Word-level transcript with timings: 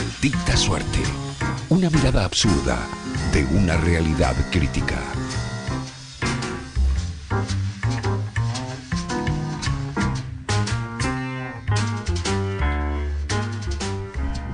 Maldita 0.00 0.56
suerte. 0.56 0.98
Una 1.68 1.90
mirada 1.90 2.24
absurda 2.24 2.78
de 3.34 3.44
una 3.54 3.76
realidad 3.76 4.34
crítica. 4.50 4.96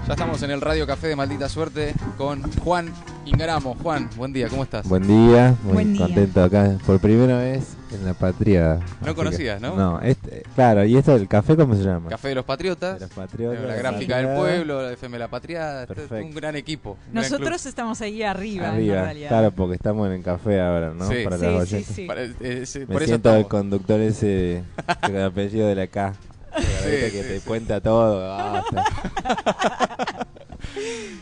Ya 0.08 0.12
estamos 0.14 0.42
en 0.42 0.50
el 0.50 0.60
Radio 0.60 0.84
Café 0.84 1.06
de 1.06 1.14
Maldita 1.14 1.48
Suerte 1.48 1.94
con 2.18 2.42
Juan 2.64 2.92
Ingramo. 3.26 3.74
Juan, 3.82 4.08
buen 4.16 4.32
día, 4.32 4.48
¿cómo 4.48 4.62
estás? 4.62 4.88
Buen 4.88 5.02
día, 5.06 5.56
muy 5.64 5.72
Buen 5.74 5.92
día. 5.94 6.06
contento 6.06 6.44
acá 6.44 6.76
por 6.86 7.00
primera 7.00 7.38
vez 7.38 7.76
en 7.92 8.04
la 8.06 8.14
patria. 8.14 8.78
No 9.04 9.16
conocías, 9.16 9.60
que- 9.60 9.66
¿no? 9.66 9.74
No, 9.74 10.00
este, 10.00 10.44
claro, 10.54 10.84
y 10.84 10.96
esto 10.96 11.12
del 11.18 11.26
café, 11.26 11.56
¿cómo 11.56 11.74
se 11.74 11.82
llama? 11.82 12.08
Café 12.08 12.28
de 12.28 12.34
los 12.36 12.44
Patriotas, 12.44 12.94
De 13.00 13.06
los 13.06 13.10
Patriotas. 13.14 13.64
la 13.66 13.74
Gráfica 13.74 14.18
del. 14.18 14.36
Pueblo, 14.36 14.80
la 14.82 14.92
FM 14.92 15.18
La 15.18 15.26
Patriada, 15.28 15.82
este 15.82 16.04
es 16.04 16.10
un 16.10 16.30
gran 16.34 16.54
equipo. 16.54 16.90
un 17.08 17.12
gran 17.14 17.24
Nosotros 17.24 17.66
estamos 17.66 18.00
ahí 18.00 18.22
arriba, 18.22 18.68
en 18.68 18.74
Arriba, 18.74 19.02
realidad. 19.02 19.28
claro, 19.28 19.50
porque 19.50 19.74
estamos 19.74 20.06
en 20.06 20.12
el 20.14 20.22
café 20.22 20.60
ahora, 20.60 20.92
¿no? 20.94 21.08
Sí. 21.08 21.16
Para 21.24 21.36
Sí, 21.66 21.82
club. 21.84 22.06
Para- 22.06 22.22
eh, 22.22 22.62
sí, 22.64 22.78
Me 22.80 22.86
por 22.86 23.02
eso 23.02 23.06
siento 23.10 23.34
el 23.34 23.48
conductor 23.48 24.00
ese 24.00 24.62
con 25.02 25.16
el 25.16 25.24
apellido 25.24 25.66
de 25.66 25.74
la 25.74 25.86
K. 25.88 26.14
que 26.54 27.10
sí, 27.10 27.16
te 27.28 27.40
sí. 27.40 27.44
cuenta 27.44 27.80
todo. 27.80 28.32
Ah. 28.32 28.62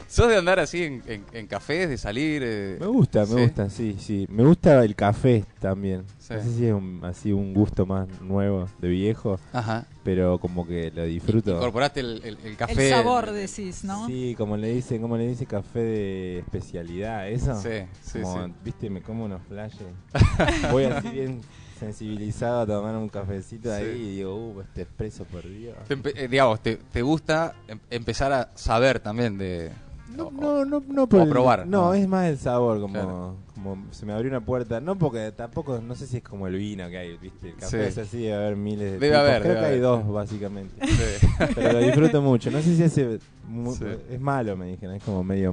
¿Sos 0.08 0.28
de 0.28 0.36
andar 0.36 0.58
así 0.60 0.82
en, 0.84 1.02
en- 1.06 1.24
en 1.32 1.46
cafés, 1.46 1.88
de 1.88 1.96
salir? 1.98 2.42
eh? 2.44 2.76
Me 2.80 2.86
gusta, 2.86 3.20
me 3.20 3.26
Sí. 3.26 3.42
gusta, 3.42 3.70
sí, 3.70 3.96
sí. 3.98 4.26
Me 4.30 4.44
gusta 4.44 4.84
el 4.84 4.94
café 4.94 5.44
también. 5.60 6.04
Sí. 6.18 6.34
No 6.34 6.42
sé 6.42 6.50
si 6.54 6.66
es 6.66 6.72
un- 6.72 7.00
así 7.04 7.32
un 7.32 7.52
gusto 7.54 7.86
más 7.86 8.08
nuevo, 8.20 8.68
de 8.78 8.88
viejo, 8.88 9.38
Ajá. 9.52 9.86
pero 10.04 10.38
como 10.38 10.66
que 10.66 10.90
lo 10.94 11.04
disfruto. 11.04 11.52
Incorporaste 11.56 12.00
el, 12.00 12.20
el- 12.24 12.38
el 12.44 12.56
café. 12.56 12.84
El 12.88 12.90
sabor, 12.94 13.30
decís, 13.32 13.84
¿no? 13.84 14.06
Sí, 14.06 14.34
como 14.38 14.56
le 14.56 14.72
dice, 14.72 15.00
como 15.00 15.16
le 15.16 15.26
dice 15.28 15.46
café 15.46 15.80
de 15.80 16.38
especialidad, 16.40 17.28
eso. 17.28 17.60
Sí, 17.60 17.68
sí, 18.02 18.20
como, 18.20 18.46
sí. 18.46 18.52
viste, 18.64 18.90
me 18.90 19.02
como 19.02 19.24
unos 19.24 19.42
flashes. 19.48 19.86
Voy 20.70 20.84
así 20.84 21.08
bien 21.08 21.40
sensibilizado 21.84 22.60
a 22.60 22.66
tomar 22.66 22.96
un 22.96 23.08
cafecito 23.08 23.68
Sí. 23.68 23.74
ahí 23.82 23.86
y 24.12 24.16
digo, 24.16 24.34
uh, 24.34 24.60
este 24.60 24.82
expreso 24.82 25.24
por 25.24 25.42
Dios. 25.48 25.74
Te 25.88 25.94
eh, 26.24 26.28
digamos, 26.28 26.60
te, 26.60 26.76
te 26.76 27.02
gusta 27.02 27.54
em- 27.68 27.80
empezar 27.90 28.32
a 28.32 28.50
saber 28.54 29.00
también 29.00 29.38
de... 29.38 29.70
No, 30.16 30.28
o- 30.28 30.30
no, 30.30 30.64
no, 30.64 30.82
no 30.86 31.08
por 31.08 31.20
o 31.20 31.22
el- 31.24 31.28
probar, 31.28 31.66
No, 31.66 31.86
¿no? 31.86 31.94
es 31.94 32.06
más 32.06 32.26
el 32.28 32.38
sabor, 32.38 32.80
como, 32.80 32.92
Claro. 32.92 33.36
como 33.54 33.84
se 33.90 34.06
me 34.06 34.12
abrió 34.12 34.30
una 34.30 34.40
puerta. 34.44 34.80
No 34.80 34.96
porque 34.96 35.32
tampoco, 35.32 35.80
no 35.80 35.94
sé 35.96 36.06
si 36.06 36.18
es 36.18 36.22
como 36.22 36.46
el 36.46 36.54
vino 36.56 36.88
que 36.88 36.98
hay, 36.98 37.16
viste. 37.16 37.48
El 37.48 37.54
café 37.56 37.82
Sí. 37.82 37.88
es 37.88 37.98
así, 37.98 38.18
debe 38.22 38.34
haber 38.34 38.56
miles 38.56 38.92
de 38.92 38.98
Debe 38.98 39.06
tipos. 39.08 39.18
haber, 39.18 39.42
Creo 39.42 39.54
debe 39.54 39.66
que 39.66 39.72
hay 39.74 39.80
dos, 39.80 40.08
básicamente. 40.12 40.86
Sí. 40.86 41.26
Pero 41.56 41.72
lo 41.72 41.78
disfruto 41.80 42.22
mucho. 42.22 42.50
No 42.52 42.60
sé 42.60 42.76
si 42.76 42.82
ese 42.84 43.18
mu- 43.48 43.74
es 44.10 44.20
malo, 44.20 44.56
me 44.56 44.66
dijeron. 44.66 44.94
Es 44.94 45.02
como 45.02 45.24
medio 45.24 45.52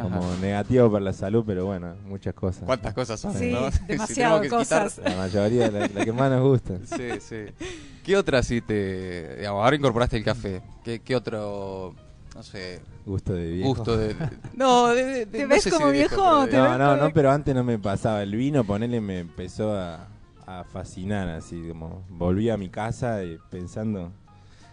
como 0.00 0.18
Ajá. 0.18 0.40
negativo 0.40 0.90
para 0.90 1.04
la 1.04 1.12
salud, 1.12 1.44
pero 1.46 1.66
bueno, 1.66 1.94
muchas 2.06 2.34
cosas. 2.34 2.64
¿Cuántas 2.64 2.94
cosas 2.94 3.18
son? 3.20 3.34
Sí, 3.34 3.50
¿no? 3.52 3.70
Si 3.72 3.78
demasiado 3.86 4.40
quitar- 4.42 4.58
cosas. 4.58 4.98
La 5.04 5.16
mayoría, 5.16 5.70
la, 5.70 5.80
la 5.88 6.04
que 6.04 6.12
más 6.12 6.30
nos 6.30 6.42
gusta. 6.42 6.74
Sí, 6.84 7.20
sí. 7.20 7.44
¿Qué 8.04 8.16
otra 8.16 8.42
sí 8.42 8.60
te... 8.60 9.36
Digamos, 9.36 9.62
ahora 9.64 9.76
incorporaste 9.76 10.16
el 10.16 10.24
café. 10.24 10.62
¿Qué, 10.84 11.00
qué 11.00 11.14
otro, 11.16 11.94
no 12.34 12.42
sé, 12.42 12.80
Gusto 13.04 13.32
de 13.34 13.50
viejo. 13.52 13.68
gusto 13.74 13.96
de... 13.96 14.14
no, 14.54 14.88
de, 14.88 15.04
de- 15.04 15.26
¿Te 15.26 15.42
no 15.42 15.48
ves 15.48 15.62
sé 15.62 15.70
si 15.70 15.76
como 15.76 15.88
de 15.88 15.92
viejo? 15.92 16.16
pero 16.16 16.40
de- 16.44 16.50
¿Te 16.50 16.56
No, 16.56 16.78
no, 16.78 16.96
no, 16.96 17.10
pero 17.12 17.30
antes 17.30 17.54
no 17.54 17.64
me 17.64 17.78
pasaba. 17.78 18.22
El 18.22 18.34
vino, 18.34 18.64
ponele, 18.64 19.00
me 19.00 19.18
empezó 19.20 19.72
a, 19.76 20.06
a 20.46 20.64
fascinar, 20.64 21.28
así 21.28 21.62
como 21.68 22.04
volví 22.08 22.48
a 22.50 22.56
mi 22.56 22.68
casa 22.70 23.22
y 23.24 23.38
pensando, 23.50 24.10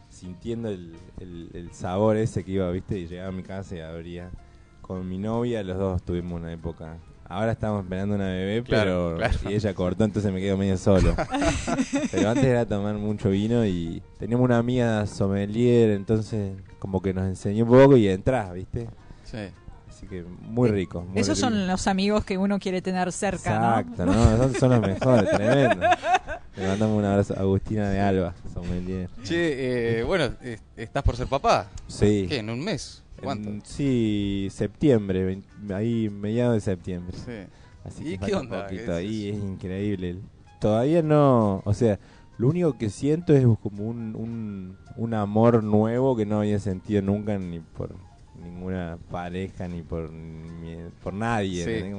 sintiendo 0.10 0.70
el, 0.70 0.96
el- 1.20 1.50
el 1.54 1.72
sabor 1.74 2.16
ese 2.18 2.44
que 2.46 2.52
iba, 2.54 2.70
viste, 2.72 2.98
y 3.00 3.08
llegaba 3.08 3.30
a 3.30 3.34
mi 3.34 3.44
casa 3.44 3.76
y 3.76 3.80
abría. 3.82 4.30
Con 4.86 5.08
mi 5.10 5.18
novia, 5.18 5.64
los 5.64 5.78
dos 5.80 6.04
tuvimos 6.04 6.40
una 6.40 6.54
época. 6.54 6.98
Ahora 7.28 7.54
estamos 7.54 7.84
esperando 7.84 8.14
una 8.14 8.26
bebé, 8.28 8.62
Claro, 8.64 9.16
pero 9.18 9.32
claro. 9.32 9.50
y 9.50 9.56
ella 9.56 9.74
cortó, 9.74 10.04
entonces 10.04 10.32
me 10.32 10.40
quedo 10.40 10.58
medio 10.58 10.78
solo. 10.78 11.16
pero 12.12 12.30
antes 12.30 12.46
era 12.46 12.68
tomar 12.68 12.94
mucho 12.96 13.30
vino 13.32 13.66
y 13.66 14.04
teníamos 14.20 14.46
una 14.46 14.60
amiga 14.60 15.08
sommelier, 15.08 15.90
entonces 15.90 16.54
como 16.78 17.02
que 17.02 17.16
nos 17.16 17.26
enseñó 17.26 17.64
un 17.66 17.72
poco 17.72 17.98
y 17.98 18.08
entras, 18.08 18.54
viste. 18.54 18.88
Sí. 19.24 19.40
Así 19.90 20.06
que 20.06 20.24
muy 20.24 20.70
rico. 20.70 21.02
muy 21.02 21.20
Esos 21.20 21.38
rico. 21.40 21.50
son 21.50 21.66
los 21.68 21.88
amigos 21.88 22.24
que 22.24 22.38
uno 22.38 22.60
quiere 22.60 22.84
tener 22.84 23.12
cerca, 23.12 23.80
Exacto, 23.80 24.06
¿no? 24.06 24.14
¿no? 24.14 24.38
Son, 24.38 24.54
son 24.54 24.70
los 24.72 24.82
mejores, 24.82 25.30
tremendo. 25.32 25.88
Le 26.58 26.68
mandamos 26.68 27.00
un 27.00 27.06
abrazo 27.06 27.34
a 27.36 27.40
Agustina 27.40 27.90
de 27.90 28.00
Alba, 28.02 28.36
sommelier. 28.54 29.10
Che, 29.24 30.00
eh, 30.00 30.04
bueno, 30.04 30.26
eh, 30.44 30.60
estás 30.78 31.02
por 31.02 31.16
ser 31.16 31.26
papá. 31.28 31.68
Sí. 31.88 32.28
¿Qué? 32.30 32.38
¿En 32.38 32.52
un 32.52 32.64
mes? 32.64 33.02
¿Cuánto? 33.22 33.50
En- 33.50 33.62
sí, 33.66 34.48
septiembre, 34.52 35.40
ahí 35.74 36.10
mediados 36.10 36.56
de 36.56 36.62
septiembre. 36.62 37.16
Sí. 37.18 37.32
Así 37.84 38.08
¿Y 38.08 38.18
que 38.18 38.26
qué 38.28 38.36
onda? 38.36 38.64
poquito. 38.64 38.84
¿Qué 38.86 38.92
es 38.92 38.98
Ahí 38.98 39.30
es 39.30 39.38
increíble. 39.38 40.18
Todavía 40.60 41.02
no, 41.02 41.62
o 41.66 41.74
sea, 41.74 42.00
lo 42.38 42.50
único 42.50 42.78
que 42.78 42.90
siento 42.90 43.34
es 43.34 43.46
como 43.62 43.84
un, 43.88 44.16
un, 44.16 44.78
un 44.98 45.14
amor 45.14 45.64
nuevo 45.64 46.16
que 46.16 46.26
no 46.26 46.40
había 46.40 46.60
sentido 46.60 47.02
nunca 47.02 47.38
ni 47.38 47.60
por 47.60 47.96
ninguna 48.44 48.98
pareja 49.12 49.68
ni 49.68 49.82
por 49.82 50.12
ni 50.12 50.76
por 51.04 51.14
nadie. 51.14 51.64
Sí. 51.64 51.96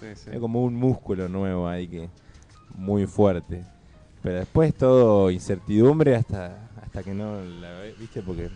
Sí, 0.00 0.06
sí. 0.14 0.30
Es 0.32 0.38
como 0.38 0.62
un 0.62 0.74
músculo 0.74 1.28
nuevo 1.28 1.66
ahí 1.68 1.88
que 1.88 2.08
muy 2.76 3.06
fuerte. 3.06 3.64
Pero 4.22 4.36
después 4.40 4.74
todo 4.74 5.30
incertidumbre 5.30 6.16
hasta 6.16 6.68
hasta 6.82 7.02
que 7.02 7.14
no 7.14 7.40
la 7.42 7.80
viste 7.98 8.22
porque 8.22 8.48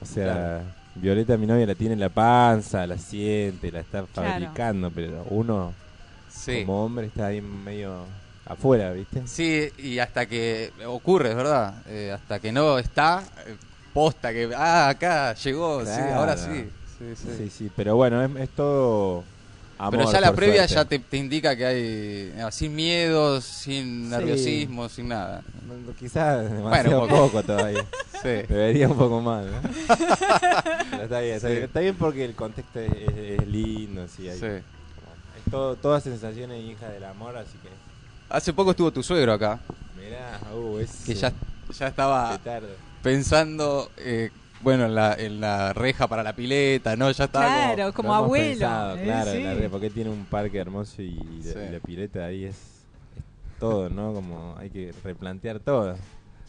o 0.00 0.04
sea, 0.04 0.74
Violeta 0.94 1.36
mi 1.36 1.46
novia 1.46 1.66
la 1.66 1.74
tiene 1.74 1.94
en 1.94 2.00
la 2.00 2.08
panza, 2.10 2.86
la 2.86 2.98
siente, 2.98 3.72
la 3.72 3.80
está 3.80 4.04
Claro. 4.06 4.30
fabricando, 4.30 4.90
pero 4.90 5.24
uno 5.30 5.72
Sí. 6.28 6.60
como 6.60 6.84
hombre 6.84 7.06
está 7.06 7.26
ahí 7.26 7.40
medio 7.40 8.04
afuera, 8.46 8.92
¿viste? 8.92 9.26
Sí, 9.26 9.70
y 9.78 9.98
hasta 9.98 10.26
que 10.26 10.70
ocurre, 10.86 11.30
es 11.30 11.36
verdad. 11.36 11.74
Eh, 11.88 12.12
hasta 12.12 12.38
que 12.40 12.52
no 12.52 12.78
está, 12.78 13.22
eh, 13.46 13.54
posta 13.94 14.32
que, 14.32 14.50
ah, 14.54 14.88
acá 14.90 15.34
llegó, 15.34 15.84
sí, 15.84 16.00
ahora 16.14 16.36
sí. 16.36 16.68
Sí, 16.98 17.04
sí. 17.16 17.28
Sí, 17.36 17.50
sí, 17.50 17.70
pero 17.74 17.96
bueno, 17.96 18.22
es, 18.22 18.30
es 18.36 18.48
todo 18.50 19.24
amor. 19.86 19.98
Pero 19.98 20.12
ya 20.12 20.20
la 20.20 20.32
previa 20.34 20.68
suerte. 20.68 20.74
ya 20.74 20.84
te, 20.84 20.98
te 20.98 21.16
indica 21.16 21.56
que 21.56 21.66
hay 21.66 21.76
eh, 21.78 22.46
sin 22.50 22.74
miedos, 22.74 23.44
sin 23.44 24.04
Sí. 24.04 24.10
nerviosismo, 24.10 24.88
sin 24.88 25.08
nada. 25.08 25.42
Quizás 25.98 26.50
demasiado 26.50 27.02
un 27.02 27.08
poco. 27.08 27.22
poco 27.28 27.42
todavía. 27.42 27.84
Sí. 28.22 28.28
Debería 28.48 28.86
un 28.86 28.96
poco 28.96 29.20
más, 29.20 29.44
¿no? 29.44 29.60
Pero 30.90 31.02
está 31.02 31.20
bien, 31.20 31.34
está 31.34 31.48
Sí. 31.48 31.54
bien. 31.54 31.64
Está 31.64 31.80
bien 31.80 31.96
porque 31.96 32.24
el 32.24 32.34
contexto 32.36 32.78
es, 32.78 32.92
es- 32.92 33.40
es 33.40 33.48
lindo, 33.48 34.06
sí. 34.06 34.28
Hay, 34.28 34.38
Sí. 34.38 34.46
Es 34.46 35.50
todo, 35.50 35.74
todas 35.74 36.04
sensaciones 36.04 36.62
hija 36.64 36.88
del 36.88 37.02
amor, 37.02 37.36
así 37.36 37.58
que... 37.62 37.68
Hace 38.28 38.52
poco 38.52 38.70
estuvo 38.70 38.92
tu 38.92 39.02
suegro 39.02 39.32
acá, 39.32 39.58
Mirá, 39.96 40.38
uh, 40.54 40.78
es... 40.78 40.90
que 41.04 41.14
ya, 41.14 41.32
ya 41.76 41.88
estaba 41.88 42.38
pensando, 43.02 43.90
eh, 43.96 44.30
bueno, 44.62 44.86
en 44.86 44.94
la, 44.94 45.14
en 45.14 45.40
la 45.40 45.72
reja 45.72 46.06
para 46.06 46.22
la 46.22 46.34
pileta, 46.34 46.96
¿no? 46.96 47.10
Ya 47.10 47.26
como- 47.28 47.44
Claro, 47.44 47.92
como 47.92 48.14
abuelo. 48.14 48.50
pensado, 48.50 48.96
¿eh? 48.96 49.02
claro, 49.02 49.32
Sí. 49.32 49.42
la 49.42 49.54
re- 49.54 49.68
porque 49.68 49.90
tiene 49.90 50.10
un 50.10 50.24
parque 50.26 50.58
hermoso 50.58 51.02
y, 51.02 51.14
la- 51.44 51.52
Sí. 51.52 51.58
y 51.68 51.72
la 51.72 51.80
pileta 51.80 52.24
ahí 52.26 52.44
es, 52.44 52.54
es 52.56 53.58
todo, 53.60 53.88
¿no? 53.90 54.12
Como 54.12 54.54
hay 54.58 54.70
que 54.70 54.92
replantear 55.04 55.60
todo. 55.60 55.96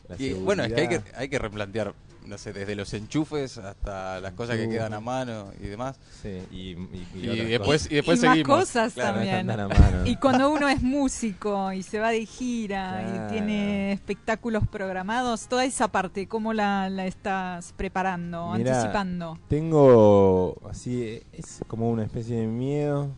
La 0.10 0.16
Y 0.20 0.34
bueno, 0.34 0.64
es 0.64 0.74
que 0.74 0.82
hay 0.82 0.88
que, 0.88 1.02
hay 1.16 1.30
que 1.30 1.40
replantear, 1.40 1.94
no 2.28 2.38
sé, 2.38 2.54
desde 2.54 2.76
los 2.76 2.94
enchufes 2.94 3.58
hasta 3.58 4.20
las 4.20 4.34
cosas 4.34 4.58
que 4.58 4.70
quedan 4.70 4.94
a 4.94 5.00
mano 5.00 5.52
y 5.62 5.68
demás. 5.68 5.98
Sí, 6.22 6.40
y, 6.52 6.58
y, 6.72 7.08
y 7.16 7.30
Y, 7.30 7.46
después, 7.46 7.90
y 7.92 7.96
después 7.96 8.20
y 8.22 8.26
más 8.26 8.36
seguimos. 8.36 8.60
cosas 8.60 8.94
Claro, 8.94 9.16
también. 9.16 9.46
mano. 9.46 9.70
Y 10.06 10.16
cuando 10.18 10.50
uno 10.52 10.68
es 10.68 10.82
músico 10.82 11.72
y 11.72 11.84
se 11.84 12.00
va 12.00 12.10
de 12.12 12.26
gira 12.26 13.02
Claro. 13.04 13.28
y 13.28 13.32
tiene 13.32 13.92
espectáculos 13.94 14.68
programados, 14.68 15.48
toda 15.48 15.66
esa 15.66 15.88
parte, 15.88 16.28
¿cómo 16.28 16.54
la, 16.54 16.90
la 16.90 17.06
estás 17.06 17.74
preparando, 17.76 18.52
Mirá, 18.54 18.76
anticipando? 18.78 19.38
Tengo 19.50 20.56
así, 20.70 21.22
es 21.32 21.62
como 21.68 21.90
una 21.90 22.04
especie 22.04 22.38
de 22.38 22.48
miedo 22.48 23.10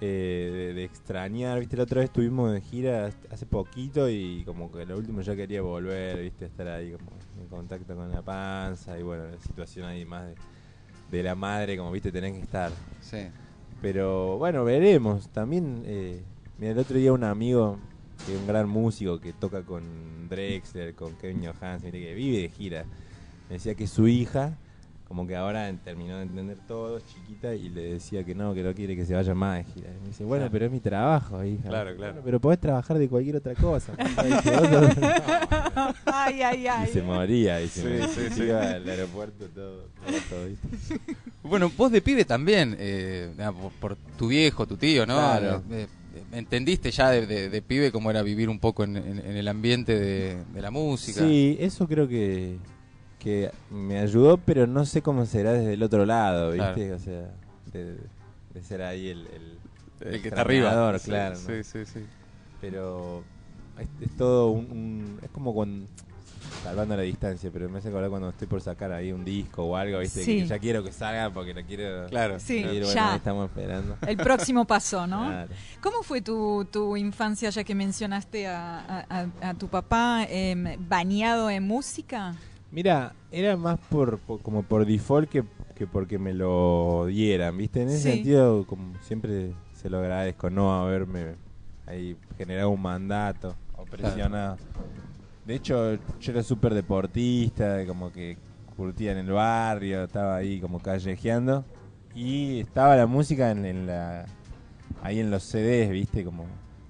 eh, 0.00 0.50
de, 0.52 0.74
de 0.74 0.84
extrañar, 0.84 1.60
viste, 1.60 1.76
la 1.76 1.82
otra 1.82 2.00
vez 2.00 2.06
estuvimos 2.06 2.52
de 2.52 2.60
gira 2.62 3.10
hace 3.30 3.44
poquito 3.44 4.08
y 4.08 4.42
como 4.44 4.72
que 4.72 4.86
lo 4.86 4.96
último 4.96 5.20
ya 5.20 5.36
quería 5.36 5.60
volver, 5.60 6.22
viste, 6.22 6.46
estar 6.46 6.68
ahí 6.68 6.92
como 6.92 7.10
en 7.40 7.48
contacto 7.48 7.94
con 7.94 8.10
la 8.10 8.22
panza 8.22 8.98
y 8.98 9.02
bueno, 9.02 9.24
la 9.26 9.38
situación 9.38 9.86
ahí 9.86 10.04
más 10.06 10.26
de, 10.26 10.34
de 11.10 11.22
la 11.22 11.34
madre, 11.34 11.76
como 11.76 11.92
viste, 11.92 12.10
tenés 12.10 12.32
que 12.32 12.40
estar. 12.40 12.72
Sí. 13.00 13.28
Pero 13.82 14.38
bueno, 14.38 14.64
veremos. 14.64 15.28
También, 15.28 15.82
eh, 15.84 16.22
mira, 16.58 16.72
el 16.72 16.78
otro 16.78 16.96
día 16.96 17.12
un 17.12 17.24
amigo, 17.24 17.78
que 18.24 18.34
es 18.34 18.40
un 18.40 18.46
gran 18.46 18.68
músico 18.68 19.20
que 19.20 19.32
toca 19.32 19.62
con 19.62 20.28
Drexler, 20.28 20.94
con 20.94 21.14
Kevin 21.16 21.44
Johansen, 21.44 21.92
que 21.92 22.14
vive 22.14 22.42
de 22.42 22.48
gira, 22.48 22.84
me 23.48 23.54
decía 23.54 23.74
que 23.74 23.86
su 23.86 24.08
hija 24.08 24.56
como 25.10 25.26
que 25.26 25.34
ahora 25.34 25.74
terminó 25.82 26.18
de 26.18 26.22
entender 26.22 26.56
todo, 26.68 26.98
es 26.98 27.04
chiquita, 27.06 27.52
y 27.52 27.68
le 27.68 27.94
decía 27.94 28.22
que 28.22 28.32
no, 28.32 28.54
que 28.54 28.62
no 28.62 28.72
quiere 28.72 28.94
que 28.94 29.04
se 29.04 29.12
vaya 29.12 29.34
más 29.34 29.58
de 29.66 29.72
gira. 29.72 29.88
Y 29.90 30.00
me 30.02 30.06
dice, 30.06 30.22
bueno, 30.22 30.42
Claro. 30.42 30.52
pero 30.52 30.66
es 30.66 30.70
mi 30.70 30.78
trabajo, 30.78 31.42
hija. 31.44 31.68
Claro, 31.68 31.96
claro. 31.96 32.12
"Bueno, 32.12 32.24
pero 32.24 32.40
podés 32.40 32.60
trabajar 32.60 32.96
de 32.96 33.08
cualquier 33.08 33.34
otra 33.34 33.56
cosa. 33.56 33.92
papá". 33.96 34.04
Y 34.24 34.32
dice, 34.32 34.50
"Vos 34.56 34.68
sos- 34.70 35.94
Ay, 36.06 36.42
ay, 36.42 36.60
y 36.62 36.66
ay. 36.68 36.90
se 36.92 37.02
moría, 37.02 37.60
y 37.60 37.66
se, 37.66 37.80
Sí, 37.82 37.88
me- 37.88 38.06
sí, 38.28 38.34
sí. 38.36 38.42
iba 38.44 38.60
al 38.70 38.88
aeropuerto 38.88 39.46
todo, 39.48 39.88
roto, 40.06 40.46
¿viste? 40.46 41.00
Bueno, 41.42 41.72
vos 41.76 41.90
de 41.90 42.00
pibe 42.02 42.24
también, 42.24 42.76
eh, 42.78 43.32
ah, 43.40 43.50
por, 43.52 43.72
por 43.72 43.96
tu 44.16 44.28
viejo, 44.28 44.64
tu 44.64 44.76
tío, 44.76 45.06
¿no? 45.06 45.16
Claro. 45.16 45.62
Eh, 45.72 45.88
eh, 46.14 46.22
entendiste 46.34 46.92
ya 46.92 47.10
de, 47.10 47.26
de- 47.26 47.48
de 47.48 47.62
pibe 47.62 47.90
cómo 47.90 48.12
era 48.12 48.22
vivir 48.22 48.48
un 48.48 48.60
poco 48.60 48.84
en, 48.84 48.96
en- 48.96 49.18
en 49.18 49.36
el 49.36 49.48
ambiente 49.48 49.98
de, 49.98 50.36
de 50.54 50.60
la 50.62 50.70
música. 50.70 51.20
Sí, 51.20 51.56
eso 51.58 51.88
creo 51.88 52.06
que, 52.06 52.58
que 53.20 53.52
me 53.70 53.98
ayudó, 54.00 54.36
pero 54.38 54.66
no 54.66 54.84
sé 54.84 55.02
cómo 55.02 55.24
será 55.26 55.52
desde 55.52 55.74
el 55.74 55.82
otro 55.84 56.04
lado, 56.06 56.50
¿viste? 56.52 56.74
Claro. 56.74 56.96
O 56.96 56.98
sea, 56.98 57.30
de, 57.72 57.96
de 58.54 58.62
ser 58.62 58.82
ahí 58.82 59.08
el, 59.08 59.26
el, 60.00 60.12
El 60.14 60.22
que 60.22 60.28
está 60.28 60.40
arriba. 60.40 60.98
Sí, 60.98 61.10
claro. 61.10 61.34
¿no? 61.38 61.40
Sí, 61.46 61.62
sí, 61.62 61.84
sí. 61.86 62.00
Pero 62.60 63.22
es, 63.78 63.88
es 64.10 64.16
todo 64.16 64.50
un, 64.50 64.64
un- 64.70 65.18
Es 65.22 65.30
como 65.30 65.54
cuando. 65.54 65.86
Salvando 66.64 66.94
la 66.96 67.02
distancia, 67.02 67.48
pero 67.52 67.70
me 67.70 67.78
hace 67.78 67.88
acordar 67.88 68.10
cuando 68.10 68.28
estoy 68.30 68.46
por 68.46 68.60
sacar 68.60 68.92
ahí 68.92 69.12
un 69.12 69.24
disco 69.24 69.64
o 69.64 69.76
algo, 69.76 69.98
¿viste? 70.00 70.22
Sí. 70.24 70.40
Que 70.40 70.46
ya 70.46 70.58
quiero 70.58 70.82
que 70.84 70.92
salga 70.92 71.30
porque 71.30 71.54
lo 71.54 71.62
quiero. 71.62 72.06
Claro. 72.08 72.38
Sí, 72.40 72.56
ir, 72.58 72.66
bueno, 72.82 72.86
ya. 72.92 73.16
estamos 73.16 73.48
esperando. 73.48 73.96
El 74.06 74.16
próximo 74.18 74.66
paso, 74.66 75.06
¿no? 75.06 75.26
Claro. 75.28 75.50
¿Cómo 75.80 76.02
fue 76.02 76.20
tu, 76.20 76.66
tu 76.70 76.96
infancia, 76.98 77.48
ya 77.50 77.64
que 77.64 77.74
mencionaste 77.74 78.46
a, 78.48 78.78
a- 78.80 79.06
a- 79.42 79.48
a 79.50 79.54
tu 79.54 79.68
papá 79.68 80.26
em, 80.28 80.76
bañado 80.86 81.48
en 81.48 81.62
música? 81.66 82.34
Mira, 82.70 83.14
era 83.32 83.56
más 83.56 83.78
por, 83.90 84.18
por- 84.18 84.40
como 84.42 84.62
por 84.62 84.86
default 84.86 85.28
que, 85.28 85.44
que 85.74 85.86
porque 85.86 86.18
me 86.18 86.32
lo 86.32 87.06
dieran, 87.06 87.56
¿viste? 87.56 87.82
En 87.82 87.88
ese 87.88 87.98
Sí. 87.98 88.10
sentido, 88.10 88.64
como 88.66 88.94
siempre 89.02 89.52
se 89.74 89.90
lo 89.90 89.98
agradezco, 89.98 90.50
no 90.50 90.72
haberme 90.72 91.34
ahí 91.86 92.16
generado 92.38 92.70
un 92.70 92.80
mandato 92.82 93.56
o 93.76 93.84
presionado. 93.84 94.56
De 95.44 95.54
hecho, 95.56 95.94
yo 96.20 96.32
era 96.32 96.42
súper 96.42 96.74
deportista, 96.74 97.84
como 97.86 98.12
que 98.12 98.36
curtía 98.76 99.12
en 99.12 99.18
el 99.18 99.32
barrio, 99.32 100.04
estaba 100.04 100.36
ahí 100.36 100.60
como 100.60 100.80
callejeando 100.80 101.64
y 102.14 102.60
estaba 102.60 102.94
la 102.96 103.06
música 103.06 103.50
en, 103.50 103.64
en 103.64 103.86
la 103.86 104.26
ahí 105.02 105.18
en 105.18 105.30
los 105.30 105.42
CDs, 105.42 105.90
¿viste? 105.90 106.24
Como 106.24 106.44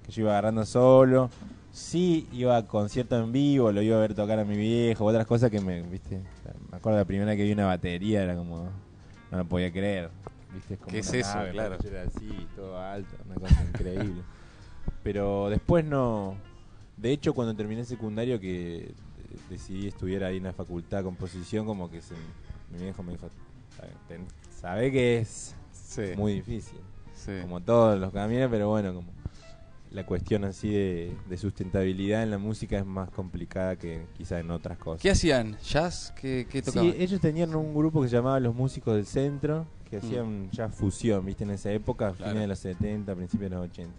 que 0.04 0.12
yo 0.12 0.22
iba 0.22 0.32
agarrando 0.32 0.66
solo. 0.66 1.30
Sí, 1.72 2.26
iba 2.32 2.56
a 2.56 2.66
concierto 2.66 3.16
en 3.18 3.30
vivo, 3.32 3.70
lo 3.72 3.80
iba 3.82 3.96
a 3.96 4.00
ver 4.00 4.14
tocar 4.14 4.38
a 4.38 4.44
mi 4.44 4.56
viejo, 4.56 5.04
otras 5.04 5.26
cosas 5.26 5.50
que 5.50 5.60
me, 5.60 5.82
¿viste? 5.82 6.20
Me 6.70 6.76
acuerdo 6.76 6.98
la 6.98 7.04
primera 7.04 7.36
que 7.36 7.44
vi 7.44 7.52
una 7.52 7.66
batería, 7.66 8.22
era 8.22 8.34
como 8.34 8.68
no 9.30 9.38
lo 9.38 9.44
podía 9.44 9.70
creer, 9.70 10.10
¿viste? 10.52 10.76
como 10.76 10.90
¿Qué 10.90 10.98
es 10.98 11.12
eso? 11.14 11.34
nave, 11.36 11.52
Claro. 11.52 11.78
Yo 11.80 11.88
era 11.88 12.02
así, 12.02 12.28
todo 12.56 12.76
alto, 12.78 13.16
una 13.26 13.36
cosa 13.36 13.64
increíble. 13.72 14.22
Pero 15.04 15.48
después 15.48 15.84
no. 15.84 16.34
De 16.96 17.12
hecho, 17.12 17.32
cuando 17.32 17.54
terminé 17.54 17.84
secundario, 17.84 18.40
que 18.40 18.78
eh, 18.78 18.92
decidí 19.48 19.86
estudiar 19.86 20.24
ahí 20.24 20.38
en 20.38 20.44
la 20.44 20.52
facultad 20.52 20.98
de 20.98 21.04
composición, 21.04 21.64
como 21.66 21.88
que 21.90 22.02
se, 22.02 22.14
mi 22.72 22.78
viejo 22.82 23.02
me 23.04 23.12
dijo: 23.12 23.28
"Ten- 24.08 24.26
Sabe 24.60 24.90
que 24.92 25.18
es 25.18 25.54
Sí. 25.72 26.12
muy 26.16 26.34
difícil, 26.34 26.78
sí. 27.14 27.32
como 27.40 27.60
todos 27.60 27.98
los 27.98 28.12
caminos, 28.12 28.48
pero 28.50 28.68
bueno, 28.68 28.92
como 28.92 29.10
la 29.90 30.06
cuestión 30.06 30.44
así 30.44 30.70
de, 30.70 31.16
de 31.28 31.36
sustentabilidad 31.36 32.22
en 32.22 32.30
la 32.30 32.38
música 32.38 32.78
es 32.78 32.86
más 32.86 33.10
complicada 33.10 33.76
que 33.76 34.06
quizá 34.16 34.38
en 34.38 34.50
otras 34.52 34.78
cosas. 34.78 35.02
¿Qué 35.02 35.10
hacían? 35.10 35.56
¿Jazz? 35.62 36.12
¿Qué, 36.20 36.46
qué 36.48 36.62
tocaban? 36.62 36.92
Sí, 36.92 36.96
ellos 37.02 37.20
tenían 37.20 37.54
un 37.54 37.74
grupo 37.74 38.00
que 38.02 38.08
se 38.08 38.16
llamaba 38.16 38.38
Los 38.40 38.54
Músicos 38.54 38.94
del 38.94 39.06
Centro, 39.06 39.66
que 39.90 39.96
Mm. 39.96 39.98
hacían 39.98 40.50
ya 40.52 40.68
fusión, 40.68 41.26
¿viste? 41.26 41.42
En 41.44 41.50
esa 41.50 41.72
época, 41.72 42.12
Claro. 42.12 42.30
fines 42.30 42.42
de 42.42 42.46
los 42.46 42.58
70, 42.60 43.14
principios 43.16 43.50
de 43.50 43.56
los 43.56 43.64
80. 43.68 43.92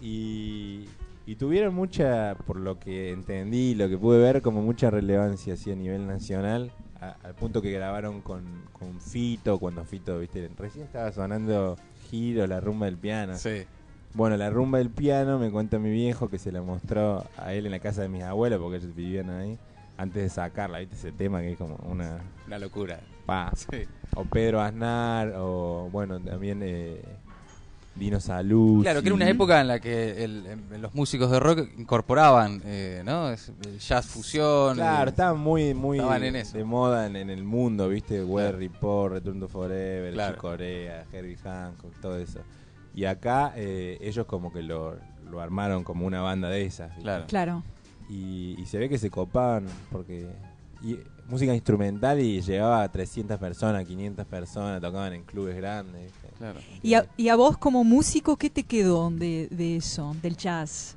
Y, 0.00 0.84
y 1.26 1.36
tuvieron 1.36 1.74
mucha, 1.74 2.36
por 2.46 2.58
lo 2.58 2.78
que 2.78 3.10
entendí, 3.10 3.74
lo 3.74 3.88
que 3.88 3.98
pude 3.98 4.18
ver, 4.18 4.42
como 4.42 4.62
mucha 4.62 4.90
relevancia 4.90 5.54
así 5.54 5.70
a 5.70 5.76
nivel 5.76 6.06
nacional, 6.06 6.70
a- 7.00 7.16
al 7.22 7.34
punto 7.34 7.60
que 7.62 7.70
grabaron 7.72 8.20
con, 8.20 8.44
con 8.72 9.00
Fito, 9.00 9.58
cuando 9.58 9.84
Fito, 9.84 10.18
¿viste? 10.18 10.48
Recién 10.56 10.84
estaba 10.84 11.10
sonando 11.12 11.76
Giro, 12.10 12.46
la 12.46 12.60
rumba 12.60 12.86
del 12.86 12.96
piano. 12.98 13.36
Sí. 13.36 13.64
Bueno, 14.14 14.36
la 14.36 14.48
rumba 14.48 14.78
del 14.78 14.90
piano 14.90 15.38
me 15.38 15.50
cuenta 15.50 15.78
mi 15.78 15.90
viejo 15.90 16.28
que 16.28 16.38
se 16.38 16.52
la 16.52 16.62
mostró 16.62 17.24
a 17.36 17.52
él 17.52 17.66
en 17.66 17.72
la 17.72 17.80
casa 17.80 18.02
de 18.02 18.08
mis 18.08 18.22
abuelos, 18.22 18.60
porque 18.60 18.76
ellos 18.78 18.94
vivían 18.94 19.28
ahí, 19.30 19.58
antes 19.96 20.22
de 20.22 20.28
sacarla, 20.28 20.78
¿viste? 20.78 20.94
Ese 20.94 21.12
tema 21.12 21.40
que 21.40 21.52
es 21.52 21.58
como 21.58 21.76
una... 21.88 22.18
Una 22.46 22.58
locura. 22.58 23.00
Pa. 23.26 23.50
Sí. 23.56 23.84
O 24.14 24.24
Pedro 24.24 24.60
Aznar, 24.60 25.32
o 25.36 25.88
bueno, 25.90 26.20
también 26.20 26.60
eh, 26.62 27.02
Dino 27.96 28.20
Salud. 28.20 28.82
Claro, 28.82 29.00
que 29.02 29.08
era 29.08 29.14
una 29.16 29.28
época 29.28 29.60
en 29.60 29.66
la 29.66 29.80
que 29.80 30.22
el- 30.22 30.46
en- 30.46 30.80
los 30.82 30.94
músicos 30.94 31.30
de 31.32 31.40
rock 31.40 31.68
incorporaban, 31.76 32.62
eh, 32.64 33.02
¿no? 33.04 33.30
El 33.30 33.78
jazz 33.80 34.06
fusión. 34.06 34.76
Claro, 34.76 35.08
eh, 35.08 35.10
estaban 35.10 35.40
muy, 35.40 35.74
muy 35.74 35.98
Estaban 35.98 36.22
en 36.22 36.36
eso. 36.36 36.56
de 36.56 36.62
moda 36.62 37.06
en, 37.06 37.16
en 37.16 37.30
el 37.30 37.42
mundo, 37.42 37.88
¿viste? 37.88 38.22
Weather 38.22 38.56
Report, 38.56 39.14
Return 39.14 39.40
to 39.40 39.48
Forever, 39.48 40.12
Claro. 40.12 40.36
Corea, 40.38 41.04
Herbie 41.12 41.36
Hancock, 41.42 41.92
todo 42.00 42.16
eso. 42.18 42.38
Y 42.94 43.04
acá 43.06 43.52
eh, 43.56 43.98
ellos 44.00 44.26
como 44.26 44.52
que 44.52 44.62
lo, 44.62 44.96
lo 45.30 45.40
armaron 45.40 45.84
como 45.84 46.06
una 46.06 46.20
banda 46.20 46.48
de 46.48 46.64
esas. 46.64 46.88
¿viste? 46.90 47.02
Claro. 47.02 47.26
Claro. 47.26 47.62
Y, 48.08 48.56
y 48.58 48.66
se 48.66 48.78
ve 48.78 48.88
que 48.88 48.98
se 48.98 49.10
copaban 49.10 49.66
porque 49.90 50.28
y, 50.82 50.98
música 51.28 51.54
instrumental 51.54 52.20
y 52.20 52.42
llegaba 52.42 52.82
a 52.82 52.92
300 52.92 53.38
personas, 53.38 53.84
500 53.86 54.26
personas, 54.26 54.80
tocaban 54.80 55.14
en 55.14 55.22
clubes 55.22 55.56
grandes. 55.56 56.02
¿viste? 56.02 56.28
Claro. 56.38 56.60
¿Y 56.82 56.94
a, 56.94 57.06
y 57.16 57.28
a 57.28 57.36
vos 57.36 57.56
como 57.56 57.82
músico 57.84 58.36
qué 58.36 58.50
te 58.50 58.64
quedó 58.64 59.10
de, 59.10 59.48
de 59.50 59.76
eso, 59.76 60.14
del 60.22 60.36
jazz? 60.36 60.96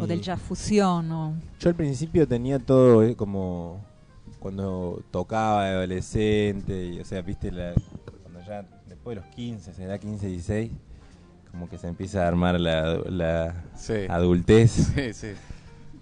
O 0.00 0.06
del 0.06 0.20
jazz 0.20 0.40
fusión, 0.40 1.10
o... 1.10 1.34
Yo 1.58 1.68
al 1.68 1.74
principio 1.74 2.28
tenía 2.28 2.60
todo 2.60 3.02
eh, 3.02 3.16
como 3.16 3.84
cuando 4.38 5.02
tocaba 5.10 5.64
de 5.64 5.70
adolescente, 5.70 6.86
y, 6.92 7.00
o 7.00 7.04
sea, 7.04 7.22
viste, 7.22 7.50
la, 7.50 7.74
cuando 8.22 8.40
ya 8.46 8.64
después 8.86 9.16
de 9.16 9.22
los 9.22 9.34
15, 9.34 9.74
será 9.74 9.98
15, 9.98 10.28
16, 10.28 10.70
como 11.54 11.68
que 11.68 11.78
se 11.78 11.86
empieza 11.86 12.24
a 12.24 12.28
armar 12.28 12.58
la, 12.58 12.98
la 13.08 13.54
Sí. 13.76 13.92
adultez. 14.08 14.72
Sí, 14.96 15.12
sí. 15.12 15.28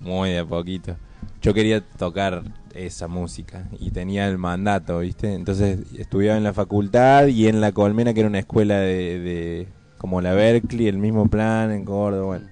muy 0.00 0.30
de 0.30 0.38
a 0.38 0.46
poquito. 0.46 0.96
Yo 1.42 1.52
quería 1.52 1.82
tocar 1.86 2.42
esa 2.74 3.06
música 3.06 3.68
y 3.78 3.90
tenía 3.90 4.26
el 4.28 4.38
mandato, 4.38 5.00
¿viste? 5.00 5.34
Entonces 5.34 5.80
estudiaba 5.98 6.38
en 6.38 6.44
la 6.44 6.54
facultad 6.54 7.26
y 7.26 7.48
en 7.48 7.60
la 7.60 7.72
Colmena, 7.72 8.14
que 8.14 8.20
era 8.20 8.30
una 8.30 8.38
escuela 8.38 8.78
de, 8.78 9.18
de 9.20 9.68
como 9.98 10.22
la 10.22 10.32
Berkeley, 10.32 10.88
el 10.88 10.96
mismo 10.96 11.28
plan 11.28 11.70
en 11.70 11.84
Córdoba, 11.84 12.24
bueno. 12.24 12.46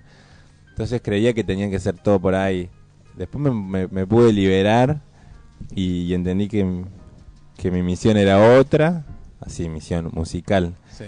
Entonces 0.69 1.01
creía 1.03 1.33
que 1.33 1.43
tenía 1.43 1.71
que 1.71 1.77
hacer 1.77 1.95
todo 1.97 2.21
por 2.21 2.35
ahí. 2.35 2.69
Después 3.17 3.43
me, 3.43 3.51
me- 3.51 3.89
me 3.89 4.07
pude 4.07 4.31
liberar 4.31 5.01
y, 5.75 6.03
y 6.03 6.13
entendí 6.15 6.49
que, 6.49 6.85
que 7.57 7.71
mi 7.71 7.83
misión 7.83 8.19
era 8.19 8.59
otra, 8.59 9.07
así, 9.41 9.71
misión 9.71 10.11
musical. 10.13 10.75
Sí. 10.91 11.07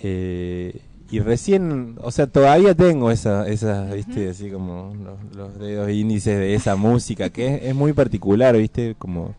Eh, 0.00 0.80
y 1.12 1.20
recién, 1.20 1.96
o 2.02 2.10
sea, 2.10 2.26
todavía 2.26 2.74
tengo 2.74 3.10
esa, 3.10 3.46
esa 3.46 3.84
viste, 3.84 4.30
así 4.30 4.50
como 4.50 4.94
los, 4.96 5.36
los 5.36 5.58
dedos 5.58 5.90
índices 5.90 6.38
de 6.38 6.54
esa 6.54 6.74
música, 6.74 7.30
que 7.30 7.54
es, 7.56 7.62
es 7.64 7.74
muy 7.74 7.92
particular, 7.92 8.56
viste, 8.56 8.94
como, 8.98 9.34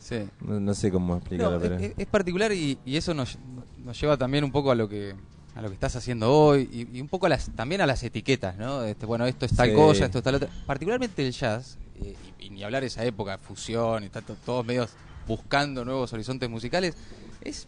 Sí. 0.00 0.16
no, 0.40 0.58
no 0.58 0.74
sé 0.74 0.90
cómo 0.90 1.16
explicarlo, 1.16 1.54
No, 1.54 1.60
pero... 1.60 1.76
es, 1.76 1.92
es 1.96 2.06
particular 2.06 2.52
y, 2.52 2.76
y 2.84 2.96
eso 2.96 3.14
nos, 3.14 3.38
nos 3.84 4.00
lleva 4.00 4.16
también 4.16 4.42
un 4.42 4.50
poco 4.50 4.70
a 4.72 4.74
lo 4.74 4.88
que 4.88 5.14
a 5.54 5.62
lo 5.62 5.68
que 5.68 5.74
estás 5.74 5.96
haciendo 5.96 6.32
hoy 6.32 6.68
y, 6.72 6.96
y 6.98 7.00
un 7.00 7.08
poco 7.08 7.26
a 7.26 7.28
las, 7.28 7.50
también 7.56 7.80
a 7.80 7.86
las 7.86 8.02
etiquetas, 8.04 8.56
¿no? 8.56 8.84
Este, 8.84 9.04
bueno, 9.04 9.26
esto 9.26 9.44
es 9.46 9.54
tal 9.54 9.70
Sí. 9.70 9.74
cosa, 9.74 10.04
esto 10.06 10.18
es 10.18 10.24
tal 10.24 10.36
otra. 10.36 10.48
Particularmente 10.64 11.26
el 11.26 11.32
jazz, 11.32 11.76
eh, 12.02 12.14
y, 12.38 12.46
y 12.46 12.50
ni 12.50 12.62
hablar 12.62 12.84
esa 12.84 13.04
época, 13.04 13.36
fusión 13.38 14.04
y 14.04 14.06
está 14.06 14.20
to- 14.22 14.36
todos 14.46 14.64
medios 14.64 14.90
buscando 15.26 15.84
nuevos 15.84 16.12
horizontes 16.12 16.48
musicales, 16.48 16.94
es 17.42 17.66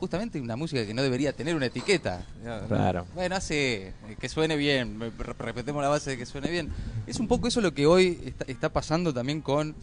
justamente 0.00 0.40
una 0.40 0.56
música 0.56 0.84
que 0.84 0.94
no 0.94 1.02
debería 1.02 1.32
tener 1.32 1.54
una 1.54 1.66
etiqueta. 1.66 2.24
Claro. 2.66 3.06
Bueno, 3.14 3.36
hace 3.36 3.88
eh, 3.88 4.16
que 4.18 4.28
suene 4.28 4.56
bien, 4.56 4.98
repetemos 5.38 5.82
la 5.82 5.90
base 5.90 6.10
de 6.10 6.16
que 6.16 6.26
suene 6.26 6.50
bien. 6.50 6.70
Es 7.06 7.20
un 7.20 7.28
poco 7.28 7.46
eso 7.46 7.60
lo 7.60 7.74
que 7.74 7.86
hoy 7.86 8.18
está, 8.24 8.44
está 8.46 8.72
pasando 8.72 9.14
también 9.14 9.42
con 9.42 9.76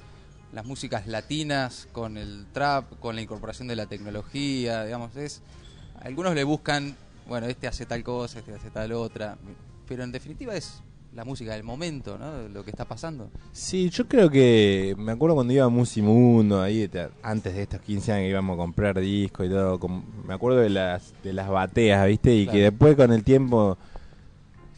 las 0.52 0.66
músicas 0.66 1.08
latinas, 1.08 1.88
con 1.92 2.18
el 2.18 2.48
trap, 2.52 3.00
con 3.00 3.16
la 3.16 3.22
incorporación 3.22 3.68
de 3.68 3.76
la 3.76 3.86
tecnología, 3.86 4.84
digamos, 4.84 5.16
es 5.16 5.42
algunos 6.02 6.36
le 6.36 6.44
buscan, 6.44 6.96
bueno, 7.28 7.48
este 7.48 7.68
hace 7.68 7.86
tal 7.86 8.04
cosa, 8.04 8.40
este 8.40 8.54
hace 8.54 8.70
tal 8.72 8.92
otra, 8.94 9.38
pero 9.88 10.04
en 10.04 10.12
definitiva 10.12 10.56
es 10.56 10.82
la 11.14 11.26
música 11.26 11.54
del 11.54 11.64
momento, 11.64 12.18
¿no? 12.18 12.48
Lo 12.50 12.64
que 12.64 12.70
está 12.70 12.86
pasando. 12.86 13.30
Sí, 13.52 13.90
yo 13.90 14.08
creo 14.08 14.30
que 14.30 14.94
me 15.00 15.12
acuerdo 15.14 15.36
cuando 15.36 15.52
iba 15.54 15.66
a 15.66 15.70
Musimundo, 15.70 16.62
ahí 16.62 16.88
te- 16.88 17.10
antes 17.24 17.56
de 17.56 17.64
estos 17.64 17.82
15 17.82 18.12
años 18.12 18.26
que 18.26 18.30
íbamos 18.30 18.54
a 18.54 18.58
comprar 18.58 19.00
discos 19.00 19.48
y 19.48 19.50
todo, 19.50 19.80
me 20.28 20.34
acuerdo 20.34 20.60
de 20.60 20.70
las 20.70 21.14
de 21.24 21.34
las 21.34 21.50
bateas, 21.50 22.06
¿viste? 22.08 22.36
Y 22.36 22.44
Claro. 22.44 22.56
que 22.58 22.64
después 22.64 22.96
con 22.96 23.12
el 23.12 23.24
tiempo 23.24 23.78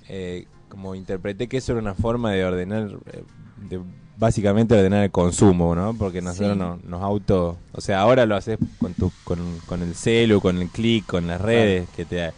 eh, 0.08 0.46
como 0.70 0.96
interpreté 0.96 1.48
que 1.48 1.58
eso 1.58 1.72
era 1.74 1.82
una 1.82 1.94
forma 1.96 2.32
de 2.32 2.46
ordenar, 2.46 2.90
eh, 3.12 3.24
de 3.70 3.80
básicamente 4.18 4.76
ordenar 4.76 5.04
el 5.04 5.12
consumo, 5.12 5.76
¿no? 5.76 5.94
Porque 5.94 6.22
nosotros 6.22 6.54
Sí. 6.54 6.60
no- 6.60 6.80
nos 6.88 7.02
auto... 7.02 7.58
O 7.74 7.82
sea, 7.82 8.02
ahora 8.02 8.26
lo 8.26 8.36
haces 8.36 8.58
con, 8.80 8.94
tu, 8.94 9.12
con, 9.24 9.40
con 9.66 9.82
el 9.82 9.96
celu, 9.96 10.42
con 10.42 10.58
el 10.58 10.68
clic, 10.70 11.06
con 11.06 11.26
las 11.28 11.40
redes, 11.42 11.88
que 11.96 12.06
te 12.06 12.32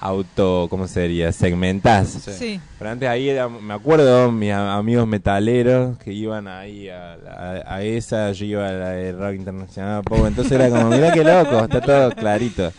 auto, 0.00 0.66
¿cómo 0.70 0.86
sería? 0.86 1.32
Segmentás. 1.32 2.08
Sí. 2.08 2.32
Sí. 2.32 2.60
Pero 2.78 2.90
antes 2.90 3.08
ahí 3.08 3.28
era, 3.28 3.48
me 3.48 3.74
acuerdo, 3.74 4.30
mis 4.32 4.52
amigos 4.52 5.06
metaleros 5.06 5.98
que 5.98 6.12
iban 6.12 6.46
ahí 6.48 6.88
a, 6.88 7.14
a- 7.14 7.74
a 7.76 7.82
esa, 7.82 8.32
yo 8.32 8.46
iba 8.46 8.68
a 8.68 8.72
la 8.72 8.88
de 8.90 9.12
rock 9.12 9.34
internacional, 9.34 10.02
pop, 10.04 10.24
entonces 10.26 10.52
era 10.52 10.68
como, 10.70 10.90
mirá 10.90 11.12
qué 11.12 11.24
loco, 11.24 11.58
está 11.64 11.80
todo 11.80 12.10
clarito. 12.12 12.72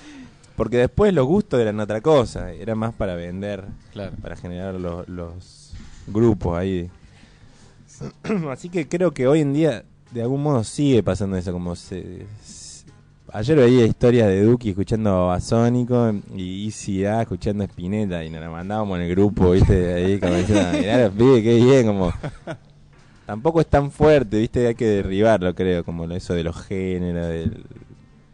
Porque 0.55 0.77
después 0.77 1.13
los 1.13 1.25
gustos 1.25 1.59
eran 1.61 1.79
otra 1.79 2.01
cosa, 2.01 2.51
era 2.51 2.75
más 2.75 2.93
para 2.93 3.15
vender, 3.15 3.63
Claro. 3.93 4.11
para 4.21 4.35
generar 4.35 4.73
los, 4.75 5.07
los 5.07 5.71
grupos 6.07 6.57
ahí. 6.57 6.89
Así 8.51 8.69
que 8.69 8.87
creo 8.87 9.13
que 9.13 9.27
hoy 9.27 9.41
en 9.41 9.53
día, 9.53 9.83
de 10.11 10.21
algún 10.21 10.41
modo, 10.43 10.63
sigue 10.63 11.03
pasando 11.03 11.37
eso, 11.37 11.51
como 11.51 11.75
se... 11.75 12.25
Ayer 13.33 13.57
veía 13.57 13.85
historias 13.85 14.27
de 14.27 14.43
Duki 14.43 14.69
escuchando 14.69 15.09
a 15.09 15.19
Babasónico 15.19 16.13
y 16.35 16.65
Easy 16.65 17.05
A 17.05 17.21
escuchando 17.21 17.63
a 17.63 17.67
Spinetta 17.67 18.23
y 18.23 18.29
nos 18.29 18.41
la 18.41 18.49
mandábamos 18.49 18.97
en 18.97 19.05
el 19.05 19.11
grupo, 19.11 19.51
¿viste? 19.51 19.93
Ahí 19.93 20.19
como 20.19 20.33
diciendo, 20.35 20.69
mirá 20.79 20.97
los 21.03 21.13
pibes, 21.13 21.43
qué 21.43 21.55
bien, 21.55 21.87
como... 21.87 22.13
Tampoco 23.25 23.61
es 23.61 23.67
tan 23.67 23.91
fuerte, 23.91 24.39
¿viste? 24.39 24.67
Hay 24.67 24.75
que 24.75 24.87
derribarlo, 24.87 25.53
creo, 25.53 25.83
como 25.83 26.05
eso 26.05 26.33
de 26.33 26.43
los 26.43 26.59
géneros, 26.65 27.27
del... 27.27 27.65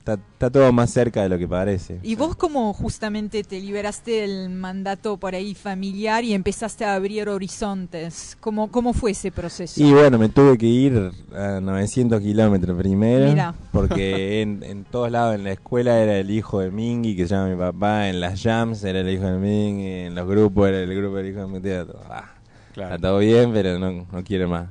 Está, 0.05 0.19
está 0.33 0.51
todo 0.51 0.71
más 0.71 0.91
cerca 0.91 1.23
de 1.23 1.29
lo 1.29 1.39
que 1.39 1.47
parece. 1.47 1.99
¿Y 2.03 2.13
vos 2.13 2.35
cómo 2.35 2.71
justamente 2.73 3.43
te 3.43 3.59
liberaste 3.59 4.11
del 4.21 4.51
mandato 4.51 5.17
por 5.17 5.33
ahí 5.33 5.55
familiar 5.55 6.23
y 6.23 6.35
empezaste 6.35 6.85
a 6.85 6.93
abrir 6.93 7.27
horizontes? 7.27 8.37
¿Cómo, 8.39 8.69
cómo 8.69 8.93
fue 8.93 9.11
ese 9.11 9.31
proceso? 9.31 9.81
Y 9.83 9.91
bueno, 9.93 10.19
me 10.19 10.29
tuve 10.29 10.59
que 10.59 10.67
ir 10.67 11.11
a 11.35 11.59
900 11.59 12.21
kilómetros 12.21 12.77
primero. 12.77 13.31
Mira. 13.31 13.55
Porque 13.71 14.41
en, 14.43 14.61
en 14.61 14.83
todos 14.83 15.09
lados, 15.09 15.33
en 15.33 15.43
la 15.43 15.53
escuela 15.53 15.97
era 15.97 16.19
el 16.19 16.29
hijo 16.29 16.59
de 16.59 16.69
Mingy, 16.69 17.15
que 17.15 17.27
se 17.27 17.33
llama 17.33 17.49
mi 17.49 17.57
papá. 17.57 18.07
En 18.07 18.19
las 18.21 18.43
jams 18.43 18.83
era 18.83 18.99
el 18.99 19.09
hijo 19.09 19.25
de 19.25 19.39
Mingy. 19.39 20.05
En 20.05 20.13
los 20.13 20.27
grupos 20.27 20.67
era 20.69 20.81
el 20.81 20.95
grupo 20.95 21.15
del 21.15 21.31
hijo 21.31 21.39
de 21.39 21.47
mi 21.47 21.59
tía. 21.59 21.83
Ah, 22.11 22.31
Está 22.75 22.99
todo 22.99 23.17
bien, 23.17 23.51
pero 23.53 23.79
no, 23.79 24.05
no 24.11 24.23
quiero 24.23 24.47
más. 24.47 24.67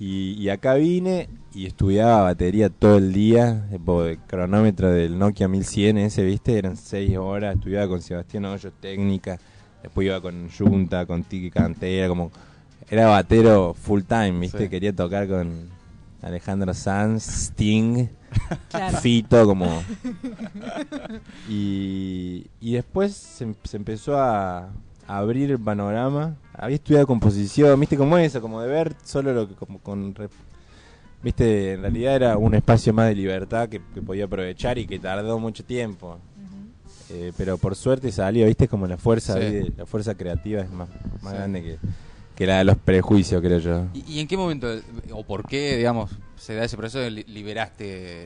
Y, 0.00 0.32
y 0.32 0.48
acá 0.48 0.74
vine 0.74 1.28
y 1.54 1.66
estudiaba 1.66 2.22
batería 2.22 2.70
todo 2.70 2.96
el 2.96 3.12
día. 3.12 3.68
el 3.70 4.18
cronómetro 4.26 4.90
del 4.90 5.18
Nokia 5.18 5.46
1100 5.46 5.98
ese, 5.98 6.24
¿viste? 6.24 6.56
Eran 6.56 6.76
6 6.76 7.18
horas. 7.18 7.56
Estudiaba 7.56 7.86
con 7.86 8.00
Sebastián 8.00 8.46
Hoyos 8.46 8.72
técnica. 8.80 9.38
Después 9.82 10.06
iba 10.06 10.20
con 10.22 10.48
Junta, 10.50 11.04
con 11.04 11.22
Tiki 11.22 11.50
Cantera. 11.50 12.08
Como, 12.08 12.30
era 12.88 13.08
batero 13.08 13.74
full 13.74 14.00
time, 14.02 14.40
¿viste? 14.40 14.64
Sí. 14.64 14.68
Quería 14.70 14.94
tocar 14.94 15.28
con 15.28 15.68
Alejandro 16.22 16.72
Sanz, 16.72 17.26
Sting, 17.28 18.08
Claro. 18.70 18.98
Fito, 18.98 19.44
como... 19.44 19.82
Y, 21.48 22.46
y 22.60 22.72
después 22.72 23.12
se, 23.14 23.54
se 23.64 23.76
empezó 23.76 24.16
a 24.18 24.70
abrir 25.06 25.50
el 25.50 25.58
panorama. 25.58 26.36
Había 26.62 26.76
estudiado 26.76 27.06
composición, 27.06 27.80
viste 27.80 27.96
como 27.96 28.18
eso, 28.18 28.40
como 28.40 28.60
de 28.60 28.68
ver 28.68 28.94
solo 29.02 29.32
lo 29.32 29.48
que 29.48 29.54
como 29.54 29.78
con 29.80 30.14
viste, 31.22 31.72
en 31.72 31.80
realidad 31.82 32.16
era 32.16 32.36
un 32.36 32.54
espacio 32.54 32.92
más 32.92 33.08
de 33.08 33.14
libertad 33.14 33.68
que, 33.68 33.80
que 33.94 34.02
podía 34.02 34.24
aprovechar 34.26 34.76
y 34.78 34.86
que 34.86 34.98
tardó 34.98 35.38
mucho 35.38 35.64
tiempo. 35.64 36.18
Eh, 37.10 37.32
pero 37.36 37.58
por 37.58 37.74
suerte 37.74 38.12
salió, 38.12 38.46
viste, 38.46 38.68
como 38.68 38.86
la 38.86 38.96
fuerza, 38.96 39.34
Sí. 39.34 39.40
ahí 39.40 39.52
de- 39.52 39.72
la 39.76 39.86
fuerza 39.86 40.14
creativa 40.14 40.60
es 40.62 40.70
más, 40.70 40.88
más 41.22 41.32
Sí. 41.32 41.36
grande 41.38 41.62
que, 41.62 41.78
que 42.36 42.46
la 42.46 42.58
de 42.58 42.64
los 42.64 42.76
prejuicios, 42.76 43.40
creo 43.42 43.58
yo. 43.58 43.86
¿Y, 43.94 44.04
y 44.14 44.20
en 44.20 44.28
qué 44.28 44.36
momento, 44.36 44.68
o 45.12 45.24
por 45.24 45.46
qué, 45.46 45.76
digamos, 45.76 46.10
se 46.36 46.54
da 46.54 46.64
ese 46.64 46.76
proceso 46.76 46.98
de 47.00 47.10
li- 47.10 47.24
liberaste 47.24 48.24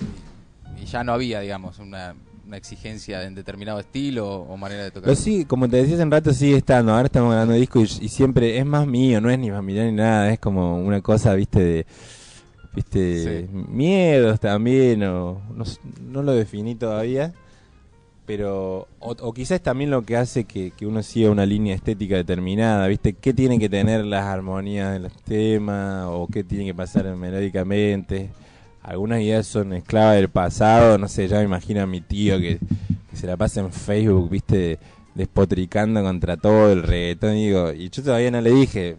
y 0.82 0.84
ya 0.86 1.02
no 1.02 1.12
había, 1.12 1.40
digamos, 1.40 1.78
una, 1.78 2.14
una 2.46 2.56
exigencia 2.56 3.22
en 3.24 3.34
determinado 3.34 3.80
estilo 3.80 4.42
o 4.42 4.56
manera 4.56 4.84
de 4.84 4.90
tocar? 4.90 5.04
Pero 5.04 5.16
sí, 5.16 5.44
como 5.44 5.68
te 5.68 5.78
decía 5.78 5.94
hace 5.94 6.04
un 6.04 6.10
rato, 6.10 6.32
sigue 6.32 6.56
estando. 6.56 6.92
Ahora 6.92 7.06
estamos 7.06 7.30
grabando 7.30 7.54
disco 7.54 7.80
y, 7.80 7.84
y 7.84 8.08
siempre 8.08 8.58
es 8.58 8.66
más 8.66 8.86
mío, 8.86 9.20
no 9.20 9.30
es 9.30 9.38
ni 9.38 9.50
familiar 9.50 9.86
ni 9.86 9.92
nada. 9.92 10.32
Es 10.32 10.38
como 10.38 10.76
una 10.78 11.00
cosa, 11.00 11.34
viste, 11.34 11.60
de. 11.60 11.86
Viste, 12.74 13.42
Sí. 13.42 13.48
miedos 13.52 14.40
también, 14.40 15.02
o 15.04 15.40
no, 15.54 15.64
no 16.10 16.22
lo 16.22 16.32
definí 16.32 16.74
todavía. 16.74 17.32
Pero, 18.26 18.88
o, 19.00 19.10
o 19.20 19.32
quizás 19.34 19.60
también 19.60 19.90
lo 19.90 20.02
que 20.02 20.16
hace 20.16 20.44
que, 20.44 20.70
que 20.70 20.86
uno 20.86 21.02
siga 21.02 21.30
una 21.30 21.44
línea 21.44 21.74
estética 21.74 22.16
determinada, 22.16 22.86
¿viste? 22.88 23.12
¿Qué 23.12 23.34
tienen 23.34 23.60
que 23.60 23.68
tener 23.68 24.02
las 24.06 24.24
armonías 24.24 24.92
de 24.94 24.98
los 25.00 25.12
temas? 25.22 26.06
¿O 26.08 26.26
qué 26.32 26.42
tiene 26.42 26.64
que 26.64 26.74
pasar 26.74 27.04
melódicamente? 27.16 28.30
Algunas 28.84 29.20
ideas 29.22 29.46
son 29.46 29.72
esclavas 29.72 30.16
del 30.16 30.28
pasado, 30.28 30.98
no 30.98 31.08
sé, 31.08 31.26
ya 31.26 31.38
me 31.38 31.44
imagino 31.44 31.80
a 31.82 31.86
mi 31.86 32.00
tío 32.02 32.38
que, 32.38 32.58
que 33.10 33.16
se 33.16 33.26
la 33.26 33.36
pasa 33.36 33.60
en 33.60 33.72
Facebook, 33.72 34.28
¿viste? 34.30 34.78
Despotricando 35.14 36.02
contra 36.02 36.36
todo 36.36 36.70
el 36.70 36.82
reggaetón, 36.82 37.36
y 37.36 37.46
digo, 37.46 37.72
y 37.72 37.88
yo 37.88 38.02
todavía 38.02 38.30
no 38.30 38.40
le 38.42 38.50
dije 38.50 38.96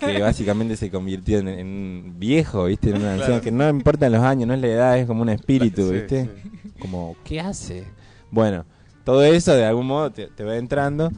que 0.00 0.20
básicamente 0.22 0.76
se 0.76 0.90
convirtió 0.90 1.38
en, 1.40 1.48
en 1.48 1.66
un 1.66 2.14
viejo, 2.18 2.64
¿viste? 2.64 2.90
En 2.90 2.96
una 2.96 3.14
anciano, 3.14 3.40
que 3.42 3.50
no 3.52 3.68
importan 3.68 4.10
los 4.12 4.22
años, 4.22 4.48
no 4.48 4.54
es 4.54 4.60
la 4.60 4.66
edad, 4.68 4.98
es 4.98 5.06
como 5.06 5.22
un 5.22 5.28
espíritu, 5.28 5.88
Sí, 5.88 5.94
¿viste? 5.94 6.24
sí. 6.24 6.70
Como, 6.78 7.16
¿qué 7.24 7.40
hace? 7.40 7.84
Bueno, 8.30 8.64
todo 9.04 9.22
eso 9.22 9.54
de 9.54 9.66
algún 9.66 9.86
modo 9.86 10.10
te, 10.10 10.28
te 10.28 10.44
va 10.44 10.56
entrando, 10.56 11.12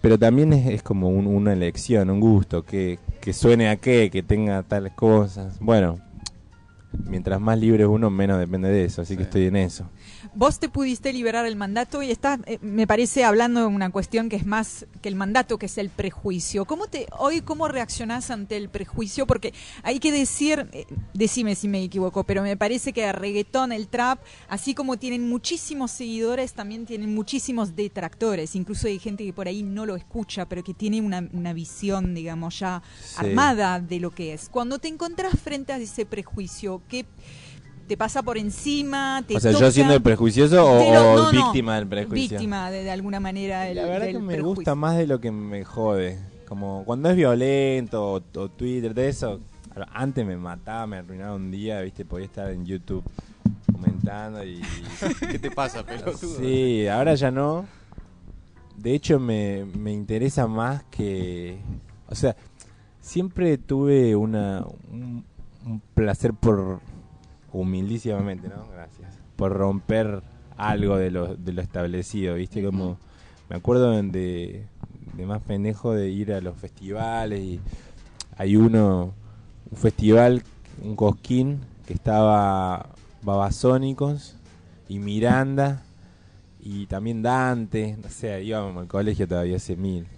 pero 0.00 0.18
también 0.18 0.52
es, 0.54 0.66
es 0.68 0.82
como 0.82 1.08
un- 1.10 1.26
una 1.26 1.52
elección, 1.52 2.08
un 2.08 2.20
gusto, 2.20 2.62
que, 2.64 2.98
que 3.20 3.32
suene 3.34 3.68
a 3.68 3.76
qué, 3.76 4.08
que 4.10 4.22
tenga 4.22 4.62
tales 4.62 4.92
cosas. 4.94 5.58
Bueno, 5.60 5.98
mientras 7.04 7.40
más 7.40 7.58
libre 7.58 7.84
es 7.84 7.88
uno, 7.88 8.10
menos 8.10 8.38
depende 8.38 8.68
de 8.68 8.84
eso, 8.84 9.02
así 9.02 9.16
que 9.16 9.24
estoy 9.24 9.46
en 9.46 9.56
eso. 9.56 9.88
Vos 10.38 10.58
te 10.58 10.68
pudiste 10.68 11.14
liberar 11.14 11.46
el 11.46 11.56
mandato 11.56 12.02
y 12.02 12.10
estás, 12.10 12.40
eh, 12.44 12.58
me 12.60 12.86
parece, 12.86 13.24
hablando 13.24 13.60
de 13.60 13.66
una 13.68 13.88
cuestión 13.88 14.28
que 14.28 14.36
es 14.36 14.44
más 14.44 14.84
que 15.00 15.08
el 15.08 15.14
mandato, 15.14 15.56
que 15.56 15.64
es 15.64 15.78
el 15.78 15.88
prejuicio. 15.88 16.66
¿Cómo 16.66 16.88
te, 16.88 17.06
hoy 17.18 17.40
cómo 17.40 17.68
reaccionás 17.68 18.30
ante 18.30 18.58
el 18.58 18.68
prejuicio? 18.68 19.26
Porque 19.26 19.54
hay 19.82 19.98
que 19.98 20.12
decir, 20.12 20.68
eh, 20.74 20.84
decime 21.14 21.54
si 21.54 21.68
me 21.68 21.82
equivoco, 21.82 22.22
pero 22.24 22.42
me 22.42 22.54
parece 22.54 22.92
que 22.92 23.08
el 23.08 23.14
reggaetón, 23.14 23.72
el 23.72 23.88
trap, 23.88 24.18
así 24.50 24.74
como 24.74 24.98
tienen 24.98 25.26
muchísimos 25.26 25.90
seguidores, 25.90 26.52
también 26.52 26.84
tienen 26.84 27.14
muchísimos 27.14 27.74
detractores. 27.74 28.54
Incluso 28.56 28.88
hay 28.88 28.98
gente 28.98 29.24
que 29.24 29.32
por 29.32 29.48
ahí 29.48 29.62
no 29.62 29.86
lo 29.86 29.96
escucha, 29.96 30.46
pero 30.46 30.62
que 30.62 30.74
tiene 30.74 31.00
una, 31.00 31.26
una 31.32 31.54
visión, 31.54 32.14
digamos, 32.14 32.58
ya 32.58 32.82
Sí. 33.00 33.14
armada 33.16 33.80
de 33.80 34.00
lo 34.00 34.10
que 34.10 34.34
es. 34.34 34.50
Cuando 34.50 34.78
te 34.78 34.88
encontrás 34.88 35.32
frente 35.40 35.72
a 35.72 35.78
ese 35.78 36.04
prejuicio, 36.04 36.82
¿qué 36.90 37.06
te 37.86 37.96
pasa 37.96 38.22
por 38.22 38.36
encima? 38.38 39.22
Te 39.26 39.36
O 39.36 39.40
sea, 39.40 39.52
yo 39.52 39.70
siendo 39.70 39.94
el 39.94 40.02
prejuicioso 40.02 40.64
o, 40.64 40.76
De 40.78 40.92
lo- 40.92 41.12
o 41.12 41.16
no, 41.16 41.24
no, 41.24 41.30
víctima 41.32 41.76
del 41.76 41.86
prejuicio. 41.86 42.30
Víctima 42.38 42.70
de, 42.70 42.82
de 42.84 42.90
alguna 42.90 43.20
manera 43.20 43.62
del, 43.62 43.76
La 43.76 43.84
verdad 43.84 44.06
del 44.06 44.16
que 44.16 44.20
me 44.22 44.34
prejuicio. 44.34 44.54
gusta 44.54 44.74
más 44.74 44.96
de 44.96 45.06
lo 45.06 45.20
que 45.20 45.30
me 45.30 45.64
jode. 45.64 46.18
Como 46.48 46.84
cuando 46.84 47.10
es 47.10 47.16
violento 47.16 48.14
o, 48.14 48.22
o 48.40 48.48
Twitter, 48.50 48.94
de 48.94 49.08
eso. 49.08 49.40
Antes 49.92 50.24
me 50.24 50.36
mataba, 50.36 50.86
me 50.86 50.96
arruinaba 50.98 51.34
un 51.34 51.50
día, 51.50 51.80
viste, 51.82 52.04
podía 52.04 52.26
estar 52.26 52.50
en 52.50 52.64
YouTube 52.64 53.04
comentando 53.72 54.42
y... 54.44 54.62
¿Qué 55.30 55.38
te 55.38 55.50
pasa, 55.50 55.84
pelotudo? 55.84 56.38
Sí, 56.38 56.86
ahora 56.88 57.14
ya 57.14 57.30
no. 57.30 57.66
De 58.76 58.94
hecho, 58.94 59.18
me, 59.20 59.64
me 59.78 59.92
interesa 59.92 60.46
más 60.46 60.82
que... 60.84 61.58
O 62.08 62.14
sea, 62.14 62.36
siempre 63.00 63.58
tuve 63.58 64.16
una 64.16 64.64
un, 64.90 65.24
un 65.66 65.80
placer 65.94 66.32
por... 66.32 66.80
Humildísimamente, 67.60 68.48
¿no? 68.48 68.66
Gracias. 68.72 69.18
Por 69.36 69.52
romper 69.52 70.22
algo 70.56 70.96
de 70.96 71.10
lo, 71.10 71.36
de 71.36 71.52
lo 71.52 71.62
establecido, 71.62 72.34
¿viste? 72.34 72.62
Como... 72.62 72.98
Me 73.48 73.54
acuerdo 73.54 73.92
de, 73.92 74.66
de 75.16 75.26
más 75.26 75.40
pendejo 75.40 75.94
de 75.94 76.08
ir 76.08 76.32
a 76.32 76.40
los 76.40 76.56
festivales 76.56 77.38
y 77.38 77.60
hay 78.36 78.56
uno, 78.56 79.14
un 79.70 79.78
festival, 79.78 80.42
un 80.82 80.96
cosquín, 80.96 81.60
que 81.86 81.94
estaba 81.94 82.88
Babasónicos 83.22 84.34
y 84.88 84.98
Miranda 84.98 85.84
y 86.58 86.86
también 86.86 87.22
Dante, 87.22 87.96
o 88.04 88.10
sea, 88.10 88.40
íbamos 88.40 88.82
al 88.82 88.88
colegio 88.88 89.28
todavía 89.28 89.58
hace 89.58 89.76
mil. 89.76 90.08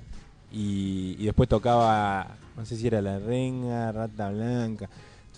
Y, 0.51 1.17
y 1.19 1.27
después 1.27 1.51
tocaba, 1.51 2.29
no 2.57 2.65
sé 2.65 2.77
si 2.77 2.87
era 2.87 3.03
La 3.03 3.19
Renga, 3.19 3.93
Rata 3.93 4.31
Blanca. 4.31 4.89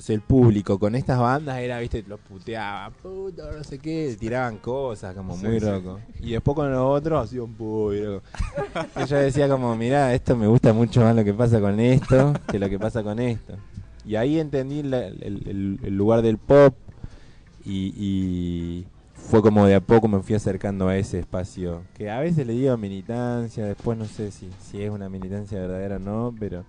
Entonces 0.00 0.14
el 0.16 0.22
público 0.22 0.78
con 0.78 0.94
estas 0.94 1.18
bandas 1.18 1.58
era, 1.58 1.78
viste, 1.78 2.02
los 2.08 2.18
puteaba, 2.20 2.88
puto, 2.90 3.52
no 3.52 3.62
sé 3.62 3.78
qué, 3.78 4.16
tiraban 4.18 4.56
cosas 4.56 5.14
como 5.14 5.36
Sí, 5.36 5.44
muy 5.46 5.60
sí. 5.60 5.66
loco. 5.66 6.00
Y 6.22 6.30
después 6.32 6.54
con 6.54 6.70
los 6.72 6.80
otros 6.80 7.22
hacía 7.26 7.42
un. 7.42 7.54
Y 8.96 9.04
yo 9.06 9.16
decía 9.18 9.46
como, 9.46 9.76
mirá, 9.76 10.14
esto 10.14 10.34
me 10.36 10.46
gusta 10.46 10.72
mucho 10.72 11.02
más 11.02 11.14
lo 11.14 11.22
que 11.22 11.34
pasa 11.34 11.60
con 11.60 11.78
esto 11.78 12.32
que 12.50 12.58
lo 12.58 12.70
que 12.70 12.78
pasa 12.78 13.02
con 13.02 13.18
esto. 13.18 13.58
Y 14.06 14.16
ahí 14.16 14.40
entendí 14.40 14.82
la- 14.82 15.06
el, 15.06 15.42
el- 15.46 15.80
el 15.82 15.94
lugar 15.98 16.22
del 16.22 16.38
pop 16.38 16.74
y, 17.66 17.92
y 17.94 18.86
fue 19.12 19.42
como 19.42 19.66
de 19.66 19.74
a 19.74 19.80
poco 19.82 20.08
me 20.08 20.20
fui 20.22 20.34
acercando 20.34 20.88
a 20.88 20.96
ese 20.96 21.18
espacio. 21.18 21.82
Que 21.94 22.10
a 22.10 22.20
veces 22.20 22.46
le 22.46 22.54
digo 22.54 22.74
militancia, 22.78 23.66
después 23.66 23.98
no 23.98 24.06
sé 24.06 24.30
si, 24.30 24.48
si 24.62 24.82
es 24.82 24.90
una 24.90 25.10
militancia 25.10 25.60
verdadera 25.60 25.96
o 25.96 25.98
no, 25.98 26.34
pero 26.40 26.64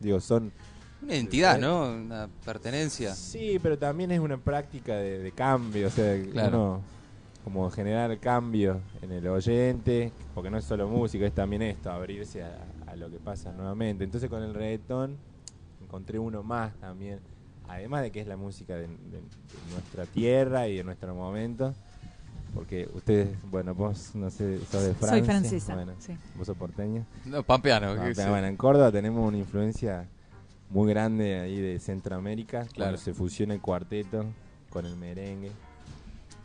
digo, 0.00 0.18
son 0.18 0.50
Una 1.02 1.14
identidad, 1.14 1.58
¿no? 1.58 1.84
Una 1.92 2.28
pertenencia. 2.44 3.14
Sí, 3.14 3.58
pero 3.62 3.78
también 3.78 4.10
es 4.10 4.20
una 4.20 4.36
práctica 4.36 4.96
de, 4.96 5.18
de 5.20 5.32
cambio, 5.32 5.86
o 5.86 5.90
sea, 5.90 6.20
Claro. 6.32 6.58
uno 6.58 6.80
como 7.44 7.70
generar 7.70 8.18
cambio 8.18 8.80
en 9.00 9.10
el 9.12 9.26
oyente, 9.28 10.12
porque 10.34 10.50
no 10.50 10.58
es 10.58 10.64
solo 10.64 10.86
música, 10.88 11.24
es 11.24 11.32
también 11.34 11.62
esto, 11.62 11.90
abrirse 11.90 12.42
a, 12.42 12.58
a 12.86 12.94
lo 12.96 13.08
que 13.10 13.16
pasa 13.18 13.52
nuevamente. 13.52 14.04
Entonces 14.04 14.28
con 14.28 14.42
el 14.42 14.52
reggaetón 14.52 15.16
encontré 15.82 16.18
uno 16.18 16.42
más 16.42 16.74
también, 16.74 17.20
además 17.68 18.02
de 18.02 18.10
que 18.10 18.20
es 18.20 18.26
la 18.26 18.36
música 18.36 18.74
de, 18.74 18.82
de- 18.82 18.88
de 18.88 19.72
nuestra 19.72 20.04
tierra 20.04 20.68
y 20.68 20.76
de 20.76 20.84
nuestro 20.84 21.14
momento, 21.14 21.72
porque 22.54 22.86
ustedes, 22.92 23.28
bueno, 23.50 23.74
vos 23.74 24.10
no 24.14 24.28
sé, 24.30 24.58
sos 24.70 24.82
de 24.82 24.92
Francia. 24.94 25.08
Soy 25.18 25.22
francesa. 25.22 25.74
Bueno, 25.74 25.92
sí. 26.00 26.12
vos 26.36 26.46
sos 26.46 26.56
porteña. 26.56 27.04
No, 27.24 27.42
pampeano. 27.44 27.92
Ah, 27.92 27.94
que 27.94 28.00
pero 28.14 28.24
sí. 28.24 28.28
bueno, 28.28 28.46
en 28.46 28.56
Córdoba 28.56 28.92
tenemos 28.92 29.26
una 29.26 29.38
influencia 29.38 30.06
muy 30.70 30.88
grande 30.90 31.40
ahí 31.40 31.60
de 31.60 31.78
Centroamérica, 31.80 32.60
Claro. 32.66 32.74
cuando 32.76 32.98
se 32.98 33.14
fusiona 33.14 33.54
el 33.54 33.60
cuarteto 33.60 34.24
con 34.70 34.84
el 34.86 34.96
merengue. 34.96 35.50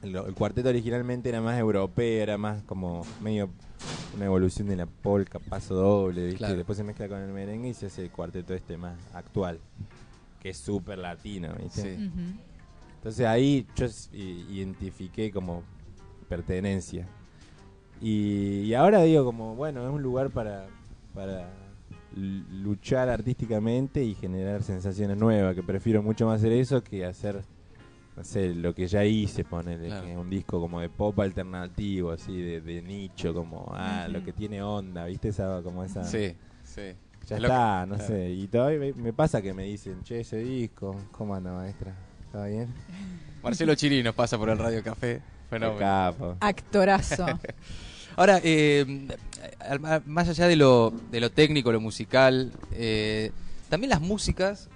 El, 0.02 0.16
el 0.16 0.34
cuarteto 0.34 0.70
originalmente 0.70 1.30
era 1.30 1.42
más 1.42 1.58
europeo, 1.60 2.24
era 2.24 2.38
más 2.38 2.62
como 2.64 3.06
medio 3.22 3.50
una 4.16 4.26
evolución 4.26 4.68
de 4.68 4.76
la 4.76 4.86
polka, 4.86 5.40
paso 5.40 5.76
doble, 5.76 6.26
¿viste? 6.26 6.38
Claro. 6.40 6.56
Después 6.56 6.78
se 6.78 6.84
mezcla 6.84 7.08
con 7.08 7.20
el 7.20 7.32
merengue 7.32 7.70
y 7.70 7.74
se 7.74 7.88
hace 7.88 8.04
el 8.04 8.12
cuarteto 8.12 8.54
este 8.54 8.78
más 8.78 8.98
actual, 9.14 9.60
que 10.42 10.50
es 10.50 10.58
súper 10.58 10.98
latino, 11.00 11.54
¿viste? 11.62 11.98
Sí. 11.98 12.12
Entonces 12.96 13.26
ahí 13.26 13.66
yo 13.76 13.86
identifiqué 14.14 15.32
como 15.32 15.64
pertenencia. 16.30 17.08
Y, 18.02 18.62
y 18.62 18.74
ahora 18.74 19.02
digo 19.04 19.24
como, 19.26 19.56
bueno, 19.56 19.86
es 19.88 19.94
un 19.94 20.02
lugar 20.02 20.30
para, 20.30 20.68
para 21.14 21.50
luchar 22.16 23.10
artísticamente 23.10 24.04
y 24.04 24.16
generar 24.16 24.64
sensaciones 24.64 25.18
nuevas, 25.18 25.56
que 25.56 25.64
prefiero 25.64 26.02
mucho 26.04 26.26
más 26.28 26.40
hacer 26.40 26.52
eso 26.54 26.84
que 26.84 27.06
hacer, 27.06 27.42
no 28.16 28.24
sé, 28.24 28.54
lo 28.54 28.74
que 28.76 28.88
ya 28.88 29.04
hice, 29.04 29.44
ponerle, 29.44 29.88
Claro. 29.88 30.22
un 30.22 30.30
disco 30.30 30.60
como 30.60 30.80
de 30.80 30.90
pop 30.90 31.20
alternativo, 31.20 32.12
así, 32.12 32.40
de, 32.42 32.62
de 32.62 32.82
nicho, 32.82 33.34
como, 33.34 33.72
ah, 33.76 34.08
lo 34.10 34.24
que 34.24 34.32
tiene 34.34 34.62
onda, 34.62 35.06
¿viste? 35.06 35.30
Esa, 35.30 35.62
como 35.64 35.84
esa... 35.84 36.04
Sí, 36.04 36.36
sí. 36.64 36.94
Ya 37.28 37.38
Es 37.38 37.42
lo 37.42 37.48
que- 37.48 37.54
está, 37.54 37.86
no 37.86 37.96
claro. 37.96 38.08
sé. 38.08 38.30
Y 38.32 38.48
todavía 38.48 38.94
me, 38.96 39.14
pasa 39.14 39.42
que 39.42 39.54
me 39.54 39.64
dicen, 39.64 40.04
che, 40.04 40.20
ese 40.20 40.38
disco, 40.38 40.96
¿cómo 41.12 41.34
anda, 41.34 41.54
maestra? 41.54 41.96
¿Está 42.26 42.46
bien? 42.46 42.68
Marcelo 43.44 43.76
Chiri 43.76 44.04
nos 44.04 44.14
pasa 44.14 44.38
por 44.38 44.50
el 44.50 44.58
Radio 44.58 44.84
Café. 44.84 45.22
Fenómeno. 45.50 45.80
capo. 45.80 46.36
Actorazo. 46.40 47.26
Ahora, 48.16 48.40
eh, 48.44 49.08
más 50.06 50.30
allá 50.30 50.48
de 50.48 50.56
lo, 50.56 50.94
de 51.12 51.20
lo 51.20 51.32
técnico, 51.32 51.72
lo 51.72 51.80
musical, 51.82 52.52
eh, 52.72 53.32
también 53.70 53.90
las 53.90 54.02
músicas 54.02 54.70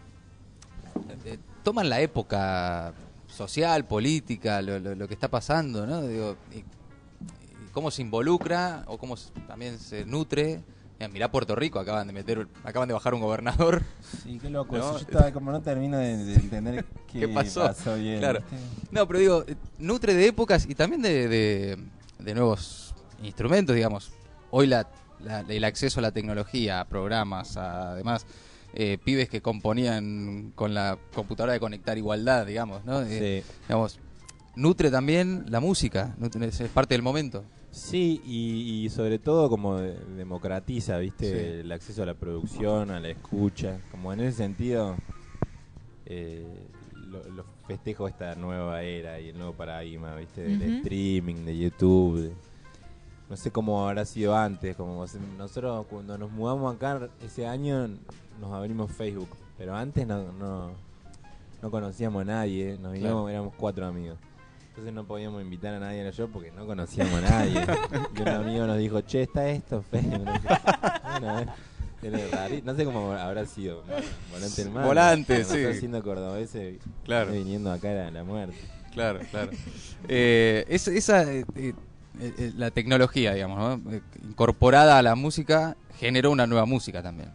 eh, 1.26 1.38
toman 1.64 1.90
la 1.90 2.02
época 2.02 2.94
social, 3.28 3.86
política, 3.86 4.62
lo, 4.62 4.80
lo- 4.80 4.96
lo 4.96 5.08
que 5.08 5.14
está 5.14 5.28
pasando, 5.28 5.86
¿no? 5.86 6.02
Digo, 6.08 6.38
y- 6.54 6.58
y 6.60 7.70
cómo 7.72 7.92
se 7.92 8.02
involucra 8.02 8.84
o 8.88 8.98
cómo 8.98 9.16
se- 9.18 9.30
también 9.48 9.78
se 9.80 10.06
nutre. 10.06 10.62
Mira, 11.00 11.10
mirá 11.10 11.32
Puerto 11.32 11.56
Rico, 11.56 11.80
acaban 11.80 12.08
de 12.08 12.14
meter, 12.14 12.48
acaban 12.64 12.88
de 12.88 12.94
bajar 12.96 13.14
un 13.14 13.22
gobernador. 13.22 13.84
Sí, 14.24 14.40
qué 14.42 14.50
loco. 14.50 14.76
No. 14.78 14.94
Yo 14.94 14.98
estaba 14.98 15.32
como 15.32 15.52
no 15.52 15.62
termino 15.62 15.98
de, 16.00 16.18
de 16.18 16.34
entender 16.34 16.86
qué, 17.12 17.20
¿Qué 17.20 17.28
pasó? 17.28 17.72
bien. 17.98 18.18
Claro. 18.20 18.40
¿viste? 18.40 18.56
No, 18.90 19.06
pero 19.08 19.20
digo, 19.20 19.44
eh, 19.48 19.56
nutre 19.78 20.16
de 20.16 20.26
épocas 20.28 20.66
y 20.68 20.74
también 20.74 21.04
de, 21.04 21.28
de- 21.28 21.78
de 22.18 22.34
nuevos 22.34 22.96
instrumentos, 23.22 23.76
digamos. 23.76 24.12
Hoy 24.52 24.68
la, 24.68 24.90
la- 25.24 25.42
el 25.42 25.64
acceso 25.64 26.00
a 26.00 26.04
la 26.04 26.12
tecnología, 26.12 26.80
a 26.80 26.86
programas, 26.86 27.58
a 27.58 27.92
además 27.92 28.26
eh, 28.74 28.98
pibes 29.04 29.30
que 29.30 29.42
componían 29.42 30.52
con 30.56 30.74
la 30.74 30.98
computadora 31.14 31.54
de 31.54 31.60
conectar 31.60 31.98
igualdad, 31.98 32.46
digamos, 32.46 32.86
¿no? 32.86 33.02
Eh, 33.02 33.44
Sí, 33.44 33.54
digamos, 33.68 34.00
nutre 34.56 34.92
también 34.92 35.46
la 35.50 35.60
música, 35.60 36.16
nutre- 36.20 36.48
es 36.48 36.70
parte 36.70 36.94
del 36.94 37.02
momento. 37.02 37.44
Sí, 37.72 38.22
y, 38.26 38.86
y 38.86 38.90
sobre 38.90 39.20
todo 39.20 39.50
como 39.50 39.78
de- 39.78 39.98
democratiza, 40.16 40.98
¿viste? 40.98 41.26
Sí. 41.32 41.60
El 41.62 41.72
acceso 41.72 42.04
a 42.04 42.06
la 42.06 42.14
producción, 42.16 42.92
a 42.92 43.00
la 43.00 43.10
escucha. 43.10 43.80
Como 43.92 44.12
en 44.14 44.22
ese 44.22 44.38
sentido, 44.38 44.96
eh, 46.06 46.46
lo, 46.94 47.24
lo 47.32 47.46
festejo 47.68 48.08
esta 48.08 48.36
nueva 48.36 48.82
era 48.84 49.20
y 49.20 49.30
el 49.30 49.38
nuevo 49.38 49.54
paradigma, 49.54 50.16
¿viste? 50.16 50.42
Del 50.42 50.62
streaming, 50.78 51.46
de 51.46 51.58
YouTube. 51.58 52.20
de- 52.22 52.34
no 53.30 53.36
sé 53.38 53.52
cómo 53.52 53.88
habrá 53.88 54.06
sido 54.06 54.36
antes. 54.36 54.76
como 54.76 55.06
Nosotros 55.38 55.86
cuando 55.90 56.18
nos 56.18 56.32
mudamos 56.32 56.76
acá 56.76 57.10
ese 57.26 57.46
año 57.48 57.88
nos 58.40 58.54
abrimos 58.54 58.92
Facebook, 58.92 59.30
pero 59.58 59.76
antes 59.76 60.06
no, 60.08 60.32
no, 60.34 60.72
no 61.62 61.72
conocíamos 61.72 62.22
a 62.22 62.26
nadie. 62.26 62.78
Nos 62.80 62.94
vinimos, 62.94 63.12
Claro. 63.24 63.30
éramos 63.30 63.54
cuatro 63.58 63.86
amigos. 63.86 64.18
Entonces 64.70 64.94
no 64.94 65.06
podíamos 65.06 65.42
invitar 65.42 65.74
a 65.74 65.80
nadie 65.80 66.08
a 66.08 66.12
show 66.12 66.30
porque 66.32 66.52
no 66.52 66.66
conocíamos 66.68 67.16
a 67.16 67.22
nadie. 67.22 67.66
y 68.16 68.22
un 68.22 68.28
amigo 68.28 68.68
nos 68.68 68.78
dijo, 68.78 69.02
che, 69.02 69.24
está 69.24 69.50
esto, 69.50 69.82
fe. 69.82 70.02
Bueno, 71.20 72.20
eh, 72.22 72.62
No 72.64 72.76
sé 72.76 72.86
cómo 72.86 73.12
habrá 73.12 73.46
sido. 73.48 73.84
Volante 74.32 74.62
el 74.62 74.70
mar. 74.70 74.86
Volante, 74.86 75.44
sí. 75.44 75.74
siendo 75.80 76.04
cordobés, 76.04 76.56
Claro. 77.04 77.32
viniendo 77.32 77.72
acá 77.72 77.90
era 77.92 78.12
la 78.12 78.24
muerte. 78.24 78.56
Claro, 78.94 79.20
claro. 79.32 79.52
Eh, 80.08 80.64
es- 80.70 80.88
esa, 80.88 81.24
eh, 81.32 81.44
eh, 81.56 81.74
la 82.58 82.72
tecnología, 82.72 83.34
digamos, 83.34 83.58
¿no? 83.84 83.92
Eh, 83.94 84.02
incorporada 84.28 84.98
a 84.98 85.02
la 85.02 85.16
música, 85.16 85.76
generó 86.00 86.32
una 86.32 86.48
nueva 86.48 86.66
música 86.66 87.02
también. 87.04 87.30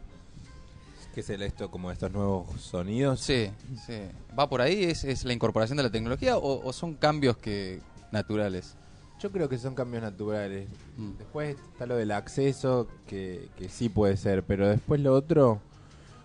¿Qué 1.14 1.20
es 1.20 1.30
el 1.30 1.42
esto, 1.42 1.70
como 1.70 1.90
estos 1.90 2.10
nuevos 2.10 2.60
sonidos? 2.60 3.20
Sí, 3.20 3.50
sí. 3.86 3.98
¿Va 4.38 4.48
por 4.48 4.62
ahí? 4.62 4.84
¿Es, 4.84 5.04
es 5.04 5.24
la 5.24 5.32
incorporación 5.34 5.76
de 5.76 5.82
la 5.82 5.90
tecnología 5.90 6.38
o, 6.38 6.66
o 6.66 6.72
son 6.72 6.94
cambios 6.94 7.36
que 7.36 7.80
naturales? 8.10 8.74
Yo 9.20 9.30
creo 9.30 9.48
que 9.48 9.58
son 9.58 9.74
cambios 9.74 10.02
naturales. 10.02 10.68
Mm. 10.96 11.12
Después 11.18 11.56
está 11.72 11.84
lo 11.86 11.96
del 11.96 12.10
acceso, 12.12 12.88
que, 13.06 13.48
que 13.58 13.68
sí 13.68 13.88
puede 13.90 14.16
ser, 14.16 14.42
pero 14.42 14.66
después 14.68 15.00
lo 15.02 15.12
otro, 15.14 15.60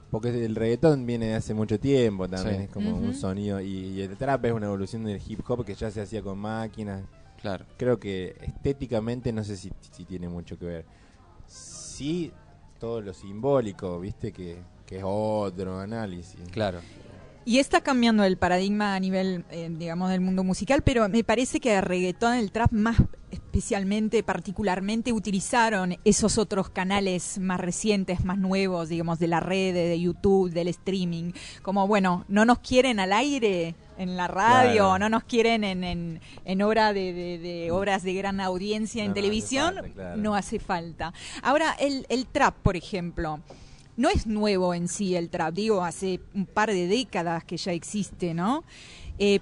porque 0.10 0.30
el 0.46 0.56
reggaetón 0.56 1.06
viene 1.06 1.28
de 1.28 1.36
hace 1.36 1.54
mucho 1.54 1.80
tiempo 1.80 2.28
también, 2.30 2.56
Sí. 2.58 2.64
es 2.64 2.70
como 2.70 2.96
un 2.96 3.14
sonido, 3.14 3.60
y, 3.60 3.68
y 3.90 4.02
el 4.02 4.16
trap 4.16 4.46
es 4.46 4.54
una 4.54 4.68
evolución 4.68 5.04
del 5.04 5.22
hip 5.28 5.42
hop 5.48 5.66
que 5.66 5.76
ya 5.76 5.92
se 5.92 6.02
hacía 6.02 6.22
con 6.22 6.40
máquinas. 6.40 7.04
Claro. 7.48 7.66
Creo 7.78 7.98
que 7.98 8.36
estéticamente 8.42 9.32
no 9.32 9.42
sé 9.42 9.56
si, 9.56 9.72
si 9.92 10.04
tiene 10.04 10.28
mucho 10.28 10.60
que 10.60 10.66
ver. 10.66 10.86
Sí, 11.46 12.34
todo 12.78 13.00
lo 13.00 13.14
simbólico, 13.14 13.98
viste, 14.02 14.34
que, 14.34 14.58
que 14.86 14.98
es 14.98 15.04
otro 15.06 15.80
análisis. 15.80 16.42
Claro. 16.52 16.82
Y 17.48 17.60
está 17.60 17.80
cambiando 17.80 18.26
el 18.26 18.36
paradigma 18.38 18.94
a 18.94 19.00
nivel, 19.00 19.46
eh, 19.52 19.70
digamos, 19.72 20.10
del 20.10 20.20
mundo 20.20 20.44
musical, 20.44 20.82
pero 20.82 21.08
me 21.08 21.24
parece 21.24 21.62
que 21.62 21.76
el 21.78 21.82
reggaetón, 21.82 22.34
el 22.34 22.52
trap 22.52 22.74
más 22.74 22.98
especialmente, 23.32 24.22
particularmente, 24.22 25.14
utilizaron 25.14 25.96
esos 26.04 26.38
otros 26.38 26.70
canales 26.70 27.40
más 27.40 27.60
recientes, 27.62 28.26
más 28.26 28.38
nuevos, 28.38 28.90
digamos, 28.90 29.18
de 29.20 29.28
la 29.28 29.40
red, 29.40 29.74
de 29.74 29.98
YouTube, 30.00 30.52
del 30.52 30.68
streaming. 30.68 31.32
Como, 31.62 31.88
bueno, 31.88 32.26
no 32.28 32.44
nos 32.44 32.60
quieren 32.60 33.00
al 33.00 33.14
aire 33.14 33.76
en 33.98 34.18
la 34.18 34.28
radio, 34.28 34.84
Claro. 34.84 35.00
no 35.00 35.08
nos 35.10 35.24
quieren 35.24 35.64
en, 35.64 35.84
en, 35.86 36.20
en 36.44 36.62
obra 36.62 36.92
de, 36.92 37.14
de- 37.14 37.38
de 37.38 37.72
obras 37.72 38.04
de 38.04 38.14
gran 38.14 38.42
audiencia 38.42 39.04
en 39.04 39.10
No, 39.12 39.14
no 39.14 39.14
hace 39.14 39.22
televisión, 39.22 39.76
falta, 39.76 39.94
claro. 39.94 40.18
no 40.18 40.36
hace 40.36 40.60
falta. 40.60 41.14
Ahora, 41.42 41.72
el, 41.80 42.06
el 42.10 42.28
trap, 42.28 42.56
por 42.62 42.76
ejemplo, 42.76 43.40
no 43.98 44.10
es 44.10 44.26
nuevo 44.28 44.74
en 44.74 44.88
sí 44.88 45.16
el 45.16 45.30
trap, 45.30 45.54
digo, 45.54 45.84
hace 45.84 46.20
un 46.34 46.46
par 46.46 46.70
de 46.72 46.88
décadas 46.88 47.44
que 47.44 47.58
ya 47.58 47.72
existe, 47.74 48.34
¿no? 48.34 48.64
Eh, 49.20 49.40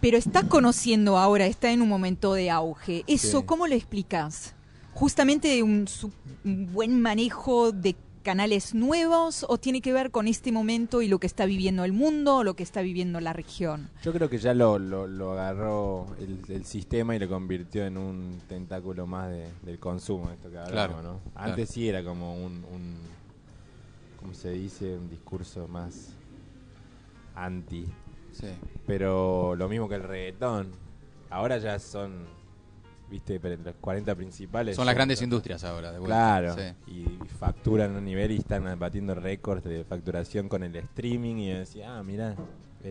pero 0.00 0.16
está 0.18 0.46
conociendo 0.48 1.18
ahora, 1.18 1.46
está 1.46 1.70
en 1.72 1.82
un 1.82 1.88
momento 1.88 2.34
de 2.34 2.50
auge. 2.50 3.02
¿Eso 3.06 3.40
Sí. 3.40 3.46
cómo 3.46 3.66
lo 3.66 3.74
explicas? 3.74 4.54
¿Justamente 4.94 5.62
un, 5.62 5.88
su- 5.88 6.12
un 6.44 6.72
buen 6.72 7.00
manejo 7.02 7.72
de 7.72 7.96
canales 8.22 8.74
nuevos 8.74 9.44
o 9.48 9.56
tiene 9.58 9.80
que 9.80 9.92
ver 9.92 10.10
con 10.10 10.26
este 10.26 10.50
momento 10.50 11.00
y 11.00 11.06
lo 11.08 11.18
que 11.20 11.26
está 11.28 11.44
viviendo 11.46 11.84
el 11.84 11.92
mundo 11.92 12.38
o 12.38 12.44
lo 12.44 12.54
que 12.56 12.62
está 12.62 12.82
viviendo 12.82 13.20
la 13.20 13.32
región? 13.32 13.88
Yo 14.02 14.12
creo 14.12 14.28
que 14.28 14.38
ya 14.38 14.52
lo, 14.54 14.78
lo, 14.78 15.06
lo 15.06 15.32
agarró 15.32 16.06
el, 16.18 16.40
el 16.48 16.64
sistema 16.64 17.14
y 17.14 17.18
lo 17.18 17.28
convirtió 17.28 17.84
en 17.86 17.96
un 17.96 18.40
tentáculo 18.48 19.06
más 19.06 19.30
de- 19.30 19.48
del 19.62 19.78
consumo, 19.78 20.30
esto 20.30 20.50
que 20.50 20.58
hablamos, 20.58 20.72
Claro, 20.72 21.02
¿no? 21.02 21.20
claro. 21.32 21.50
Antes 21.52 21.70
sí 21.70 21.88
era 21.88 22.02
como 22.04 22.34
un, 22.36 22.64
un, 22.72 22.96
¿cómo 24.20 24.34
se 24.34 24.50
dice? 24.50 24.96
Un 24.96 25.08
discurso 25.08 25.66
más 25.68 26.12
anti, 27.34 27.86
Sí. 28.32 28.48
pero 28.86 29.54
lo 29.56 29.68
mismo 29.68 29.88
que 29.88 29.96
el 29.96 30.02
reggaetón. 30.02 30.68
Ahora 31.30 31.58
ya 31.58 31.78
son, 31.78 32.24
viste, 33.10 33.40
pero 33.40 33.60
los 33.62 33.74
40 33.76 34.14
principales. 34.14 34.76
Son 34.76 34.86
las 34.86 34.94
grandes 34.94 35.20
industrias 35.22 35.64
ahora, 35.64 35.92
de 35.92 35.98
vuelta. 35.98 36.16
Claro, 36.16 36.54
Sí. 36.54 36.90
y 36.92 37.04
facturan 37.38 37.94
a 37.94 37.98
un 37.98 38.04
nivel 38.04 38.30
y 38.32 38.36
están 38.36 38.78
batiendo 38.78 39.14
récords 39.14 39.64
de 39.64 39.84
facturación 39.84 40.48
con 40.48 40.62
el 40.62 40.74
streaming 40.76 41.36
y 41.36 41.50
decía, 41.50 41.98
ah, 41.98 42.02
mira, 42.02 42.34
Mm. 42.34 42.86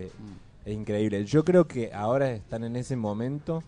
es 0.66 0.74
increíble. 0.74 1.24
Yo 1.26 1.44
creo 1.46 1.68
que 1.68 1.94
ahora 1.94 2.32
están 2.32 2.64
en 2.64 2.76
ese 2.76 2.96
momento 2.96 3.64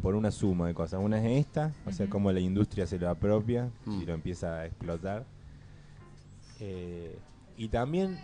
por 0.00 0.14
una 0.14 0.30
suma 0.30 0.66
de 0.68 0.74
cosas. 0.74 1.00
Una 1.02 1.18
es 1.22 1.46
esta, 1.46 1.72
o 1.86 1.92
sea, 1.92 2.08
cómo 2.08 2.30
la 2.32 2.40
industria 2.40 2.86
se 2.86 2.98
lo 2.98 3.10
apropia 3.10 3.70
Mm. 3.84 4.00
y 4.02 4.06
lo 4.06 4.14
empieza 4.14 4.60
a 4.60 4.66
explotar. 4.66 5.24
Eh, 6.64 7.18
y 7.56 7.66
también 7.68 8.16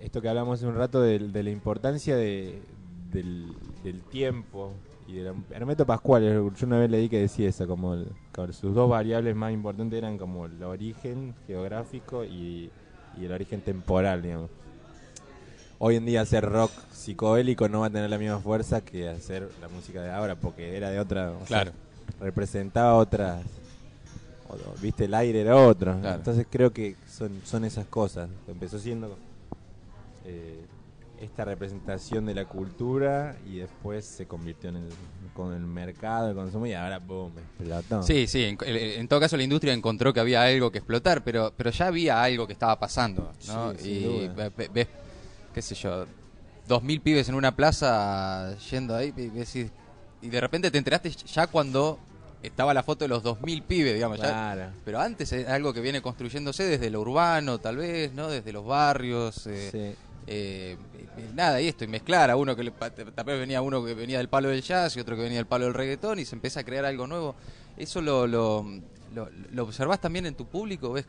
esto 0.00 0.22
que 0.22 0.28
hablamos 0.28 0.60
hace 0.60 0.66
un 0.68 0.76
rato 0.76 1.00
de, 1.02 1.18
la 1.18 1.50
importancia 1.50 2.14
de, 2.16 2.62
del, 3.10 3.48
del 3.82 4.00
tiempo 4.02 4.72
y 5.08 5.14
de 5.14 5.24
la- 5.24 5.34
Hermeto 5.50 5.84
Pascual, 5.84 6.22
yo 6.22 6.66
una 6.66 6.78
vez 6.78 6.88
leí 6.88 7.08
que 7.08 7.18
decía 7.18 7.48
eso, 7.48 7.66
como, 7.66 7.94
el- 7.94 8.06
como 8.32 8.52
sus 8.52 8.74
dos 8.76 8.88
variables 8.88 9.34
más 9.34 9.52
importantes 9.52 9.98
eran 9.98 10.18
como 10.18 10.46
el 10.46 10.62
origen 10.62 11.34
geográfico 11.48 12.24
y, 12.24 12.70
y 13.20 13.24
el 13.24 13.32
origen 13.32 13.60
temporal, 13.60 14.22
digamos. 14.22 14.50
Hoy 15.80 15.96
en 15.96 16.06
día 16.06 16.20
hacer 16.20 16.44
rock 16.48 16.70
psicodélico 16.92 17.68
no 17.68 17.80
va 17.80 17.86
a 17.86 17.90
tener 17.90 18.08
la 18.08 18.18
misma 18.18 18.38
fuerza 18.38 18.82
que 18.82 19.08
hacer 19.08 19.48
la 19.60 19.68
música 19.68 20.00
de 20.02 20.10
ahora, 20.12 20.36
porque 20.36 20.76
era 20.76 20.90
de 20.90 21.00
otra... 21.00 21.30
o 21.32 21.38
sea, 21.38 21.46
Claro. 21.62 21.72
representaba 22.20 22.94
otras... 22.94 23.42
Viste, 24.80 25.04
el 25.04 25.14
aire 25.14 25.40
era 25.42 25.56
otro. 25.56 25.98
Claro. 26.00 26.16
Entonces 26.16 26.46
creo 26.50 26.72
que 26.72 26.96
son, 27.06 27.30
son 27.44 27.64
esas 27.64 27.86
cosas. 27.86 28.28
Empezó 28.46 28.78
siendo 28.78 29.16
eh, 30.24 30.64
esta 31.20 31.44
representación 31.44 32.26
de 32.26 32.34
la 32.34 32.44
cultura 32.44 33.36
y 33.46 33.58
después 33.58 34.04
se 34.04 34.26
convirtió 34.26 34.70
en 34.70 34.76
el, 34.76 34.88
con 35.34 35.52
el 35.52 35.60
mercado, 35.60 36.30
el 36.30 36.34
consumo 36.36 36.66
y 36.66 36.72
ahora, 36.74 36.98
boom, 36.98 37.32
explotó. 37.38 38.02
Sí, 38.02 38.26
sí, 38.26 38.44
en, 38.44 38.56
en 38.64 39.08
todo 39.08 39.18
caso 39.20 39.36
la 39.36 39.42
industria 39.42 39.72
encontró 39.72 40.12
que 40.12 40.20
había 40.20 40.42
algo 40.44 40.70
que 40.70 40.78
explotar, 40.78 41.24
pero, 41.24 41.52
pero 41.56 41.70
ya 41.70 41.88
había 41.88 42.22
algo 42.22 42.46
que 42.46 42.52
estaba 42.52 42.78
pasando, 42.78 43.32
¿no? 43.48 43.72
Sí, 43.76 43.88
y 43.90 44.28
ve- 44.28 44.70
ves, 44.72 44.86
qué 45.52 45.60
sé 45.60 45.74
yo, 45.74 46.06
dos 46.68 46.82
mil 46.82 47.00
pibes 47.00 47.28
en 47.28 47.34
una 47.34 47.54
plaza 47.56 48.56
yendo 48.70 48.94
ahí 48.94 49.12
y, 49.16 50.26
y 50.26 50.28
de 50.30 50.40
repente 50.40 50.70
te 50.70 50.78
enteraste 50.78 51.10
ya 51.10 51.46
cuando 51.48 51.98
estaba 52.42 52.72
la 52.74 52.82
foto 52.82 53.04
de 53.04 53.08
los 53.08 53.22
dos 53.22 53.40
mil 53.42 53.62
pibes, 53.62 53.94
digamos, 53.94 54.18
ya- 54.18 54.24
Claro. 54.54 54.72
pero 54.84 55.00
antes 55.00 55.32
es 55.32 55.48
algo 55.48 55.72
que 55.72 55.80
viene 55.80 56.00
construyéndose 56.02 56.64
desde 56.64 56.90
lo 56.90 57.00
urbano, 57.00 57.58
tal 57.58 57.76
vez, 57.78 58.12
¿no? 58.14 58.28
Desde 58.28 58.52
los 58.52 58.64
barrios. 58.64 59.46
eh, 59.46 59.68
Sí. 59.72 60.04
eh, 60.28 60.76
y 61.16 61.34
nada, 61.34 61.60
y 61.60 61.66
esto, 61.66 61.84
y 61.84 61.88
mezclar 61.88 62.30
a 62.30 62.36
uno 62.36 62.54
que 62.54 62.62
le, 62.62 62.70
tal 62.70 63.24
vez 63.24 63.38
venía 63.40 63.60
uno 63.62 63.84
que 63.84 63.94
venía 63.94 64.18
del 64.18 64.28
palo 64.28 64.48
del 64.50 64.62
jazz 64.62 64.96
y 64.96 65.00
otro 65.00 65.16
que 65.16 65.22
venía 65.22 65.38
del 65.38 65.46
palo 65.46 65.64
del 65.64 65.74
reggaetón 65.74 66.18
y 66.20 66.24
se 66.24 66.36
empieza 66.36 66.60
a 66.60 66.64
crear 66.64 66.84
algo 66.84 67.06
nuevo. 67.08 67.34
Eso 67.76 68.00
lo, 68.02 68.26
lo, 68.26 68.64
lo, 69.14 69.28
lo 69.52 69.62
observás 69.64 70.00
también 70.00 70.26
en 70.26 70.34
tu 70.34 70.46
público, 70.46 70.92
ves 70.92 71.06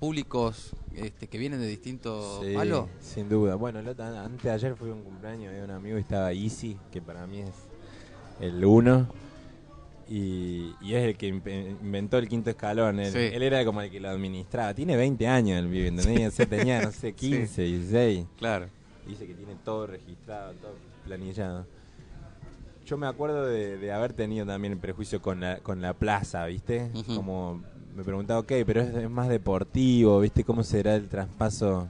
públicos 0.00 0.70
este, 0.94 1.28
que 1.28 1.38
vienen 1.38 1.60
de 1.60 1.66
distintos 1.66 2.44
Sí, 2.44 2.54
palos. 2.54 2.86
sin 3.00 3.28
duda. 3.28 3.54
Bueno, 3.54 3.80
el 3.80 3.88
otro- 3.88 4.04
antes 4.04 4.42
de 4.42 4.50
ayer 4.50 4.76
fue 4.76 4.90
un 4.92 5.02
cumpleaños 5.02 5.52
de 5.52 5.62
un 5.62 5.70
amigo 5.70 5.96
y 5.98 6.00
estaba 6.00 6.32
Easy, 6.32 6.78
que 6.92 7.00
para 7.02 7.26
mí 7.26 7.40
es 7.40 7.50
el 8.40 8.64
uno. 8.64 9.06
Y, 10.08 10.74
y 10.82 10.94
es 10.94 11.04
el 11.04 11.16
que 11.16 11.28
inventó 11.28 12.18
el 12.18 12.28
quinto 12.28 12.50
escalón. 12.50 13.00
Él, 13.00 13.12
Sí. 13.12 13.18
él 13.18 13.42
era 13.42 13.64
como 13.64 13.80
el 13.80 13.90
que 13.90 14.00
lo 14.00 14.10
administraba. 14.10 14.74
Tiene 14.74 14.96
20 14.96 15.26
años 15.26 15.58
el 15.58 15.68
pibe, 15.68 15.88
¿entendés? 15.88 16.28
O 16.28 16.30
sea, 16.30 16.46
tenía, 16.46 16.82
no 16.82 16.92
sé, 16.92 17.12
15, 17.14 17.62
16. 17.62 18.26
Claro. 18.38 18.66
Dice 19.06 19.26
que 19.26 19.34
tiene 19.34 19.54
todo 19.64 19.86
registrado, 19.86 20.52
todo 20.54 20.74
planillado. 21.04 21.66
Yo 22.86 22.96
me 22.98 23.06
acuerdo 23.06 23.46
de, 23.46 23.78
de 23.78 23.92
haber 23.92 24.12
tenido 24.12 24.44
también 24.46 24.72
el 24.74 24.78
prejuicio 24.78 25.22
con 25.22 25.40
la, 25.40 25.58
con 25.58 25.80
la 25.80 25.94
plaza, 25.94 26.44
¿viste? 26.46 26.90
Como 27.14 27.62
me 27.96 28.02
preguntaba, 28.04 28.40
ok, 28.40 28.52
pero 28.66 28.82
es, 28.82 28.94
es 28.94 29.08
más 29.10 29.28
deportivo, 29.28 30.20
¿viste? 30.20 30.44
¿Cómo 30.44 30.62
será 30.64 30.94
el 30.96 31.08
traspaso? 31.08 31.88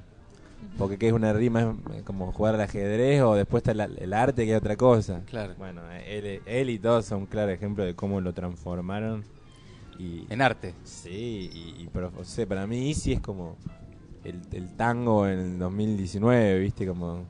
Porque 0.79 0.99
qué 0.99 1.07
es 1.09 1.13
una 1.13 1.33
rima, 1.33 1.77
es 1.97 2.03
como 2.03 2.33
jugar 2.33 2.57
al 2.57 2.61
ajedrez 2.63 3.23
o 3.23 3.35
después 3.35 3.61
está 3.63 3.75
la- 3.75 3.85
el 3.85 4.13
arte 4.13 4.45
que 4.45 4.53
es 4.53 4.59
otra 4.59 4.77
cosa. 4.77 5.23
Claro. 5.27 5.55
Bueno, 5.57 5.83
él, 6.07 6.41
él 6.45 6.71
y 6.71 6.79
todos 6.79 7.07
son 7.07 7.21
un 7.21 7.27
claro 7.27 7.53
ejemplo 7.53 7.85
de 7.85 7.95
cómo 7.95 8.21
lo 8.21 8.33
transformaron. 8.33 9.25
Y, 9.99 10.27
En 10.29 10.43
arte. 10.43 10.75
Sí, 10.83 11.51
y, 11.53 11.83
y 11.83 11.89
pero, 11.93 12.11
o 12.19 12.25
sea, 12.25 12.45
para 12.47 12.67
mí 12.67 12.89
Easy 12.89 13.13
es 13.13 13.21
como 13.21 13.57
el, 14.25 14.41
el 14.53 14.75
tango 14.77 15.29
en 15.29 15.39
el 15.39 15.59
2019, 15.61 16.59
¿viste? 16.59 16.87
Como 16.87 17.25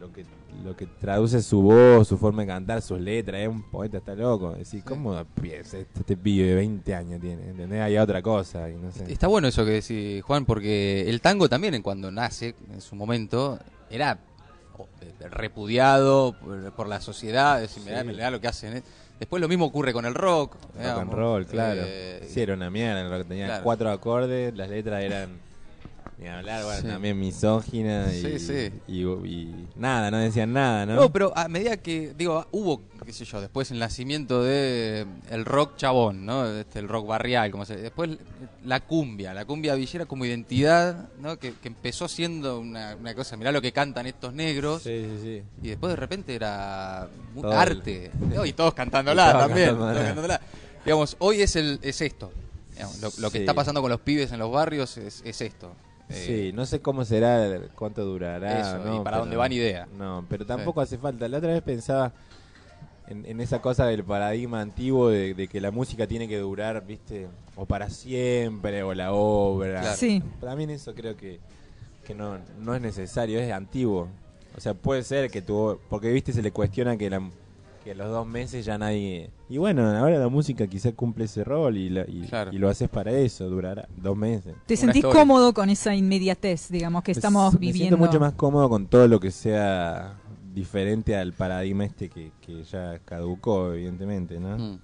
lo 0.00 0.12
que 0.12 0.24
lo 0.64 0.76
que 0.76 0.86
traduce 0.86 1.40
su 1.42 1.62
voz, 1.62 2.06
su 2.08 2.18
forma 2.18 2.42
de 2.42 2.48
cantar, 2.48 2.82
sus 2.82 3.00
letras, 3.00 3.40
es 3.42 3.48
un 3.48 3.62
poeta, 3.70 3.98
está 3.98 4.14
loco. 4.14 4.52
Decís, 4.52 4.82
¿cómo 4.84 5.24
piensa 5.40 5.78
este, 5.78 6.00
este 6.00 6.16
pibe 6.16 6.48
de 6.48 6.54
20 6.54 6.94
años 6.94 7.20
tiene? 7.20 7.48
¿Entendés? 7.50 7.80
Hay 7.80 7.96
otra 7.98 8.20
cosa 8.22 8.68
y 8.68 8.74
no 8.76 8.92
sé. 8.92 9.10
Está 9.12 9.26
bueno 9.26 9.48
eso 9.48 9.64
que 9.64 9.70
decís, 9.72 10.22
Juan, 10.22 10.44
porque 10.44 11.08
el 11.08 11.20
tango 11.20 11.48
también, 11.48 11.74
en 11.74 11.82
cuando 11.82 12.10
nace, 12.10 12.54
en 12.72 12.80
su 12.80 12.94
momento, 12.96 13.58
era 13.90 14.18
eh, 15.00 15.28
repudiado 15.30 16.34
por, 16.76 16.88
la 16.88 17.00
sociedad, 17.00 17.60
decir, 17.60 17.82
mirá, 17.84 18.02
Sí. 18.02 18.06
mirá 18.08 18.30
lo 18.30 18.40
que 18.40 18.48
hacen. 18.48 18.76
eh. 18.78 18.82
Después 19.18 19.40
lo 19.42 19.48
mismo 19.48 19.66
ocurre 19.66 19.92
con 19.92 20.06
el 20.06 20.14
rock. 20.14 20.54
Rock 20.54 20.76
digamos. 20.78 21.02
and 21.02 21.12
roll, 21.12 21.46
claro. 21.46 21.82
Eh, 21.84 22.26
sí, 22.28 22.40
era 22.40 22.54
una 22.54 22.70
mierda, 22.70 23.00
el 23.02 23.10
rock 23.10 23.28
tenía 23.28 23.46
claro. 23.46 23.64
cuatro 23.64 23.90
acordes, 23.90 24.54
las 24.56 24.70
letras 24.70 25.02
eran 25.02 25.38
ni 26.20 26.28
hablar, 26.28 26.64
bueno, 26.64 26.80
Sí. 26.82 26.86
también 26.86 27.18
misóginas 27.18 28.12
y, 28.14 28.20
Sí, 28.20 28.38
sí. 28.38 28.72
Y, 28.88 29.02
y 29.04 29.68
nada, 29.76 30.10
no 30.10 30.18
decían 30.18 30.52
nada, 30.52 30.84
¿no? 30.84 30.94
No, 30.96 31.10
pero 31.12 31.32
a 31.36 31.48
medida 31.48 31.76
que, 31.78 32.12
digo, 32.16 32.46
hubo, 32.50 32.82
qué 33.06 33.12
sé 33.12 33.24
yo, 33.24 33.40
después 33.40 33.70
el 33.70 33.78
nacimiento 33.78 34.42
de 34.44 35.06
el 35.30 35.44
rock 35.46 35.76
chabón, 35.76 36.26
¿no? 36.26 36.46
Este, 36.46 36.78
el 36.78 36.88
rock 36.88 37.06
barrial, 37.06 37.50
como 37.50 37.64
se 37.64 37.76
Después 37.76 38.10
la 38.64 38.80
cumbia, 38.80 39.32
la 39.32 39.46
cumbia 39.46 39.74
villera 39.74 40.04
como 40.04 40.24
identidad, 40.26 41.08
¿no? 41.20 41.38
Que, 41.38 41.54
que 41.54 41.68
empezó 41.68 42.06
siendo 42.08 42.60
una, 42.60 42.96
una 42.96 43.14
cosa, 43.14 43.36
mirá 43.38 43.50
lo 43.50 43.62
que 43.62 43.72
cantan 43.72 44.06
estos 44.06 44.34
negros. 44.34 44.82
Sí, 44.82 45.06
sí, 45.06 45.18
sí. 45.22 45.42
Y 45.62 45.68
después 45.70 45.90
de 45.90 45.96
repente 45.96 46.34
era 46.34 47.08
Todo 47.34 47.50
el- 47.52 47.58
arte. 47.58 48.10
¿no? 48.34 48.44
Y 48.50 48.52
todos 48.52 48.74
cantándola 48.74 49.30
Y 49.34 49.38
también. 49.38 49.68
cantándola. 49.68 49.92
todos 49.94 50.04
cantándola. 50.06 50.40
Digamos, 50.84 51.16
hoy 51.20 51.40
es 51.40 51.56
el 51.56 51.78
es 51.82 52.00
esto. 52.02 52.30
Digamos, 52.74 53.00
lo, 53.00 53.10
lo 53.18 53.30
que 53.30 53.38
está 53.38 53.54
pasando 53.54 53.80
con 53.80 53.90
los 53.90 54.00
pibes 54.00 54.32
en 54.32 54.38
los 54.38 54.50
barrios 54.52 54.96
es, 54.98 55.22
es 55.24 55.40
esto. 55.40 55.72
Eh, 56.10 56.24
Sí, 56.50 56.52
no 56.52 56.66
sé 56.66 56.80
cómo 56.80 57.04
será, 57.04 57.60
cuánto 57.74 58.04
durará. 58.04 58.60
Eso, 58.60 58.78
¿no? 58.84 59.00
y 59.00 59.04
para 59.04 59.18
dónde 59.18 59.36
va 59.36 59.48
ni 59.48 59.56
idea. 59.56 59.86
No, 59.96 60.24
pero 60.28 60.44
tampoco 60.44 60.80
hace 60.80 60.98
falta. 60.98 61.28
La 61.28 61.38
otra 61.38 61.52
vez 61.52 61.62
pensaba 61.62 62.12
en, 63.08 63.24
en 63.26 63.40
esa 63.40 63.60
cosa 63.60 63.86
del 63.86 64.04
paradigma 64.04 64.60
antiguo 64.60 65.08
de, 65.10 65.34
de 65.34 65.48
que 65.48 65.60
la 65.60 65.70
música 65.70 66.06
tiene 66.06 66.28
que 66.28 66.38
durar, 66.38 66.84
viste, 66.86 67.28
o 67.56 67.66
para 67.66 67.90
siempre, 67.90 68.82
o 68.82 68.94
la 68.94 69.12
obra. 69.12 69.80
Claro. 69.80 69.96
Sí. 69.96 70.22
También 70.40 70.70
eso 70.70 70.94
creo 70.94 71.16
que, 71.16 71.40
que 72.04 72.14
no, 72.14 72.38
no 72.58 72.74
es 72.74 72.80
necesario, 72.80 73.38
es 73.40 73.52
antiguo. 73.52 74.08
O 74.56 74.60
sea, 74.60 74.74
puede 74.74 75.02
ser 75.04 75.30
que 75.30 75.42
tuvo, 75.42 75.80
porque 75.88 76.10
viste, 76.10 76.32
se 76.32 76.42
le 76.42 76.50
cuestiona 76.52 76.96
que, 76.96 77.08
la, 77.08 77.22
que 77.82 77.92
a 77.92 77.94
los 77.94 78.08
dos 78.08 78.26
meses 78.26 78.64
ya 78.64 78.76
nadie... 78.78 79.30
Y 79.48 79.58
bueno, 79.58 79.88
ahora 79.96 80.18
la 80.18 80.28
música 80.28 80.66
quizá 80.66 80.92
cumple 80.92 81.24
ese 81.24 81.44
rol 81.44 81.76
y, 81.76 81.88
la- 81.90 82.04
y, 82.06 82.22
Claro. 82.28 82.52
y 82.52 82.58
lo 82.58 82.68
haces 82.68 82.88
para 82.88 83.10
eso, 83.12 83.48
durará 83.48 83.88
dos 83.96 84.16
meses. 84.16 84.54
¿Te 84.66 84.74
Una 84.74 84.80
sentís 84.80 85.04
story. 85.04 85.18
cómodo 85.18 85.54
con 85.54 85.70
esa 85.70 85.94
inmediatez, 85.94 86.68
digamos, 86.70 87.02
que 87.02 87.12
estamos 87.12 87.48
s- 87.54 87.56
Me 87.58 87.66
viviendo? 87.66 87.96
siento 87.96 88.06
mucho 88.06 88.20
más 88.20 88.34
cómodo 88.34 88.68
con 88.68 88.86
todo 88.86 89.08
lo 89.08 89.18
que 89.18 89.30
sea 89.30 90.14
diferente 90.54 91.16
al 91.16 91.32
paradigma 91.32 91.84
este 91.84 92.08
que, 92.10 92.32
que 92.40 92.62
ya 92.64 92.98
caducó, 93.04 93.72
evidentemente, 93.72 94.38
¿no? 94.40 94.58
mm. 94.58 94.74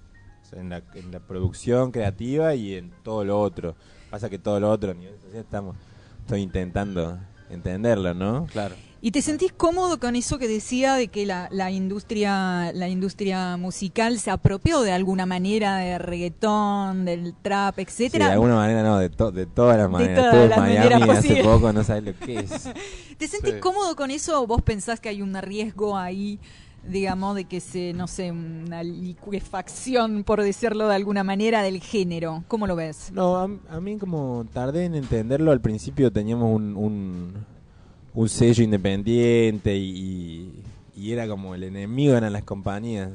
O 0.43 0.49
sea, 0.49 0.59
en, 0.61 0.69
la, 0.69 0.81
en 0.95 1.11
la 1.11 1.19
producción 1.19 1.91
creativa 1.91 2.55
y 2.55 2.75
en 2.75 2.91
todo 3.03 3.23
lo 3.25 3.39
otro. 3.39 3.75
Pasa 4.09 4.29
que 4.29 4.39
todo 4.39 4.59
lo 4.61 4.71
otro 4.71 4.91
a 4.91 4.93
nivel 4.93 5.15
social 5.19 5.41
estamos 5.43 5.75
estoy 6.21 6.41
intentando 6.41 7.19
entenderlo, 7.49 8.13
¿no? 8.13 8.45
Claro. 8.47 8.75
¿Y 8.99 9.11
te 9.11 9.21
sentís 9.21 9.51
cómodo 9.53 9.99
con 9.99 10.15
eso 10.15 10.39
que 10.39 10.47
decía 10.47 10.95
de 10.95 11.07
que 11.09 11.25
la, 11.27 11.47
la 11.51 11.69
industria 11.69 12.71
la 12.73 12.87
industria 12.89 13.55
musical 13.57 14.17
se 14.19 14.31
apropió 14.31 14.81
de 14.81 14.91
alguna 14.91 15.25
manera 15.27 15.77
de 15.77 15.99
reggaetón, 15.99 17.05
del 17.05 17.35
trap, 17.41 17.75
Sí, 17.75 17.81
etcétera? 17.83 18.25
de 18.27 18.31
alguna 18.33 18.55
manera 18.55 18.81
no, 18.83 18.97
de, 18.97 19.09
to- 19.09 19.31
de 19.31 19.45
todas 19.45 19.77
las 19.77 19.89
maneras. 19.89 20.15
todas 20.17 20.33
Estuve 20.33 20.43
en 20.45 20.49
las 20.49 20.59
maneras 20.59 21.01
hace 21.03 21.15
posibles. 21.27 21.45
poco, 21.45 21.73
no 21.73 21.83
sabes 21.83 22.03
lo 22.05 22.17
que 22.25 22.39
es. 22.39 22.49
¿Te 23.17 23.27
sentís 23.27 23.53
Sí. 23.53 23.59
cómodo 23.59 23.95
con 23.95 24.09
eso 24.11 24.41
o 24.41 24.47
vos 24.47 24.61
pensás 24.63 24.99
que 24.99 25.09
hay 25.09 25.21
un 25.21 25.33
riesgo 25.41 25.95
ahí, 25.95 26.39
digamos, 26.87 27.35
de 27.35 27.45
que 27.45 27.59
se, 27.59 27.93
no 27.93 28.07
sé, 28.07 28.31
una 28.31 28.81
liquefacción, 28.83 30.23
por 30.23 30.41
decirlo 30.41 30.87
de 30.87 30.95
alguna 30.95 31.23
manera, 31.23 31.61
del 31.61 31.81
género? 31.81 32.43
¿Cómo 32.47 32.65
lo 32.67 32.75
ves? 32.75 33.11
No, 33.13 33.37
a, 33.37 33.47
a 33.69 33.79
mí 33.79 33.97
como 33.97 34.45
tardé 34.53 34.85
en 34.85 34.95
entenderlo, 34.95 35.51
al 35.51 35.61
principio 35.61 36.11
teníamos 36.11 36.53
un, 36.55 36.75
un, 36.75 37.33
un 38.17 38.29
sello 38.29 38.63
independiente 38.63 39.75
y, 39.77 40.51
y 40.95 41.11
era 41.11 41.27
como 41.27 41.53
el 41.53 41.63
enemigo 41.63 42.15
eran 42.15 42.33
las 42.33 42.41
compañías. 42.43 43.11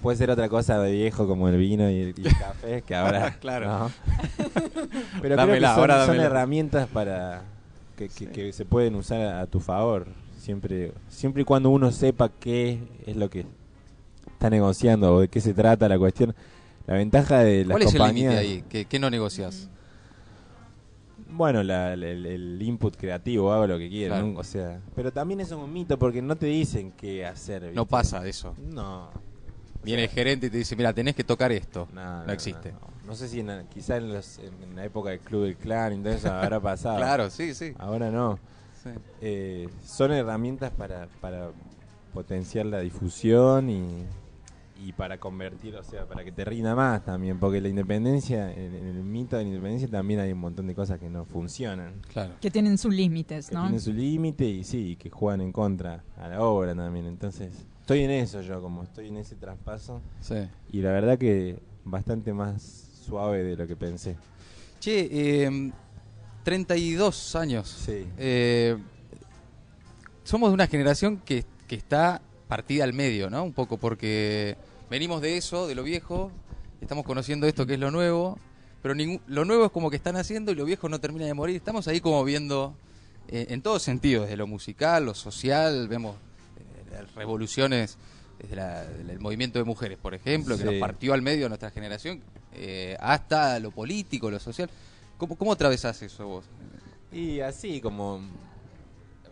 Puede 0.00 0.16
ser 0.16 0.30
otra 0.30 0.48
cosa 0.48 0.78
de 0.78 0.92
viejo 0.92 1.26
como 1.26 1.48
el 1.48 1.56
vino 1.56 1.90
y 1.90 2.00
el, 2.02 2.14
y 2.16 2.24
el 2.28 2.38
café, 2.38 2.82
que 2.82 2.94
ahora... 2.94 3.36
Claro. 3.40 3.66
¿no? 3.66 3.90
Pero 5.20 5.34
Dámela, 5.34 5.44
creo 5.44 5.46
que 5.46 5.60
son, 5.60 5.68
ahora 5.80 5.98
son 5.98 6.06
dámela. 6.06 6.24
herramientas 6.26 6.86
para 6.88 7.42
que, 7.96 8.08
que- 8.08 8.28
que 8.28 8.52
se 8.52 8.64
pueden 8.64 8.94
usar 8.94 9.20
a, 9.22 9.46
tu 9.48 9.58
favor. 9.58 10.06
Siempre, 10.38 10.92
siempre 11.08 11.42
y 11.42 11.44
cuando 11.44 11.70
uno 11.70 11.90
sepa 11.90 12.28
qué 12.28 12.78
es 13.06 13.16
lo 13.16 13.28
que 13.28 13.44
está 14.30 14.50
negociando 14.50 15.16
o 15.16 15.20
de 15.22 15.28
qué 15.28 15.40
se 15.40 15.52
trata 15.52 15.88
la 15.88 15.98
cuestión. 15.98 16.32
La 16.86 16.94
ventaja 16.94 17.40
de 17.40 17.64
las 17.64 17.72
¿Cuál 17.72 17.82
es 17.82 17.92
el 17.92 17.98
compañías... 17.98 18.34
límite 18.34 18.52
ahí? 18.54 18.64
¿Qué, 18.70 18.84
qué 18.84 19.00
no 19.00 19.10
negocias? 19.10 19.68
Bueno, 21.30 21.62
la- 21.62 21.94
la- 21.96 22.08
el, 22.08 22.24
el 22.26 22.62
input 22.62 22.96
creativo, 22.96 23.52
hago 23.52 23.66
lo 23.66 23.78
que 23.78 23.88
quiera, 23.88 24.16
Claro. 24.16 24.32
¿no? 24.32 24.38
o 24.40 24.44
sea, 24.44 24.80
pero 24.94 25.12
también 25.12 25.40
es 25.40 25.50
un 25.52 25.70
mito 25.72 25.98
porque 25.98 26.22
no 26.22 26.36
te 26.36 26.46
dicen 26.46 26.92
qué 26.92 27.26
hacer. 27.26 27.62
¿viste? 27.62 27.74
No 27.76 27.84
pasa 27.86 28.26
eso. 28.26 28.54
No. 28.58 29.10
Viene 29.84 30.04
el 30.04 30.08
gerente 30.10 30.46
y 30.46 30.50
te 30.50 30.56
dice, 30.58 30.74
mira, 30.74 30.92
tenés 30.92 31.14
que 31.14 31.24
tocar 31.24 31.52
esto. 31.52 31.86
No, 31.92 32.24
No, 32.24 32.32
existe. 32.32 32.72
No, 32.72 32.78
No 33.06 33.14
sé 33.14 33.28
si 33.28 33.40
en 33.40 33.66
quizá 33.72 33.96
en, 33.98 34.12
los- 34.12 34.38
en- 34.38 34.74
la 34.76 34.84
época 34.84 35.10
del 35.10 35.20
Club 35.20 35.44
del 35.44 35.56
Clan, 35.56 35.92
entonces 35.92 36.24
habrá 36.26 36.60
pasado. 36.60 36.96
Claro, 36.98 37.30
sí, 37.30 37.54
sí. 37.54 37.72
Ahora 37.78 38.10
no. 38.10 38.38
Sí. 38.82 38.90
eh, 39.20 39.68
son 39.84 40.12
herramientas 40.12 40.70
para, 40.72 41.08
para 41.20 41.50
potenciar 42.14 42.66
la 42.66 42.80
difusión 42.80 43.68
y, 43.70 43.84
y 44.78 44.92
para 44.92 45.18
convertir, 45.18 45.74
o 45.76 45.82
sea, 45.82 46.06
para 46.06 46.24
que 46.24 46.30
te 46.30 46.44
rinda 46.44 46.74
más 46.74 47.04
también, 47.04 47.38
porque 47.38 47.60
la 47.60 47.68
independencia, 47.68 48.52
en, 48.52 48.74
en 48.74 48.86
el 48.86 49.02
mito 49.02 49.36
de 49.36 49.42
la 49.42 49.48
independencia 49.48 49.88
también 49.88 50.20
hay 50.20 50.32
un 50.32 50.38
montón 50.38 50.66
de 50.66 50.74
cosas 50.74 51.00
que 51.00 51.08
no 51.10 51.24
funcionan. 51.24 52.00
Claro. 52.12 52.34
Que 52.40 52.50
tienen 52.50 52.78
sus 52.78 52.94
límites, 52.94 53.48
que 53.48 53.54
¿no? 53.54 53.62
tienen 53.62 53.80
su 53.80 53.92
límite 53.92 54.44
y 54.44 54.62
sí, 54.64 54.96
que 54.96 55.10
juegan 55.10 55.40
en 55.40 55.52
contra 55.52 56.04
a 56.16 56.28
la 56.28 56.42
obra 56.42 56.74
también. 56.74 57.06
Entonces, 57.06 57.66
estoy 57.80 58.00
en 58.00 58.10
eso 58.12 58.40
yo, 58.42 58.62
como 58.62 58.84
estoy 58.84 59.08
en 59.08 59.16
ese 59.16 59.34
traspaso. 59.34 60.00
Sí. 60.20 60.48
Y 60.70 60.80
la 60.80 60.92
verdad 60.92 61.18
que 61.18 61.58
bastante 61.84 62.32
más 62.32 62.62
suave 63.04 63.42
de 63.42 63.56
lo 63.56 63.66
que 63.66 63.74
pensé. 63.74 64.16
Che, 64.78 65.08
eh, 65.10 65.72
32 66.44 67.34
años. 67.36 67.68
Sí. 67.68 68.06
Eh, 68.16 68.76
somos 70.22 70.50
de 70.50 70.54
una 70.54 70.66
generación 70.66 71.18
que, 71.24 71.44
que 71.66 71.74
está 71.74 72.22
partida 72.46 72.84
al 72.84 72.92
medio, 72.92 73.28
¿no? 73.28 73.44
Un 73.44 73.52
poco 73.52 73.76
porque 73.76 74.56
venimos 74.90 75.20
de 75.22 75.36
eso, 75.36 75.66
de 75.66 75.74
lo 75.74 75.82
viejo, 75.82 76.30
estamos 76.80 77.04
conociendo 77.04 77.46
esto 77.46 77.66
que 77.66 77.74
es 77.74 77.80
lo 77.80 77.90
nuevo, 77.90 78.38
pero 78.82 78.94
ningún- 78.94 79.20
lo 79.26 79.44
nuevo 79.44 79.66
es 79.66 79.70
como 79.72 79.90
que 79.90 79.96
están 79.96 80.16
haciendo 80.16 80.52
y 80.52 80.54
lo 80.54 80.64
viejo 80.64 80.88
no 80.88 81.00
termina 81.00 81.26
de 81.26 81.34
morir. 81.34 81.56
Estamos 81.56 81.88
ahí 81.88 82.00
como 82.00 82.22
viendo 82.24 82.74
eh, 83.30 83.48
en 83.50 83.60
todos 83.60 83.82
sentidos, 83.82 84.22
desde 84.24 84.38
lo 84.38 84.46
musical, 84.46 85.04
lo 85.04 85.14
social, 85.14 85.86
vemos 85.88 86.16
eh, 86.56 87.04
revoluciones 87.14 87.98
desde 88.38 88.56
la- 88.56 88.84
del 88.84 89.20
movimiento 89.20 89.58
de 89.58 89.64
mujeres, 89.66 89.98
por 89.98 90.14
ejemplo, 90.14 90.56
que 90.56 90.64
nos 90.64 90.74
partió 90.80 91.12
al 91.12 91.20
medio 91.20 91.44
a 91.44 91.48
nuestra 91.50 91.70
generación, 91.70 92.22
eh, 92.54 92.96
hasta 93.00 93.58
lo 93.60 93.70
político, 93.70 94.30
lo 94.30 94.38
social. 94.38 94.70
¿Cómo, 95.18 95.36
cómo 95.36 95.52
atravesás 95.52 96.00
eso 96.02 96.26
vos? 96.26 96.44
Y 97.12 97.40
así 97.40 97.80
como 97.82 98.20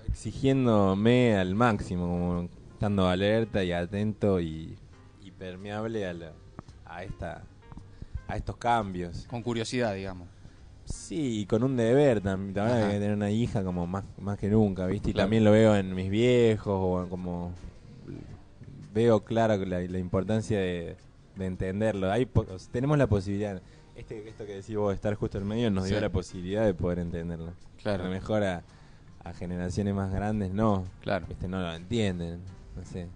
exigiéndome 0.08 1.36
al 1.36 1.54
máximo, 1.54 2.02
como 2.06 2.48
estando 2.74 3.08
alerta 3.08 3.64
y 3.64 3.72
atento 3.72 4.40
y 4.40 4.76
permeable 5.38 6.06
a, 6.06 6.12
la- 6.12 6.32
a 6.84 7.02
esta 7.04 7.42
a 8.28 8.36
estos 8.36 8.56
cambios. 8.56 9.26
Con 9.28 9.42
curiosidad, 9.42 9.94
digamos. 9.94 10.26
Sí, 10.84 11.40
y 11.40 11.46
con 11.46 11.62
un 11.62 11.76
deber 11.76 12.20
también. 12.20 12.58
Ahora 12.58 12.78
Ajá. 12.78 12.86
que 12.88 12.94
tener 12.94 13.12
una 13.14 13.30
hija 13.30 13.62
como 13.62 13.86
más, 13.86 14.04
más 14.18 14.36
que 14.38 14.48
nunca, 14.48 14.86
¿viste? 14.86 15.10
Y 15.10 15.12
Claro. 15.12 15.24
también 15.26 15.44
lo 15.44 15.52
veo 15.52 15.76
en 15.76 15.94
mis 15.94 16.10
viejos, 16.10 16.74
o 17.06 17.08
como 17.08 17.52
veo 18.94 19.24
claro 19.24 19.56
la, 19.64 19.80
la 19.80 19.98
importancia 19.98 20.58
de, 20.58 20.96
de 21.36 21.46
entenderlo. 21.46 22.10
Hay, 22.10 22.28
tenemos 22.72 22.98
la 22.98 23.06
posibilidad, 23.06 23.60
este, 23.94 24.28
esto 24.28 24.46
que 24.46 24.54
decís 24.56 24.76
vos, 24.76 24.94
estar 24.94 25.14
justo 25.14 25.38
en 25.38 25.46
medio, 25.46 25.70
nos 25.70 25.84
dio 25.84 25.96
Sí. 25.96 26.02
la 26.02 26.10
posibilidad 26.10 26.64
de 26.64 26.74
poder 26.74 26.98
entenderlo. 27.00 27.52
Claro. 27.82 28.04
A 28.04 28.06
lo 28.06 28.12
mejor 28.12 28.42
a, 28.42 28.62
a 29.24 29.32
generaciones 29.34 29.94
más 29.94 30.12
grandes 30.12 30.52
no, 30.52 30.84
Claro. 31.02 31.26
¿viste? 31.28 31.46
no 31.48 31.60
lo 31.60 31.72
entienden. 31.74 32.40
No 32.76 32.84
sé. 32.84 33.06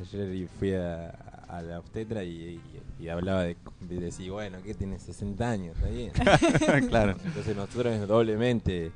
Ayer 0.00 0.48
fui 0.58 0.74
a, 0.74 1.08
a 1.52 1.62
la 1.62 1.78
obstetra 1.78 2.24
y, 2.24 2.28
y- 2.98 3.04
y 3.04 3.08
hablaba 3.08 3.42
de, 3.42 3.56
de 3.80 3.98
decir, 4.00 4.30
bueno, 4.30 4.58
que 4.62 4.74
tiene 4.74 4.98
60 4.98 5.50
años, 5.50 5.76
está 5.76 5.88
bien. 5.88 6.12
claro. 6.88 7.16
Entonces 7.24 7.54
nosotros 7.56 7.92
es 7.94 8.06
doblemente, 8.08 8.92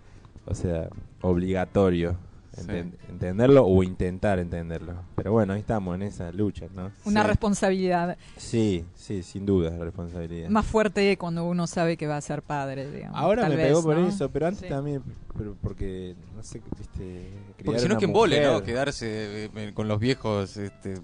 o 0.47 0.55
sea, 0.55 0.89
obligatorio 1.23 2.17
Sí. 2.65 2.71
entenderlo 3.11 3.65
o 3.67 3.83
intentar 3.83 4.39
entenderlo. 4.39 4.95
Pero 5.15 5.33
bueno, 5.33 5.53
ahí 5.53 5.61
estamos 5.61 5.95
en 5.95 6.03
esa 6.03 6.33
lucha, 6.33 6.67
¿no? 6.75 6.91
Una 7.05 7.23
Sí. 7.23 7.29
responsabilidad 7.29 8.17
Sí, 8.37 8.85
sí, 8.95 9.23
sin 9.23 9.45
duda 9.47 9.71
la 9.71 9.85
responsabilidad. 9.85 10.49
más 10.49 10.65
fuerte 10.67 11.17
cuando 11.19 11.45
uno 11.45 11.67
sabe 11.67 11.97
que 11.97 12.07
va 12.07 12.17
a 12.17 12.21
ser 12.21 12.43
padre, 12.43 12.91
digamos. 12.91 13.17
Ahora 13.19 13.43
tal 13.43 13.51
me 13.53 13.57
vez, 13.57 13.67
pegó 13.69 13.83
por 13.83 13.97
¿no? 13.97 14.09
eso, 14.09 14.31
pero 14.31 14.47
antes 14.47 14.63
Sí. 14.63 14.69
también, 14.69 15.03
pero 15.37 15.55
porque, 15.61 16.15
no 16.35 16.43
sé, 16.43 16.63
viste... 16.79 17.31
Porque 17.65 17.81
si 17.81 17.89
no 17.89 17.93
es 17.95 17.99
que 17.99 18.05
embole, 18.07 18.43
¿no? 18.43 18.63
Quedarse 18.63 19.51
eh, 19.55 19.73
con 19.75 19.89
los 19.89 20.01
viejos. 20.01 20.57
Este, 20.57 20.95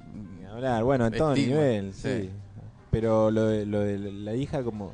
hablar, 0.51 0.85
bueno, 0.85 1.05
a 1.05 1.11
todo 1.11 1.35
nivel, 1.35 1.93
sí. 1.95 2.09
sí. 2.23 2.31
Pero 2.91 3.31
lo 3.31 3.47
de, 3.47 3.67
lo 3.67 3.81
de 3.81 3.99
la 3.99 4.35
hija 4.35 4.63
como... 4.63 4.93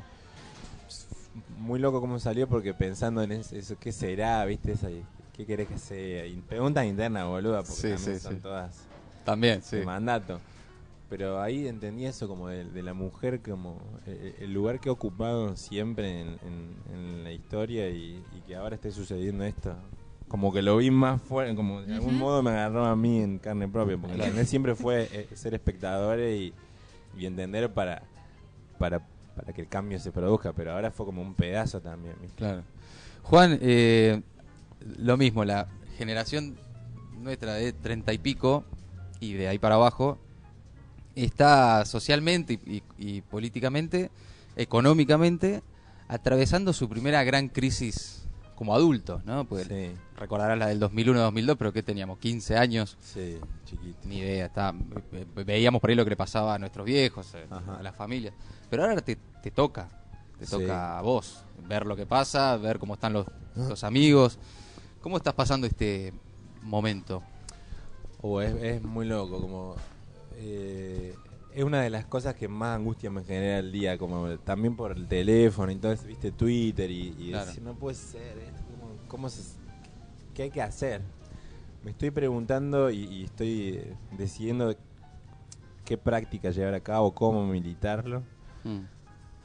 Muy 1.57 1.79
loco 1.79 1.99
cómo 1.99 2.19
salió 2.19 2.47
porque 2.47 2.73
pensando 2.73 3.21
en 3.21 3.33
eso, 3.33 3.55
eso, 3.55 3.75
¿qué 3.79 3.91
será? 3.91 4.43
¿Viste? 4.45 4.71
Esa, 4.71 4.87
¿Qué 5.39 5.45
querés 5.45 5.69
que 5.69 5.77
sea? 5.77 6.25
Y 6.25 6.33
preguntas 6.41 6.85
internas, 6.85 7.25
boluda, 7.25 7.59
porque 7.63 7.71
Sí, 7.81 7.89
también 7.93 8.15
sí, 8.15 8.19
son 8.19 8.35
sí. 8.35 8.41
todas 8.41 8.83
también, 9.23 9.61
sí. 9.63 9.77
de 9.77 9.85
mandato. 9.85 10.41
Pero 11.09 11.41
ahí 11.41 11.65
entendí 11.65 12.05
eso 12.05 12.27
como 12.27 12.49
de, 12.49 12.65
de 12.65 12.83
la 12.83 12.93
mujer, 12.93 13.39
como 13.41 13.79
eh, 14.05 14.35
el 14.41 14.51
lugar 14.53 14.81
que 14.81 14.89
ha 14.89 14.91
ocupado 14.91 15.55
siempre 15.55 16.19
en, 16.19 16.27
en- 16.45 16.75
en 16.93 17.23
la 17.23 17.31
historia 17.31 17.89
y, 17.89 18.21
y 18.35 18.41
que 18.45 18.57
ahora 18.57 18.75
esté 18.75 18.91
sucediendo 18.91 19.45
esto. 19.45 19.73
Como 20.27 20.51
que 20.51 20.61
lo 20.61 20.75
vi 20.75 20.91
más 20.91 21.21
fuerte, 21.21 21.55
como 21.55 21.83
de 21.83 21.93
algún 21.93 22.17
modo 22.17 22.43
me 22.43 22.49
agarró 22.49 22.83
a 22.85 22.97
mí 22.97 23.21
en 23.21 23.39
carne 23.39 23.69
propia, 23.69 23.95
porque 23.95 24.15
Claro. 24.15 24.25
¿entendés? 24.31 24.49
siempre 24.49 24.75
fue 24.75 25.07
eh, 25.13 25.29
ser 25.35 25.53
espectadores 25.53 26.37
y, 26.37 26.53
y 27.17 27.25
entender 27.25 27.71
para, 27.71 28.01
para, 28.77 28.99
para 29.37 29.53
que 29.53 29.61
el 29.61 29.69
cambio 29.69 29.97
se 29.99 30.11
produzca, 30.11 30.51
pero 30.51 30.73
ahora 30.73 30.91
fue 30.91 31.05
como 31.05 31.21
un 31.21 31.33
pedazo 31.33 31.79
también. 31.79 32.15
¿viste? 32.21 32.35
Claro. 32.35 32.63
Juan, 33.23 33.57
eh, 33.61 34.21
lo 34.97 35.17
mismo, 35.17 35.43
la 35.45 35.67
generación 35.97 36.57
nuestra 37.17 37.53
de 37.55 37.73
treinta 37.73 38.13
y 38.13 38.17
pico 38.17 38.63
y 39.19 39.33
de 39.33 39.47
ahí 39.49 39.59
para 39.59 39.75
abajo 39.75 40.17
está 41.15 41.85
socialmente 41.85 42.53
y, 42.65 42.77
y- 42.77 42.83
y 43.17 43.21
políticamente, 43.21 44.09
económicamente, 44.55 45.61
atravesando 46.07 46.71
su 46.73 46.87
primera 46.87 47.23
gran 47.23 47.49
crisis 47.49 48.23
como 48.55 48.75
adultos, 48.75 49.23
¿no? 49.25 49.45
Pues 49.45 49.67
Sí, 49.67 49.91
recordarás 50.17 50.57
la 50.57 50.67
del 50.67 50.79
2001-2002, 50.79 51.55
pero 51.57 51.71
que 51.73 51.81
teníamos 51.83 52.19
15 52.19 52.57
años, 52.57 52.97
sí, 53.01 53.37
chiquito. 53.65 53.97
ni 54.05 54.17
idea, 54.19 54.45
está, 54.47 54.73
ve- 54.73 55.25
ve- 55.35 55.43
veíamos 55.45 55.79
por 55.81 55.89
ahí 55.89 55.95
lo 55.95 56.03
que 56.03 56.09
le 56.11 56.17
pasaba 56.17 56.55
a 56.55 56.59
nuestros 56.59 56.85
viejos, 56.85 57.33
eh, 57.35 57.45
Ajá. 57.49 57.75
a 57.77 57.83
las 57.83 57.95
familias. 57.95 58.33
Pero 58.69 58.83
ahora 58.83 59.01
te, 59.01 59.17
te 59.41 59.51
toca, 59.51 59.89
te 60.37 60.45
Sí. 60.45 60.51
toca 60.51 60.97
a 60.97 61.01
vos, 61.01 61.43
ver 61.67 61.85
lo 61.85 61.95
que 61.95 62.05
pasa, 62.05 62.55
ver 62.57 62.79
cómo 62.79 62.95
están 62.95 63.13
los, 63.13 63.27
los 63.55 63.83
amigos. 63.85 64.39
¿Cómo 65.01 65.17
estás 65.17 65.33
pasando 65.33 65.65
este 65.67 66.13
momento? 66.61 67.23
O 68.21 68.41
es, 68.41 68.53
es 68.61 68.83
muy 68.83 69.05
loco, 69.05 69.39
como 69.39 69.75
eh, 70.35 71.15
es 71.53 71.63
una 71.63 71.81
de 71.81 71.89
las 71.89 72.05
cosas 72.05 72.35
que 72.35 72.47
más 72.49 72.75
angustia 72.75 73.09
me 73.09 73.23
genera 73.23 73.59
el 73.59 73.71
día, 73.71 73.97
como 73.97 74.37
también 74.39 74.75
por 74.75 74.91
el 74.91 75.07
teléfono 75.07 75.71
eso, 75.71 76.05
viste 76.05 76.31
Twitter 76.31 76.91
y, 76.91 77.15
y 77.17 77.29
Claro. 77.29 77.45
decir, 77.45 77.63
no 77.63 77.73
puede 77.75 77.95
ser, 77.95 78.37
esto, 78.39 78.61
¿cómo, 78.77 78.93
cómo 79.07 79.29
se, 79.29 79.41
¿qué 80.33 80.43
hay 80.43 80.51
que 80.51 80.61
hacer? 80.61 81.01
Me 81.83 81.91
estoy 81.91 82.11
preguntando 82.11 82.89
y, 82.89 83.05
y 83.05 83.23
estoy 83.23 83.69
eh, 83.77 83.93
decidiendo 84.17 84.75
qué 85.85 85.97
práctica 85.97 86.51
llevar 86.51 86.73
a 86.73 86.81
cabo, 86.81 87.13
cómo 87.13 87.45
militarlo, 87.47 88.21
Mm. 88.65 88.81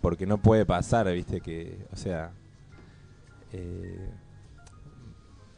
porque 0.00 0.26
no 0.26 0.38
puede 0.38 0.66
pasar, 0.66 1.06
viste 1.12 1.40
que, 1.40 1.86
o 1.92 1.96
sea, 1.96 2.32
eh, 3.52 4.10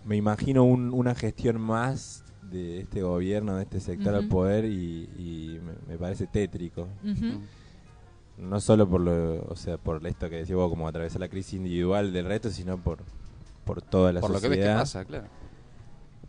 me 0.07 0.17
imagino 0.17 0.65
un- 0.65 0.93
una 0.95 1.15
gestión 1.15 1.61
más 1.61 2.25
de 2.51 2.81
este 2.81 3.03
gobierno, 3.03 3.57
de 3.57 3.65
este 3.65 3.81
sector 3.81 4.15
al 4.15 4.29
poder 4.29 4.65
y, 4.65 5.09
y 5.19 5.61
me, 5.63 5.73
me 5.93 5.99
parece 5.99 6.27
tétrico. 6.27 6.87
No 8.39 8.61
solo 8.61 8.89
por 8.89 9.01
lo, 9.01 9.43
o 9.49 9.57
sea, 9.57 9.79
por 9.79 10.07
esto 10.07 10.29
que 10.29 10.37
decís 10.37 10.55
vos, 10.55 10.69
como 10.69 10.87
atravesar 10.87 11.21
la 11.21 11.29
crisis 11.29 11.55
individual 11.55 12.13
del 12.13 12.27
resto, 12.27 12.51
sino 12.51 12.77
por, 12.79 12.99
por 13.65 13.81
toda 13.83 14.13
la 14.13 14.21
Por 14.21 14.31
lo 14.31 14.41
que 14.41 14.49
ves 14.49 14.59
que 14.59 14.67
pasa, 14.75 15.05
claro. 15.07 15.25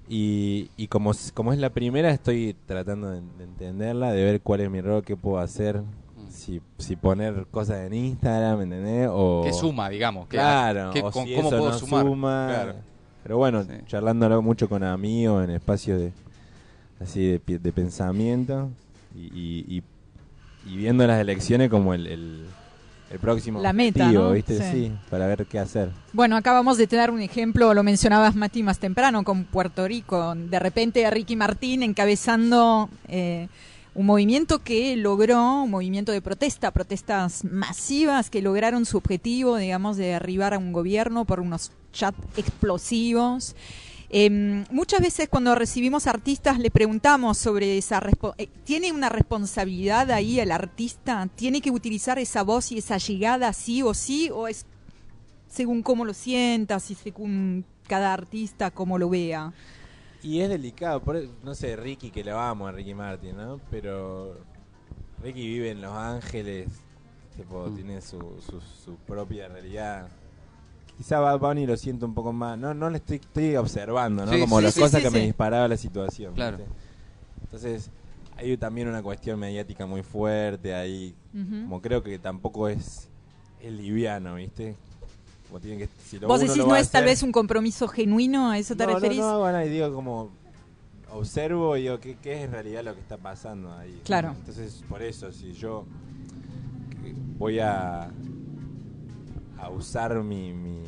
Y, 0.10 0.72
y 0.78 0.88
como, 0.88 1.12
como 1.34 1.52
es 1.52 1.60
la 1.60 1.70
primera, 1.70 2.10
estoy 2.12 2.56
tratando 2.66 3.10
de, 3.12 3.22
de 3.38 3.44
entenderla, 3.44 4.14
de 4.14 4.24
ver 4.24 4.42
cuál 4.42 4.62
es 4.62 4.72
mi 4.72 4.80
rol, 4.82 5.04
qué 5.04 5.16
puedo 5.18 5.38
hacer, 5.40 5.82
Mm. 5.82 6.30
si, 6.32 6.62
si 6.78 6.96
poner 6.96 7.46
cosas 7.52 7.86
en 7.86 7.94
Instagram, 7.94 8.62
¿entendés? 8.62 9.10
O, 9.12 9.42
¿Qué 9.46 9.54
suma, 9.54 9.88
digamos? 9.90 10.28
¿Qué- 10.28 10.38
Claro, 10.38 10.90
qué- 10.92 11.02
o 11.02 11.12
con- 11.12 11.26
si 11.26 11.36
¿Cómo 11.36 11.48
eso 11.50 11.58
puedo 11.58 11.72
no 11.72 11.78
sumar? 11.78 12.06
suma. 12.06 12.46
Claro. 12.48 12.74
Pero 13.28 13.38
bueno, 13.40 13.62
Sí. 13.64 13.72
charlándolo 13.88 14.42
mucho 14.42 14.70
con 14.70 14.84
amigos 14.86 15.44
en 15.44 15.50
espacios 15.50 16.00
de 16.00 16.14
así 17.02 17.26
de, 17.46 17.60
de 17.60 17.72
pensamiento 17.74 18.70
y, 19.14 19.26
y, 19.38 19.66
y- 19.68 19.84
y 20.66 20.78
viendo 20.78 21.06
las 21.06 21.20
elecciones 21.20 21.70
como 21.70 21.94
el, 21.94 22.08
el, 22.08 22.46
el 23.12 23.20
próximo 23.20 23.62
La 23.62 23.74
meta, 23.74 24.04
objetivo, 24.06 24.24
¿no? 24.24 24.32
¿viste? 24.32 24.58
Sí. 24.60 24.72
Sí. 24.88 24.92
para 25.10 25.28
ver 25.28 25.46
qué 25.46 25.60
hacer. 25.60 25.90
Bueno, 26.14 26.38
acabamos 26.38 26.78
de 26.78 26.88
tener 26.88 27.12
un 27.12 27.20
ejemplo, 27.20 27.74
lo 27.74 27.84
mencionabas 27.84 28.34
Mati 28.38 28.64
más 28.64 28.80
temprano, 28.80 29.26
con 29.26 29.44
Puerto 29.44 29.86
Rico. 29.86 30.34
De 30.34 30.58
repente 30.60 31.06
a 31.06 31.10
Ricky 31.10 31.36
Martín 31.36 31.84
encabezando 31.84 32.90
eh, 33.10 33.50
un 33.94 34.06
movimiento 34.06 34.60
que 34.60 34.96
logró, 34.96 35.64
un 35.64 35.70
movimiento 35.72 36.14
de 36.14 36.22
protesta, 36.22 36.72
protestas 36.72 37.44
masivas 37.44 38.30
que 38.30 38.42
lograron 38.42 38.86
su 38.86 38.96
objetivo, 38.98 39.58
digamos, 39.58 39.98
de 39.98 40.14
arribar 40.14 40.54
a 40.54 40.58
un 40.60 40.72
gobierno 40.72 41.26
por 41.26 41.42
unos 41.42 41.72
chats 41.98 42.18
explosivos. 42.38 43.56
Eh, 44.10 44.64
muchas 44.72 45.02
veces 45.02 45.28
cuando 45.28 45.54
recibimos 45.54 46.08
artistas 46.08 46.60
le 46.60 46.72
preguntamos 46.72 47.38
sobre 47.38 47.78
esa 47.78 48.02
eh, 48.38 48.48
¿Tiene 48.64 48.94
una 48.94 49.10
responsabilidad 49.10 50.10
ahí 50.12 50.40
el 50.40 50.52
artista? 50.52 51.28
¿Tiene 51.36 51.60
que 51.60 51.72
utilizar 51.72 52.18
esa 52.18 52.44
voz 52.44 52.72
y 52.72 52.78
esa 52.78 52.98
llegada 52.98 53.52
sí 53.52 53.82
o 53.84 53.94
sí? 53.94 54.30
¿O 54.34 54.48
es 54.48 54.66
según 55.50 55.82
cómo 55.82 56.06
lo 56.06 56.14
sientas 56.14 56.92
y 56.92 56.96
según 56.96 57.66
cada 57.88 58.14
artista 58.14 58.70
como 58.72 58.98
lo 58.98 59.10
vea. 59.10 59.54
Y 60.22 60.42
es 60.42 60.50
delicado, 60.50 61.02
por, 61.02 61.16
e- 61.16 61.30
no 61.44 61.56
sé, 61.56 61.76
Ricky, 61.76 62.12
que 62.12 62.24
lo 62.24 62.40
amo 62.40 62.68
a 62.68 62.72
Ricky 62.72 62.94
Martin, 62.94 63.38
¿no? 63.38 63.60
Pero 63.72 64.38
Ricky 65.24 65.48
vive 65.48 65.72
en 65.72 65.82
Los 65.82 65.94
Ángeles, 65.94 66.68
tipo, 67.36 67.68
Mm. 67.68 67.76
tiene 67.76 68.02
su, 68.02 68.20
su, 68.46 68.60
su 68.62 68.96
propia 69.08 69.48
realidad. 69.48 70.10
Quizá 70.98 71.20
Bad 71.20 71.40
Bunny 71.40 71.68
lo 71.68 71.78
siento 71.78 72.06
un 72.06 72.14
poco 72.14 72.34
más, 72.34 72.58
no, 72.58 72.74
no 72.74 72.90
le 72.90 72.98
estoy, 72.98 73.18
estoy 73.18 73.56
observando, 73.56 74.26
¿no? 74.26 74.32
Sí, 74.32 74.40
Como 74.40 74.58
sí, 74.58 74.64
las 74.64 74.74
sí, 74.74 74.80
cosas 74.80 75.02
sí, 75.02 75.08
que 75.08 75.12
me 75.12 75.26
disparaba 75.26 75.68
la 75.68 75.78
situación. 75.78 76.34
Claro. 76.34 76.58
¿viste? 76.58 76.74
Entonces, 77.44 77.92
hay 78.36 78.58
también 78.58 78.88
una 78.88 79.02
cuestión 79.04 79.40
mediática 79.40 79.86
muy 79.86 80.04
fuerte 80.04 80.74
ahí, 80.74 81.16
como 81.32 81.82
creo 81.82 82.02
que 82.02 82.18
tampoco 82.20 82.68
es, 82.68 83.10
es 83.62 83.72
liviano, 83.72 84.36
¿viste? 84.36 84.76
Como 85.48 85.60
tiene 85.60 85.78
que, 85.78 85.90
si 86.06 86.20
lo 86.20 86.28
¿Vos 86.28 86.42
decís 86.42 86.58
lo 86.58 86.68
no 86.68 86.76
es 86.76 86.90
tal 86.90 87.06
vez 87.06 87.24
un 87.24 87.32
compromiso 87.32 87.88
genuino? 87.88 88.50
¿A 88.50 88.58
eso 88.58 88.76
te 88.76 88.86
no, 88.86 88.96
referís? 88.96 89.20
No, 89.20 89.34
no, 89.34 89.40
bueno, 89.40 89.64
y 89.64 89.70
digo 89.70 89.94
como 89.94 90.32
observo 91.12 91.78
y 91.78 91.84
digo 91.84 92.00
qué, 92.00 92.18
qué 92.22 92.40
es 92.40 92.46
en 92.46 92.52
realidad 92.52 92.84
lo 92.84 92.94
que 92.94 93.00
está 93.00 93.18
pasando 93.18 93.74
ahí. 93.74 94.02
Claro. 94.04 94.34
Entonces, 94.38 94.84
por 94.90 95.02
eso, 95.02 95.32
si 95.32 95.54
yo 95.54 95.86
que 97.02 97.14
voy 97.38 97.60
a, 97.60 98.12
a 99.58 99.70
usar 99.70 100.16
mi, 100.24 100.54
mi, 100.54 100.84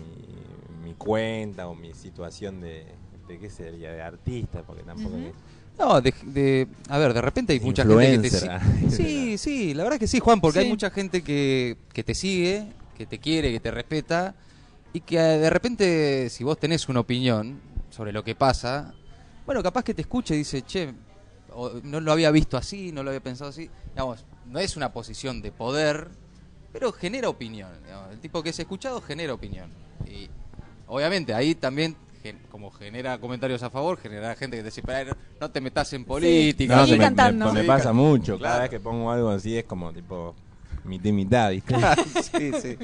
mi 0.84 0.94
cuenta 0.96 1.68
o 1.68 1.76
mi 1.76 1.94
situación 1.94 2.62
de, 2.62 2.86
de 3.28 3.40
qué 3.40 3.50
sería, 3.50 3.92
de 3.92 4.02
artista, 4.02 4.64
porque 4.64 4.84
tampoco... 4.84 5.16
Es- 5.18 5.34
No, 5.78 6.02
de, 6.02 6.14
de- 6.24 6.68
a 6.90 6.98
ver, 6.98 7.14
de 7.14 7.22
repente 7.22 7.54
hay 7.54 7.60
mucha 7.60 7.84
gente 7.84 8.30
que 8.30 8.30
te 8.30 8.30
sigue. 8.30 8.90
Sí, 8.96 9.38
sí, 9.38 9.74
la 9.74 9.84
verdad 9.84 9.98
que 10.00 10.08
sí, 10.08 10.20
Juan, 10.20 10.40
porque 10.42 10.60
Sí. 10.60 10.64
hay 10.66 10.70
mucha 10.70 10.90
gente 10.92 11.24
que, 11.24 11.78
que 11.94 12.04
te 12.04 12.14
sigue, 12.14 12.74
que 12.98 13.06
te 13.06 13.18
quiere, 13.20 13.52
que 13.52 13.60
te 13.60 13.72
respeta, 13.72 14.36
y 14.94 15.02
que 15.02 15.18
eh, 15.18 15.38
de 15.40 15.50
repente, 15.50 16.30
si 16.30 16.44
vos 16.44 16.60
tenés 16.60 16.90
una 16.90 17.00
opinión 17.00 17.62
sobre 17.90 18.12
lo 18.12 18.24
que 18.24 18.36
pasa, 18.36 18.94
bueno, 19.46 19.64
capaz 19.64 19.84
que 19.84 19.94
te 19.94 20.02
escuche 20.02 20.36
y 20.36 20.40
dice, 20.40 20.62
che, 20.64 20.94
o 21.52 21.72
no 21.84 22.00
lo 22.02 22.12
había 22.12 22.30
visto 22.32 22.58
así, 22.58 22.92
no 22.92 23.02
lo 23.04 23.10
había 23.10 23.22
pensado 23.22 23.50
así. 23.50 23.70
Digamos, 23.94 24.26
no 24.46 24.60
es 24.60 24.76
una 24.78 24.92
posición 24.94 25.42
de 25.42 25.52
poder, 25.52 26.10
pero 26.72 26.92
genera 26.92 27.30
opinión. 27.30 27.72
digamos. 27.84 28.12
El 28.12 28.20
tipo 28.20 28.42
que 28.44 28.50
es 28.50 28.60
escuchado 28.60 29.02
genera 29.02 29.34
opinión. 29.34 29.70
Y 30.08 30.30
obviamente 30.88 31.34
ahí 31.34 31.56
también, 31.56 31.96
gen- 32.24 32.40
como 32.52 32.72
genera 32.72 33.18
comentarios 33.20 33.62
a 33.64 33.70
favor, 33.70 33.98
genera 33.98 34.36
gente 34.36 34.58
que 34.58 34.64
te 34.64 34.70
dice, 34.70 34.82
"Pero, 34.84 35.16
no 35.40 35.50
te 35.52 35.62
metas 35.62 35.92
en 35.94 36.06
política. 36.06 36.76
No, 36.76 36.82
Seguí 36.86 36.94
que 36.94 36.98
me, 37.00 37.04
cantando. 37.06 37.46
me- 37.48 37.54
me 37.54 37.62
Sí, 37.62 37.68
pasa 37.68 37.94
mucho. 37.94 38.38
Claro. 38.38 38.52
Cada 38.54 38.62
vez 38.62 38.70
que 38.70 38.80
pongo 38.80 39.12
algo 39.12 39.30
así 39.30 39.58
es 39.58 39.64
como 39.66 39.92
tipo 39.94 40.36
mitad 40.84 41.10
y 41.10 41.12
mitad, 41.14 41.52
¿viste? 41.52 41.76
sí, 42.24 42.52
sí. 42.62 42.78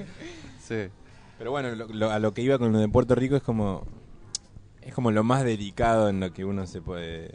Sí. 0.62 0.90
Pero 1.38 1.52
bueno, 1.52 1.74
lo- 1.76 1.88
lo- 1.88 2.12
a 2.12 2.20
lo 2.20 2.34
que 2.34 2.42
iba 2.42 2.58
con 2.58 2.72
lo 2.72 2.80
de 2.80 2.88
Puerto 2.88 3.14
Rico 3.16 3.36
es 3.36 3.44
como 3.44 3.86
es 4.82 4.94
como 4.94 5.10
lo 5.12 5.24
más 5.24 5.44
delicado 5.44 6.10
en 6.10 6.20
lo 6.20 6.32
que 6.32 6.46
uno 6.46 6.68
se 6.68 6.80
puede 6.82 7.34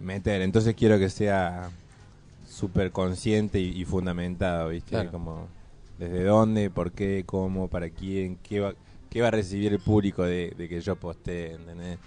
meter. 0.00 0.42
Entonces 0.42 0.74
quiero 0.74 0.98
que 0.98 1.08
sea 1.08 1.70
súper 2.52 2.92
consciente 2.92 3.58
y, 3.58 3.80
y 3.80 3.84
fundamentado, 3.84 4.68
¿viste? 4.68 4.90
Claro. 4.90 5.10
Como 5.10 5.48
desde 5.98 6.24
dónde, 6.24 6.68
por 6.70 6.92
qué, 6.92 7.24
cómo, 7.24 7.68
para 7.68 7.88
quién, 7.90 8.36
qué 8.42 8.60
va, 8.60 8.74
qué 9.08 9.22
va 9.22 9.28
a 9.28 9.30
recibir 9.30 9.72
el 9.72 9.80
público 9.80 10.22
de, 10.22 10.52
de 10.56 10.68
que 10.68 10.80
yo 10.80 10.96
postee, 10.96 11.54
¿entendés? 11.54 11.98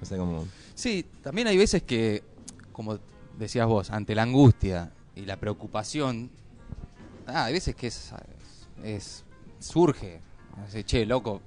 O 0.00 0.04
sea, 0.04 0.18
como... 0.18 0.46
Sí, 0.74 1.04
también 1.22 1.48
hay 1.48 1.56
veces 1.56 1.82
que, 1.82 2.22
como 2.72 2.98
decías 3.38 3.66
vos, 3.66 3.90
ante 3.90 4.14
la 4.14 4.22
angustia 4.22 4.92
y 5.14 5.26
la 5.26 5.36
preocupación, 5.36 6.30
ah, 7.26 7.44
hay 7.44 7.52
veces 7.52 7.74
que 7.74 7.88
es, 7.88 8.12
es 8.82 9.24
surge, 9.58 10.20
Así, 10.64 10.84
che, 10.84 11.04
loco, 11.04 11.40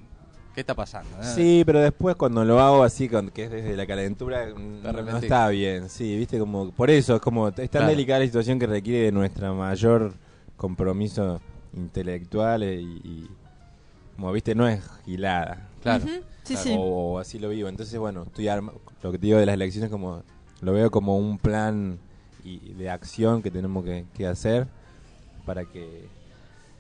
¿qué 0.57 0.61
está 0.61 0.73
pasando? 0.73 1.15
eh?". 1.21 1.23
Sí, 1.35 1.61
pero 1.67 1.79
después 1.79 2.15
cuando 2.15 2.43
lo 2.43 2.59
hago 2.59 2.81
así, 2.83 3.07
con, 3.07 3.29
que 3.29 3.43
es 3.43 3.51
desde 3.51 3.77
la 3.77 3.85
calentura, 3.85 4.47
no, 4.47 4.91
no 4.91 5.17
está 5.19 5.49
bien, 5.49 5.87
sí, 5.87 6.17
viste, 6.17 6.39
como 6.39 6.71
por 6.71 6.89
eso 6.89 7.15
es 7.17 7.21
como, 7.21 7.49
es 7.49 7.53
tan 7.55 7.67
Claro. 7.69 7.89
delicada 7.89 8.21
la 8.21 8.25
situación 8.25 8.57
que 8.57 8.65
requiere 8.65 9.05
de 9.05 9.11
nuestra 9.11 9.53
mayor 9.53 10.13
compromiso 10.55 11.39
intelectual 11.75 12.63
e- 12.63 12.81
y, 12.81 13.01
y 13.03 13.29
como 14.15 14.31
viste, 14.31 14.55
no 14.55 14.67
es 14.67 14.83
gilada, 15.05 15.69
Claro. 15.83 16.05
Ujú, 16.05 16.13
Sí, 16.43 16.53
claro. 16.55 16.63
sí. 16.63 16.75
o, 16.75 17.13
o 17.13 17.19
así 17.19 17.37
lo 17.37 17.49
vivo, 17.49 17.69
entonces 17.69 17.99
bueno, 17.99 18.23
estoy 18.23 18.47
arma- 18.47 18.73
lo 19.03 19.11
que 19.11 19.19
te 19.19 19.27
digo 19.27 19.37
de 19.37 19.45
las 19.45 19.53
elecciones 19.53 19.91
como, 19.91 20.23
lo 20.61 20.73
veo 20.73 20.89
como 20.89 21.17
un 21.19 21.37
plan 21.37 21.99
y, 22.43 22.73
de 22.73 22.89
acción 22.89 23.43
que 23.43 23.51
tenemos 23.51 23.85
que, 23.85 24.05
que 24.15 24.25
hacer 24.25 24.65
para 25.45 25.65
que, 25.65 26.07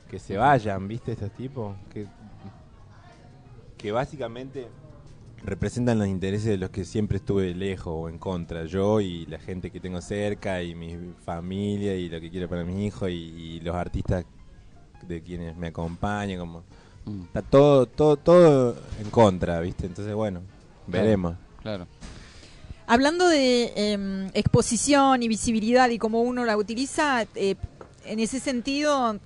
que 0.09 0.17
se 0.17 0.35
vayan, 0.35 0.87
viste, 0.87 1.11
estos 1.11 1.29
tipos, 1.31 1.75
que 1.93 2.07
que 3.77 3.91
básicamente 3.91 4.67
representan 5.43 5.99
los 5.99 6.07
intereses 6.07 6.47
de 6.47 6.57
los 6.57 6.69
que 6.71 6.83
siempre 6.83 7.17
estuve 7.17 7.53
lejos 7.53 7.93
o 7.95 8.09
en 8.09 8.17
contra. 8.17 8.65
Yo 8.65 8.99
y 9.01 9.25
la 9.27 9.39
gente 9.39 9.69
que 9.71 9.79
tengo 9.79 10.01
cerca 10.01 10.61
y 10.63 10.73
mi 10.75 10.95
familia 11.23 11.95
y 11.95 12.09
lo 12.09 12.19
que 12.19 12.29
quiero 12.29 12.49
para 12.49 12.63
mis 12.63 12.87
hijos 12.87 13.09
y, 13.09 13.13
y 13.13 13.59
los 13.61 13.75
artistas 13.75 14.25
de 15.07 15.21
quienes 15.21 15.55
me 15.55 15.67
acompañan. 15.67 16.39
Como 16.39 16.63
Mm, 17.07 17.21
está 17.23 17.41
todo, 17.41 17.85
todo, 17.85 18.17
todo 18.17 18.75
en 18.99 19.09
contra, 19.09 19.61
¿viste? 19.61 19.85
Entonces, 19.85 20.13
bueno, 20.13 20.41
Claro. 20.41 21.03
veremos. 21.05 21.35
claro. 21.61 21.87
Hablando 22.85 23.27
de 23.29 23.71
em, 23.75 24.27
exposición 24.33 25.23
y 25.23 25.27
visibilidad 25.29 25.89
y 25.89 25.99
cómo 25.99 26.21
uno 26.21 26.43
la 26.43 26.57
utiliza, 26.57 27.25
eh, 27.35 27.55
en 28.05 28.19
ese 28.19 28.39
sentido, 28.41 29.19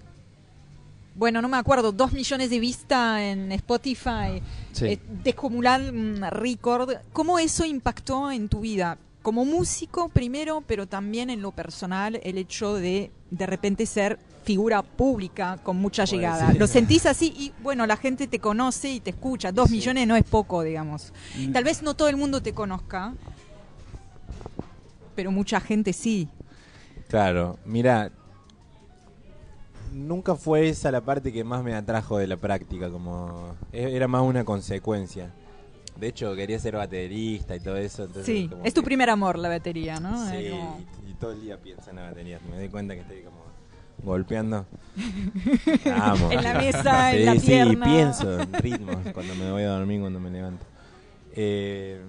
bueno, 1.16 1.42
no 1.42 1.48
me 1.50 1.58
acuerdo, 1.58 1.92
dos 1.92 2.14
millones 2.14 2.50
de 2.50 2.60
vistas 2.60 3.20
en 3.22 3.52
Spotify, 3.52 4.42
Sí. 4.72 4.86
eh, 4.86 5.00
descomunal 5.24 5.92
mm, 5.94 6.24
record. 6.32 6.94
¿Cómo 7.14 7.38
eso 7.40 7.66
impactó 7.66 8.32
en 8.32 8.48
tu 8.50 8.62
vida? 8.62 8.98
Como 9.22 9.46
músico 9.46 10.10
primero, 10.10 10.64
pero 10.66 10.88
también 10.88 11.30
en 11.30 11.42
lo 11.42 11.52
personal, 11.52 12.20
el 12.24 12.38
hecho 12.38 12.74
de 12.76 13.12
de 13.30 13.46
repente 13.46 13.86
ser 13.86 14.20
figura 14.44 14.82
pública 14.82 15.60
con 15.64 15.78
mucha 15.78 16.04
Puede 16.06 16.18
llegada. 16.18 16.54
Lo 16.54 16.66
sentís 16.66 17.06
así 17.06 17.32
y 17.38 17.52
bueno, 17.62 17.86
la 17.86 17.96
gente 17.96 18.26
te 18.28 18.40
conoce 18.40 18.90
y 18.92 19.00
te 19.00 19.12
escucha. 19.12 19.52
Dos 19.52 19.70
Sí. 19.70 19.76
millones 19.76 20.08
no 20.08 20.16
es 20.16 20.24
poco, 20.24 20.64
digamos. 20.64 21.14
Tal 21.54 21.64
vez 21.64 21.84
no 21.84 21.94
todo 21.94 22.08
el 22.10 22.18
mundo 22.18 22.42
te 22.42 22.54
conozca, 22.54 23.14
pero 25.16 25.32
mucha 25.32 25.60
gente 25.60 25.94
sí. 25.94 26.28
Claro, 27.08 27.60
mira, 27.66 28.12
nunca 29.92 30.36
fue 30.36 30.70
esa 30.70 30.92
la 30.92 31.02
parte 31.02 31.32
que 31.34 31.44
más 31.44 31.64
me 31.64 31.74
atrajo 31.76 32.18
de 32.18 32.28
la 32.28 32.38
práctica, 32.38 32.90
como 32.90 33.56
e- 33.72 33.96
era 33.96 34.08
más 34.08 34.22
una 34.24 34.44
consecuencia. 34.44 35.32
De 36.00 36.08
hecho, 36.08 36.36
quería 36.36 36.58
ser 36.60 36.76
baterista 36.76 37.56
y 37.56 37.60
todo 37.60 37.78
eso. 37.78 38.04
Entonces 38.06 38.26
Sí, 38.26 38.48
como 38.50 38.64
es 38.64 38.74
tu 38.74 38.82
que- 38.82 38.86
primer 38.86 39.10
amor 39.10 39.38
la 39.38 39.50
batería, 39.50 40.00
¿no? 40.00 40.26
Sí, 40.30 40.50
como- 40.50 40.80
y, 41.06 41.12
y 41.12 41.14
todo 41.16 41.32
el 41.34 41.42
día 41.42 41.58
pienso 41.58 41.90
en 41.90 41.98
la 41.98 42.04
batería. 42.04 42.40
Me 42.50 42.58
doy 42.58 42.70
cuenta 42.70 42.94
que 42.96 43.02
estoy 43.02 43.22
como 43.22 43.42
golpeando. 44.04 44.66
Vamos. 45.86 46.32
En 46.32 46.44
la 46.44 46.54
mesa, 46.56 47.12
en 47.14 47.18
sí, 47.20 47.26
la 47.26 47.36
sí, 47.40 47.48
pierna. 47.48 47.86
pienso 47.86 48.40
en 48.40 48.54
ritmos 48.54 48.96
cuando 49.14 49.36
me 49.36 49.52
voy 49.52 49.64
a 49.64 49.70
dormir, 49.70 50.00
cuando 50.02 50.20
me 50.20 50.30
levanto. 50.32 50.66
Eh, 51.34 52.02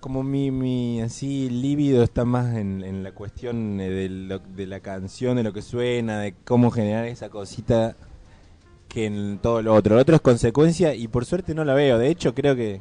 como 0.00 0.22
mi, 0.22 0.50
mi 0.50 1.00
así 1.00 1.48
líbido 1.50 2.02
está 2.02 2.24
más 2.24 2.54
en, 2.56 2.82
en 2.84 3.02
la 3.02 3.12
cuestión 3.12 3.80
eh, 3.80 3.88
de, 3.90 4.08
lo- 4.08 4.38
de 4.38 4.66
la 4.66 4.80
canción, 4.80 5.36
de 5.36 5.42
lo 5.42 5.52
que 5.52 5.62
suena, 5.62 6.20
de 6.20 6.34
cómo 6.44 6.70
generar 6.70 7.04
esa 7.06 7.28
cosita 7.30 7.96
que 8.88 9.06
en 9.06 9.38
todo 9.38 9.60
lo 9.62 9.74
otro. 9.74 9.94
Lo 9.96 10.00
otro 10.00 10.14
es 10.16 10.20
consecuencia 10.22 10.94
y 10.94 11.08
por 11.08 11.24
suerte 11.24 11.54
no 11.54 11.64
la 11.64 11.74
veo. 11.74 11.98
De 11.98 12.08
hecho, 12.08 12.34
creo 12.34 12.54
que 12.56 12.80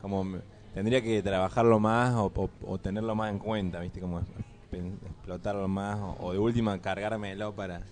como 0.00 0.26
tendría 0.74 1.00
que 1.02 1.22
trabajarlo 1.22 1.78
más 1.80 2.14
o, 2.14 2.32
o- 2.34 2.50
o 2.66 2.78
tenerlo 2.78 3.14
más 3.14 3.30
en 3.30 3.38
cuenta, 3.38 3.80
¿viste? 3.80 4.00
Como 4.00 4.20
explotarlo 4.72 5.68
más 5.68 5.98
o, 5.98 6.16
o 6.20 6.32
de 6.32 6.38
última 6.38 6.78
cargármelo 6.80 7.52
para... 7.54 7.82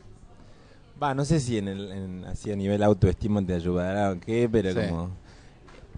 Va, 1.02 1.14
no 1.14 1.24
sé 1.24 1.40
si 1.40 1.56
en 1.58 1.68
el, 1.68 1.90
en- 1.92 2.24
así 2.26 2.50
a 2.52 2.56
nivel 2.56 2.82
autoestima 2.82 3.44
te 3.44 3.54
ayudará 3.54 4.10
o 4.12 4.20
qué, 4.20 4.48
pero 4.50 4.72
Sí. 4.72 4.88
como... 4.88 5.10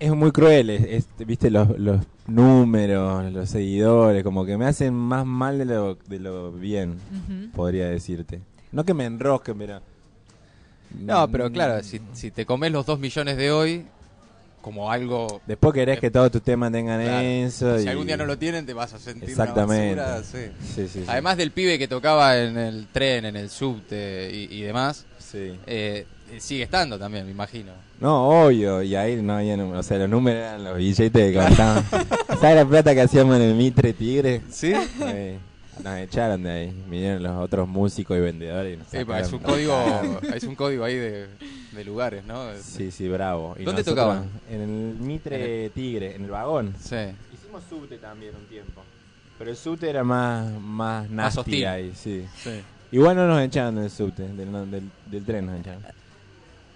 Es 0.02 0.10
muy 0.10 0.32
cruel, 0.32 0.68
es, 0.70 0.82
es- 0.84 1.26
viste, 1.26 1.48
los, 1.50 1.78
los 1.78 2.00
números, 2.26 3.32
los 3.32 3.48
seguidores, 3.48 4.24
como 4.24 4.44
que 4.44 4.56
me 4.58 4.66
hacen 4.66 4.92
más 4.94 5.24
mal 5.24 5.58
de 5.58 5.64
lo, 5.64 5.94
de 5.94 6.18
lo 6.18 6.50
bien, 6.50 6.96
podría 7.54 7.88
decirte. 7.88 8.40
No 8.72 8.84
que 8.84 8.94
me 8.94 9.04
enrosquen, 9.04 9.56
pero... 9.58 9.80
No, 10.98 11.28
pero 11.30 11.50
claro, 11.52 11.82
si, 11.84 12.00
si 12.14 12.30
te 12.32 12.44
comes 12.44 12.72
los 12.72 12.84
dos 12.84 12.98
millones 12.98 13.36
de 13.36 13.52
hoy 13.52 13.86
como 14.60 14.90
algo... 14.90 15.40
Después 15.46 15.72
querés 15.72 16.00
que 16.00 16.10
todos 16.10 16.30
tus 16.32 16.42
temas 16.42 16.70
tengan 16.72 17.00
Claro. 17.00 17.20
eso. 17.26 17.78
Si 17.78 17.84
y- 17.84 17.88
algún 17.88 18.06
día 18.08 18.16
no 18.16 18.26
lo 18.26 18.36
tienen, 18.38 18.66
te 18.66 18.74
vas 18.74 18.92
a 18.94 18.98
sentir 18.98 19.30
Exactamente. 19.30 19.92
una 19.94 20.02
basura, 20.02 20.24
sí. 20.24 20.52
Sí, 20.74 20.88
sí, 20.88 21.00
sí. 21.00 21.04
Además 21.06 21.36
del 21.36 21.52
pibe 21.52 21.78
que 21.78 21.86
tocaba 21.88 22.36
en 22.38 22.58
el 22.58 22.88
tren, 22.88 23.24
en 23.24 23.36
el 23.36 23.50
subte 23.50 24.30
y, 24.34 24.52
y 24.54 24.62
demás, 24.62 25.06
Sí. 25.18 25.52
eh, 25.66 26.06
sigue 26.40 26.64
estando 26.64 26.98
también, 26.98 27.24
me 27.24 27.30
imagino. 27.32 27.72
No, 28.00 28.46
obvio, 28.46 28.82
y 28.82 28.94
ahí 28.96 29.20
no 29.22 29.34
había 29.36 29.56
números, 29.56 29.86
o 29.86 29.88
sea, 29.88 29.98
los 29.98 30.08
números 30.08 30.40
eran 30.40 30.64
los 30.64 30.76
billetes 30.76 31.32
que 31.32 31.34
cantaban. 31.38 31.84
¿Sabes 32.40 32.56
la 32.56 32.64
plata 32.64 32.94
que 32.94 33.00
hacíamos 33.02 33.36
en 33.36 33.42
el 33.42 33.54
Mitre 33.54 33.92
Tigre? 33.92 34.40
¿Sí? 34.50 34.72
Eh, 35.00 35.38
Nos 35.82 35.98
echaron 35.98 36.42
de 36.42 36.50
ahí. 36.50 36.84
Vinieron 36.88 37.22
los 37.22 37.36
otros 37.38 37.68
músicos 37.68 38.16
y 38.16 38.20
vendedores. 38.20 38.78
y 38.92 38.96
Epa, 38.96 39.20
es 39.20 39.32
un 39.32 39.38
código, 39.38 40.20
es 40.34 40.44
un 40.44 40.54
código 40.54 40.84
ahí 40.84 40.96
de, 40.96 41.26
de 41.72 41.84
lugares, 41.84 42.24
¿no? 42.24 42.48
Sí, 42.60 42.90
sí, 42.90 43.08
bravo. 43.08 43.54
Y 43.58 43.64
¿Dónde 43.64 43.84
tocaban? 43.84 44.28
En 44.50 44.60
el 44.60 44.68
Mitre 45.00 45.70
Tigre, 45.70 46.14
en 46.16 46.24
el 46.24 46.30
vagón. 46.30 46.74
Sí. 46.80 46.96
Hicimos 47.32 47.62
subte 47.68 47.96
también 47.98 48.32
un 48.36 48.44
tiempo. 48.46 48.82
Pero 49.38 49.50
el 49.50 49.56
subte 49.56 49.88
era 49.88 50.04
más, 50.04 50.52
más 50.60 51.08
nasty 51.10 51.40
hostil. 51.40 51.66
ahí, 51.66 51.92
sí. 51.96 52.24
sí. 52.42 52.50
Igual 52.92 53.16
no 53.16 53.26
nos 53.26 53.40
echaron 53.42 53.76
del 53.76 53.90
subte, 53.90 54.22
del, 54.28 54.52
no, 54.52 54.66
del, 54.66 54.88
del 55.06 55.24
tren 55.24 55.46
nos 55.46 55.58
echaron. 55.60 55.82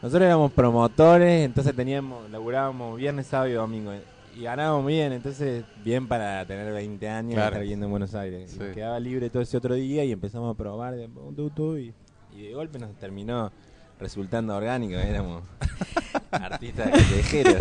Nosotros 0.06 0.24
éramos 0.24 0.52
promotores, 0.52 1.44
entonces 1.44 1.74
teníamos, 1.74 2.30
laburábamos 2.30 2.96
viernes, 2.96 3.26
sábado 3.26 3.50
y 3.50 3.54
domingo. 3.54 3.90
Y 4.36 4.42
ganábamos 4.44 4.86
bien, 4.86 5.12
entonces 5.12 5.64
bien 5.82 6.06
para 6.06 6.46
tener 6.46 6.72
20 6.72 7.08
años 7.08 7.32
y 7.32 7.34
estar 7.34 7.58
viviendo 7.58 7.86
en 7.86 7.90
Buenos 7.90 8.14
Aires. 8.14 8.52
Sí. 8.52 8.58
Nos 8.60 8.68
quedaba 8.72 9.00
libre 9.00 9.30
todo 9.30 9.42
ese 9.42 9.56
otro 9.56 9.74
día 9.74 10.04
y 10.04 10.12
empezamos 10.12 10.54
a 10.54 10.56
probar 10.56 10.94
de, 10.94 11.08
y, 11.08 11.92
y 12.38 12.42
de 12.46 12.54
golpe 12.54 12.78
nos 12.78 12.94
terminó 12.94 13.50
resultando 13.98 14.54
orgánico, 14.54 14.94
éramos 14.94 15.42
artistas 16.30 16.90
callejeros. 16.90 17.56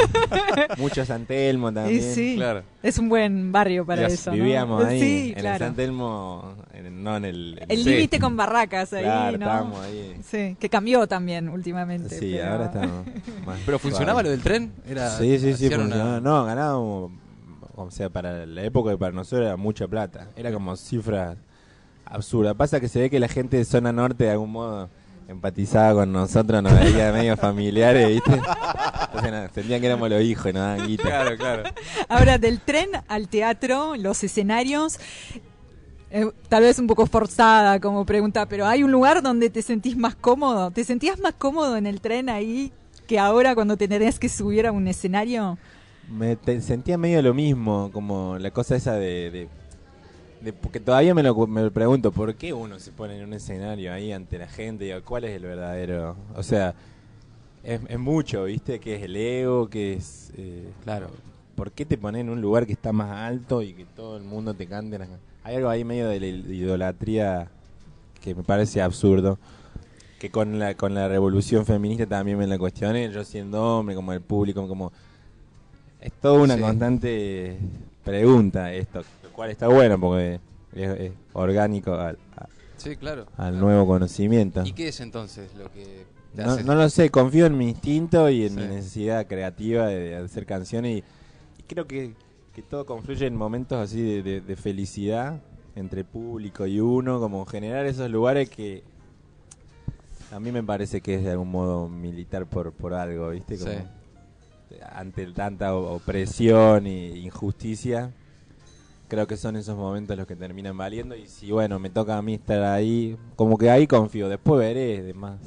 Mucho 0.78 1.06
San 1.06 1.26
Telmo 1.26 1.70
Y 1.72 1.74
también. 1.74 2.14
sí, 2.14 2.36
Claro. 2.36 2.64
es 2.84 2.98
un 2.98 3.10
buen 3.10 3.52
barrio 3.52 3.86
para 3.86 4.08
eso. 4.08 4.32
¿no? 4.32 4.38
Vivíamos 4.38 4.84
ahí, 4.86 5.00
Sí, 5.00 5.34
en 5.38 5.46
el. 5.46 5.58
San 5.60 5.76
Telmo, 5.76 6.56
en- 6.74 7.04
no 7.04 7.18
en 7.18 7.26
el... 7.26 7.60
en 7.62 7.72
El 7.72 7.84
límite 7.84 8.20
con 8.20 8.36
barracas 8.38 8.92
ahí, 8.94 9.04
Claro, 9.04 9.38
¿no? 9.38 9.46
estábamos 9.46 9.80
ahí. 9.82 10.18
Sí, 10.24 10.58
que 10.60 10.70
cambió 10.70 11.08
también 11.08 11.50
últimamente. 11.50 12.18
Sí, 12.20 12.34
pero- 12.38 12.52
ahora 12.52 12.66
estamos 12.66 13.06
más 13.46 13.60
¿Pero 13.66 13.80
funcionaba 13.80 14.24
lo 14.24 14.30
del 14.30 14.42
tren? 14.42 14.72
Era, 14.88 15.10
Sí, 15.18 15.38
sí, 15.40 15.54
sí, 15.54 15.68
una- 15.68 15.78
funcionaba. 15.78 16.20
No, 16.20 16.46
ganábamos, 16.46 17.12
o 17.76 17.92
sea, 17.92 18.10
para 18.10 18.46
la 18.46 18.64
época 18.64 18.92
que 18.92 18.98
para 18.98 19.12
nosotros 19.12 19.46
era 19.48 19.58
mucha 19.58 19.88
plata. 19.88 20.30
Era 20.36 20.52
como 20.52 20.76
cifras 20.76 21.38
absurdas. 22.06 22.56
Pasa 22.56 22.80
que 22.80 22.88
se 22.88 23.00
ve 23.00 23.10
que 23.10 23.20
la 23.20 23.28
gente 23.28 23.58
de 23.58 23.66
zona 23.66 23.92
norte 23.92 24.26
de 24.26 24.32
algún 24.32 24.52
modo 24.52 24.90
empatizaba 25.28 25.94
con 26.02 26.12
nosotros, 26.12 26.62
nos 26.62 26.74
veía 26.80 27.12
medio 27.14 27.36
familiares, 27.38 28.08
¿viste? 28.10 28.32
Entonces 28.34 29.52
sentían 29.54 29.82
que 29.82 29.88
éramos 29.88 30.10
los 30.10 30.22
hijos 30.22 30.46
y 30.48 30.54
nos 30.54 30.62
daban 30.62 30.88
guita. 30.88 31.04
Claro, 31.04 31.38
claro. 31.38 31.64
Ahora, 32.08 32.38
del 32.38 32.60
tren 32.60 32.90
al 33.08 33.28
teatro, 33.28 33.96
los 33.98 34.24
escenarios, 34.24 35.00
eh, 36.12 36.30
tal 36.50 36.64
vez 36.64 36.78
un 36.80 36.88
poco 36.88 37.06
forzada 37.08 37.80
como 37.80 38.06
pregunta, 38.06 38.46
pero 38.46 38.66
¿hay 38.68 38.84
un 38.84 38.92
lugar 38.92 39.22
donde 39.22 39.50
te 39.50 39.62
sentís 39.62 39.98
más 39.98 40.16
cómodo? 40.16 40.72
¿Te 40.72 40.84
sentías 40.84 41.20
más 41.20 41.34
cómodo 41.38 41.76
en 41.78 41.88
el 41.88 42.02
tren 42.02 42.30
ahí 42.30 42.72
que 43.08 43.20
ahora 43.20 43.56
cuando 43.56 43.78
te 43.78 43.88
tenías 43.88 44.20
que 44.20 44.30
subir 44.30 44.68
a 44.68 44.72
un 44.72 44.88
escenario? 44.88 45.58
Me 46.10 46.36
te- 46.36 46.62
sentía 46.62 46.98
medio 46.98 47.22
lo 47.22 47.34
mismo, 47.34 47.90
como 47.92 48.38
la 48.38 48.52
cosa 48.52 48.76
esa 48.76 48.94
de... 48.94 49.32
de- 49.32 49.50
de- 50.46 50.54
porque 50.54 50.80
todavía 50.80 51.14
me 51.14 51.22
lo, 51.24 51.36
me 51.48 51.62
lo 51.64 51.72
pregunto, 51.72 52.12
¿por 52.12 52.34
qué 52.36 52.54
uno 52.54 52.80
se 52.80 52.92
pone 52.92 53.18
en 53.18 53.26
un 53.26 53.34
escenario 53.34 53.92
ahí 53.92 54.12
ante 54.14 54.38
la 54.38 54.48
gente? 54.48 54.86
Digo, 54.86 55.00
¿Cuál 55.04 55.26
es 55.26 55.32
el 55.36 55.44
verdadero? 55.44 56.16
O 56.36 56.44
sea, 56.44 56.74
es, 57.64 57.82
es 57.88 58.00
mucho, 58.00 58.46
¿viste? 58.46 58.80
Que 58.80 58.96
es 58.96 59.04
el 59.04 59.16
ego, 59.16 59.70
que 59.70 59.94
es... 59.94 60.32
eh, 60.38 60.70
Claro. 60.84 61.08
¿Por 61.56 61.72
qué 61.72 61.86
te 61.86 61.98
pones 61.98 62.22
en 62.22 62.30
un 62.30 62.42
lugar 62.42 62.66
que 62.66 62.74
está 62.74 62.92
más 62.92 63.12
alto 63.12 63.62
y 63.62 63.74
que 63.74 63.86
todo 63.86 64.18
el 64.18 64.24
mundo 64.24 64.54
te 64.54 64.68
cante? 64.68 64.98
las- 65.00 65.10
Hay 65.44 65.56
algo 65.56 65.70
ahí 65.70 65.84
medio 65.84 66.08
de 66.10 66.20
la 66.20 66.28
idolatría 66.28 67.48
que 68.22 68.36
me 68.36 68.44
parece 68.44 68.82
absurdo. 68.82 69.38
Que 70.20 70.30
con 70.32 70.60
la, 70.60 70.76
con 70.76 70.94
la 70.94 71.08
revolución 71.08 71.66
feminista 71.66 72.06
también 72.06 72.38
me 72.38 72.48
la 72.48 72.58
cuestioné. 72.58 73.12
Yo 73.12 73.24
siendo 73.24 73.80
hombre, 73.80 73.96
como 73.96 74.14
el 74.14 74.22
público, 74.22 74.68
como... 74.68 74.92
Es 76.02 76.12
toda 76.14 76.42
una 76.42 76.56
Sí. 76.56 76.62
constante 76.62 77.58
pregunta 78.04 78.72
esto. 78.74 79.02
Cual 79.36 79.50
está 79.52 79.68
bueno 79.68 80.00
porque 80.00 80.40
es, 80.74 80.90
es 81.00 81.12
orgánico 81.34 81.94
al, 81.94 82.18
a- 82.38 82.48
Sí, 82.78 82.96
claro. 82.96 83.26
al 83.38 83.60
nuevo 83.60 83.86
conocimiento. 83.86 84.64
¿Y 84.66 84.74
qué 84.74 84.90
es 84.90 85.00
entonces 85.02 85.54
lo 85.56 85.72
que 85.72 86.06
te 86.36 86.44
No, 86.44 86.52
hace? 86.52 86.64
no 86.64 86.76
lo 86.76 86.90
sé, 86.90 87.10
confío 87.10 87.46
en 87.46 87.58
mi 87.58 87.70
instinto 87.70 88.30
y 88.30 88.44
en 88.46 88.50
Sí. 88.54 88.56
mi 88.60 88.68
necesidad 88.68 89.28
creativa 89.28 89.88
de, 89.88 90.16
hacer 90.16 90.46
canciones 90.46 90.98
y, 91.00 91.04
y 91.60 91.64
creo 91.68 91.86
que, 91.88 92.14
que 92.54 92.62
todo 92.62 92.86
confluye 92.86 93.26
en 93.28 93.36
momentos 93.36 93.78
así 93.78 94.02
de, 94.02 94.24
de- 94.24 94.42
de 94.42 94.56
felicidad 94.56 95.42
entre 95.76 96.04
público 96.06 96.66
y 96.68 96.80
uno, 96.80 97.20
como 97.20 97.46
generar 97.46 97.86
esos 97.86 98.10
lugares 98.10 98.50
que 98.50 98.84
a 100.32 100.40
mí 100.40 100.52
me 100.52 100.64
parece 100.64 101.02
que 101.02 101.16
es 101.16 101.24
de 101.24 101.32
algún 101.32 101.52
modo 101.52 101.88
militar 101.90 102.46
por, 102.46 102.72
por 102.72 102.94
algo, 102.94 103.30
¿viste? 103.32 103.58
Como 103.58 103.72
Sí. 103.72 103.78
Ante 104.92 105.28
tanta 105.28 105.76
opresión 105.76 106.88
e 106.88 107.18
injusticia, 107.20 108.12
creo 109.08 109.28
que 109.28 109.38
son 109.38 109.56
esos 109.56 109.76
momentos 109.76 110.18
los 110.18 110.28
que 110.28 110.36
terminan 110.36 110.78
valiendo 110.78 111.16
y 111.16 111.28
si 111.28 111.52
bueno, 111.52 111.80
me 111.80 111.90
toca 111.90 112.18
a 112.18 112.22
mí 112.22 112.36
estar 112.36 112.64
ahí, 112.64 113.18
como 113.36 113.58
que 113.58 113.70
ahí 113.70 113.88
confío, 113.88 114.30
después 114.30 114.60
veré 114.60 115.02
de 115.04 115.14
más 115.14 115.40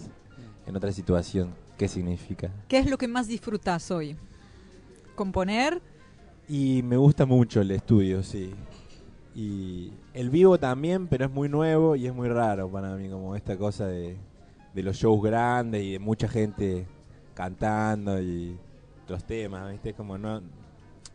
en 0.66 0.76
otra 0.76 0.92
situación 0.92 1.54
qué 1.76 1.88
significa. 1.88 2.50
¿Qué 2.66 2.78
es 2.78 2.90
lo 2.90 2.98
que 2.98 3.08
más 3.08 3.28
disfrutás 3.28 3.90
hoy? 3.90 4.16
¿Componer? 5.14 5.80
Y 6.48 6.82
me 6.82 6.96
gusta 6.96 7.24
mucho 7.24 7.60
el 7.60 7.70
estudio, 7.70 8.22
sí. 8.22 8.52
Y 9.34 9.92
el 10.14 10.30
vivo 10.30 10.58
también, 10.58 11.06
pero 11.06 11.26
es 11.26 11.30
muy 11.30 11.48
nuevo 11.48 11.94
y 11.94 12.06
es 12.06 12.14
muy 12.14 12.28
raro 12.28 12.68
para 12.68 12.96
mí, 12.96 13.08
como 13.08 13.36
esta 13.36 13.56
cosa 13.56 13.86
de, 13.86 14.16
de 14.74 14.82
los 14.82 14.96
shows 14.96 15.22
grandes 15.22 15.82
y 15.84 15.92
de 15.92 15.98
mucha 15.98 16.26
gente 16.26 16.86
cantando 17.34 18.20
y 18.20 18.58
los 19.06 19.24
temas, 19.24 19.70
¿viste? 19.70 19.94
Como 19.94 20.18
no, 20.18 20.42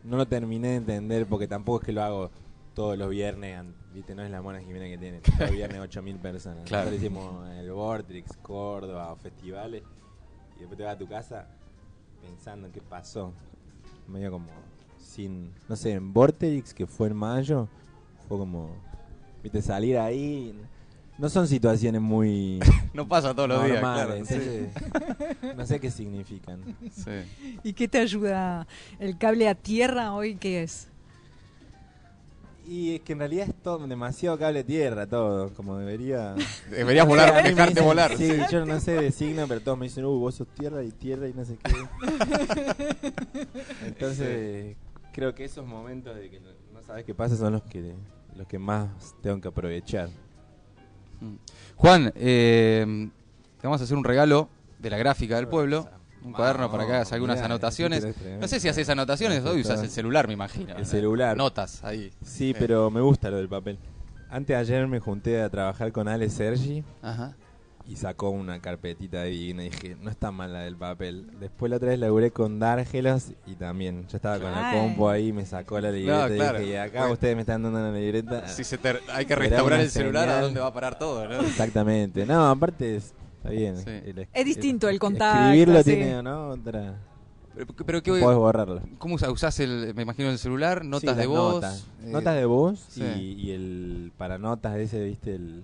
no 0.04 0.16
lo 0.16 0.26
terminé 0.26 0.68
de 0.68 0.76
entender 0.76 1.26
porque 1.26 1.48
tampoco 1.48 1.80
es 1.80 1.86
que 1.86 1.92
lo 1.92 2.02
hago 2.02 2.30
todos 2.74 2.98
los 2.98 3.08
viernes, 3.08 3.64
¿viste? 3.92 4.14
No 4.14 4.22
es 4.22 4.30
la 4.30 4.42
Mona 4.42 4.60
Jimena 4.60 4.86
que 4.86 4.98
tiene 4.98 5.20
todos 5.20 5.40
los 5.40 5.50
viernes 5.52 5.80
8.000 5.80 6.18
personas. 6.18 6.64
Claro. 6.64 6.90
Nosotros 6.90 7.02
hicimos 7.02 7.48
el 7.50 7.72
Vortrix, 7.72 8.36
Córdoba, 8.38 9.12
o 9.12 9.16
festivales 9.16 9.82
y 10.56 10.60
después 10.60 10.76
te 10.76 10.84
vas 10.84 10.94
a 10.94 10.98
tu 10.98 11.08
casa 11.08 11.48
pensando 12.22 12.66
en 12.66 12.72
qué 12.72 12.80
pasó. 12.80 13.32
Medio 14.06 14.30
como 14.30 14.48
sin, 14.98 15.52
no 15.68 15.76
sé, 15.76 15.92
en 15.92 16.12
Vortex, 16.12 16.74
que 16.74 16.86
fue 16.86 17.08
en 17.08 17.16
mayo, 17.16 17.68
fue 18.28 18.36
como, 18.36 18.70
viste, 19.42 19.62
salir 19.62 19.98
ahí. 19.98 20.54
No 21.16 21.28
son 21.28 21.46
situaciones 21.46 22.00
muy 22.00 22.58
No 22.94 23.06
pasa 23.06 23.34
todos 23.34 23.48
los 23.48 23.64
días, 23.64 23.78
claro. 23.78 24.08
normales, 24.18 24.30
entonces, 24.30 25.56
no 25.56 25.66
sé 25.66 25.78
qué 25.80 25.90
significan. 25.90 26.60
Sí. 26.92 27.58
¿Y 27.62 27.72
qué 27.72 27.86
te 27.88 27.98
ayuda 27.98 28.66
el 28.98 29.16
cable 29.18 29.48
a 29.48 29.54
tierra 29.54 30.12
hoy? 30.12 30.34
¿Qué 30.36 30.62
es? 30.64 30.88
Y 32.66 32.94
es 32.94 33.00
que 33.02 33.12
en 33.12 33.18
realidad 33.18 33.46
es 33.48 33.54
todo 33.62 33.86
demasiado 33.86 34.38
cable 34.38 34.64
tierra, 34.64 35.06
todo, 35.06 35.52
como 35.52 35.76
debería. 35.76 36.34
Deberías 36.70 37.06
volar, 37.06 37.34
me 37.34 37.42
dejarte 37.50 37.74
dicen- 37.74 37.84
volar. 37.84 38.16
Sí, 38.16 38.32
yo 38.50 38.64
no 38.64 38.80
sé 38.80 38.92
de 38.92 39.12
signo, 39.12 39.46
pero 39.46 39.60
todos 39.60 39.76
me 39.78 39.84
dicen, 39.84 40.04
uh, 40.06 40.18
vos 40.18 40.34
sos 40.36 40.48
tierra 40.48 40.82
y 40.82 40.90
tierra 40.90 41.28
y 41.28 41.34
no 41.34 41.44
sé 41.44 41.58
qué. 41.62 41.74
Entonces, 43.86 44.76
creo 45.12 45.34
que 45.34 45.44
esos 45.44 45.66
momentos 45.66 46.16
de 46.16 46.30
que 46.30 46.40
no 46.40 46.48
no 46.72 46.82
sabes 46.82 47.04
qué 47.04 47.14
pasa 47.14 47.36
son 47.36 47.52
los 47.52 47.62
que 47.64 47.94
los 48.34 48.46
que 48.48 48.58
más 48.58 48.88
tengo 49.22 49.40
que 49.40 49.48
aprovechar. 49.48 50.08
Mm. 51.20 51.34
Juan, 51.76 52.12
eh, 52.16 53.08
te 53.60 53.66
vamos 53.66 53.80
a 53.80 53.84
hacer 53.84 53.96
un 53.96 54.04
regalo 54.04 54.48
de 54.78 54.90
la 54.90 54.98
gráfica 54.98 55.36
del 55.36 55.48
pueblo. 55.48 55.88
Un 56.22 56.32
cuaderno 56.32 56.70
para 56.70 56.86
que 56.86 56.92
hagas 56.94 57.12
algunas 57.12 57.36
Mirá, 57.36 57.46
anotaciones. 57.46 57.98
esto 57.98 58.08
es 58.08 58.16
tremendo. 58.16 58.40
No 58.40 58.48
sé 58.48 58.58
si 58.58 58.68
haces 58.68 58.88
anotaciones, 58.88 59.44
hoy 59.44 59.60
usas 59.60 59.82
el 59.82 59.90
celular, 59.90 60.26
me 60.26 60.32
imagino. 60.32 60.74
El 60.74 60.86
celular. 60.86 61.36
Notas 61.36 61.84
ahí. 61.84 62.10
Sí, 62.24 62.50
Eh, 62.52 62.56
pero 62.58 62.90
me 62.90 63.02
gusta 63.02 63.28
lo 63.30 63.36
del 63.36 63.48
papel. 63.48 63.78
Antes 64.30 64.48
de 64.48 64.56
ayer 64.56 64.86
me 64.88 65.00
junté 65.00 65.42
a 65.42 65.50
trabajar 65.50 65.92
con 65.92 66.08
Ale 66.08 66.30
Sergi 66.30 66.82
Ajá. 67.02 67.36
Y 67.86 67.96
sacó 67.96 68.30
una 68.30 68.60
carpetita 68.60 69.24
divina 69.24 69.62
y 69.64 69.68
dije, 69.68 69.96
no 70.00 70.10
está 70.10 70.30
mal 70.30 70.52
la 70.52 70.60
del 70.60 70.76
papel. 70.76 71.26
Después 71.38 71.68
la 71.70 71.76
otra 71.76 71.90
vez 71.90 71.98
laburé 71.98 72.30
con 72.30 72.58
Dárgelos 72.58 73.32
y 73.46 73.54
también, 73.56 74.06
ya 74.08 74.16
estaba 74.16 74.38
con 74.38 74.50
la 74.50 74.70
Ay. 74.70 74.78
compu 74.78 75.08
ahí, 75.08 75.32
me 75.32 75.44
sacó 75.44 75.78
la 75.80 75.90
libreta 75.90 76.28
No, 76.28 76.34
y 76.34 76.38
claro. 76.38 76.58
dije, 76.60 76.70
y 76.72 76.76
acá 76.76 76.98
Bueno. 77.00 77.12
ustedes 77.12 77.34
me 77.36 77.40
están 77.42 77.62
dando 77.62 77.78
una 77.78 77.92
libreta. 77.92 78.48
Si 78.48 78.64
se 78.64 78.78
te- 78.78 79.00
hay 79.12 79.26
que 79.26 79.34
restaurar 79.36 79.80
el 79.80 79.90
celular, 79.90 80.28
¿a 80.30 80.40
dónde 80.40 80.60
va 80.60 80.68
a 80.68 80.72
parar 80.72 80.98
todo? 80.98 81.28
¿no? 81.28 81.40
Exactamente. 81.42 82.24
No, 82.24 82.48
aparte 82.48 82.96
es- 82.96 83.12
está 83.36 83.50
bien. 83.50 83.76
Sí. 83.76 83.84
El- 83.90 84.28
Es 84.32 84.44
distinto 84.46 84.88
el 84.88 84.98
contacto, 84.98 85.42
Escribirlo 85.44 85.78
sí. 85.82 85.84
tiene, 85.84 86.22
¿no? 86.22 86.48
Otra... 86.50 86.94
Pero, 87.54 87.66
pero 87.86 88.02
¿qué, 88.02 88.10
Puedes 88.18 88.36
borrarlo. 88.38 88.80
¿cómo 88.98 89.14
usas? 89.14 89.28
¿Usás 89.28 89.60
el, 89.60 89.92
me 89.94 90.02
imagino 90.02 90.28
el 90.30 90.38
celular? 90.38 90.84
¿Notas 90.84 91.14
Sí, 91.14 91.20
de 91.20 91.26
voz? 91.28 91.54
Notas, 91.54 91.86
eh, 92.02 92.06
Notas 92.10 92.34
de 92.34 92.44
voz 92.46 92.80
sí. 92.88 93.02
y, 93.02 93.20
y 93.42 93.50
el 93.52 94.12
para 94.18 94.38
notas 94.38 94.76
ese, 94.76 95.04
¿viste? 95.04 95.36
El, 95.36 95.62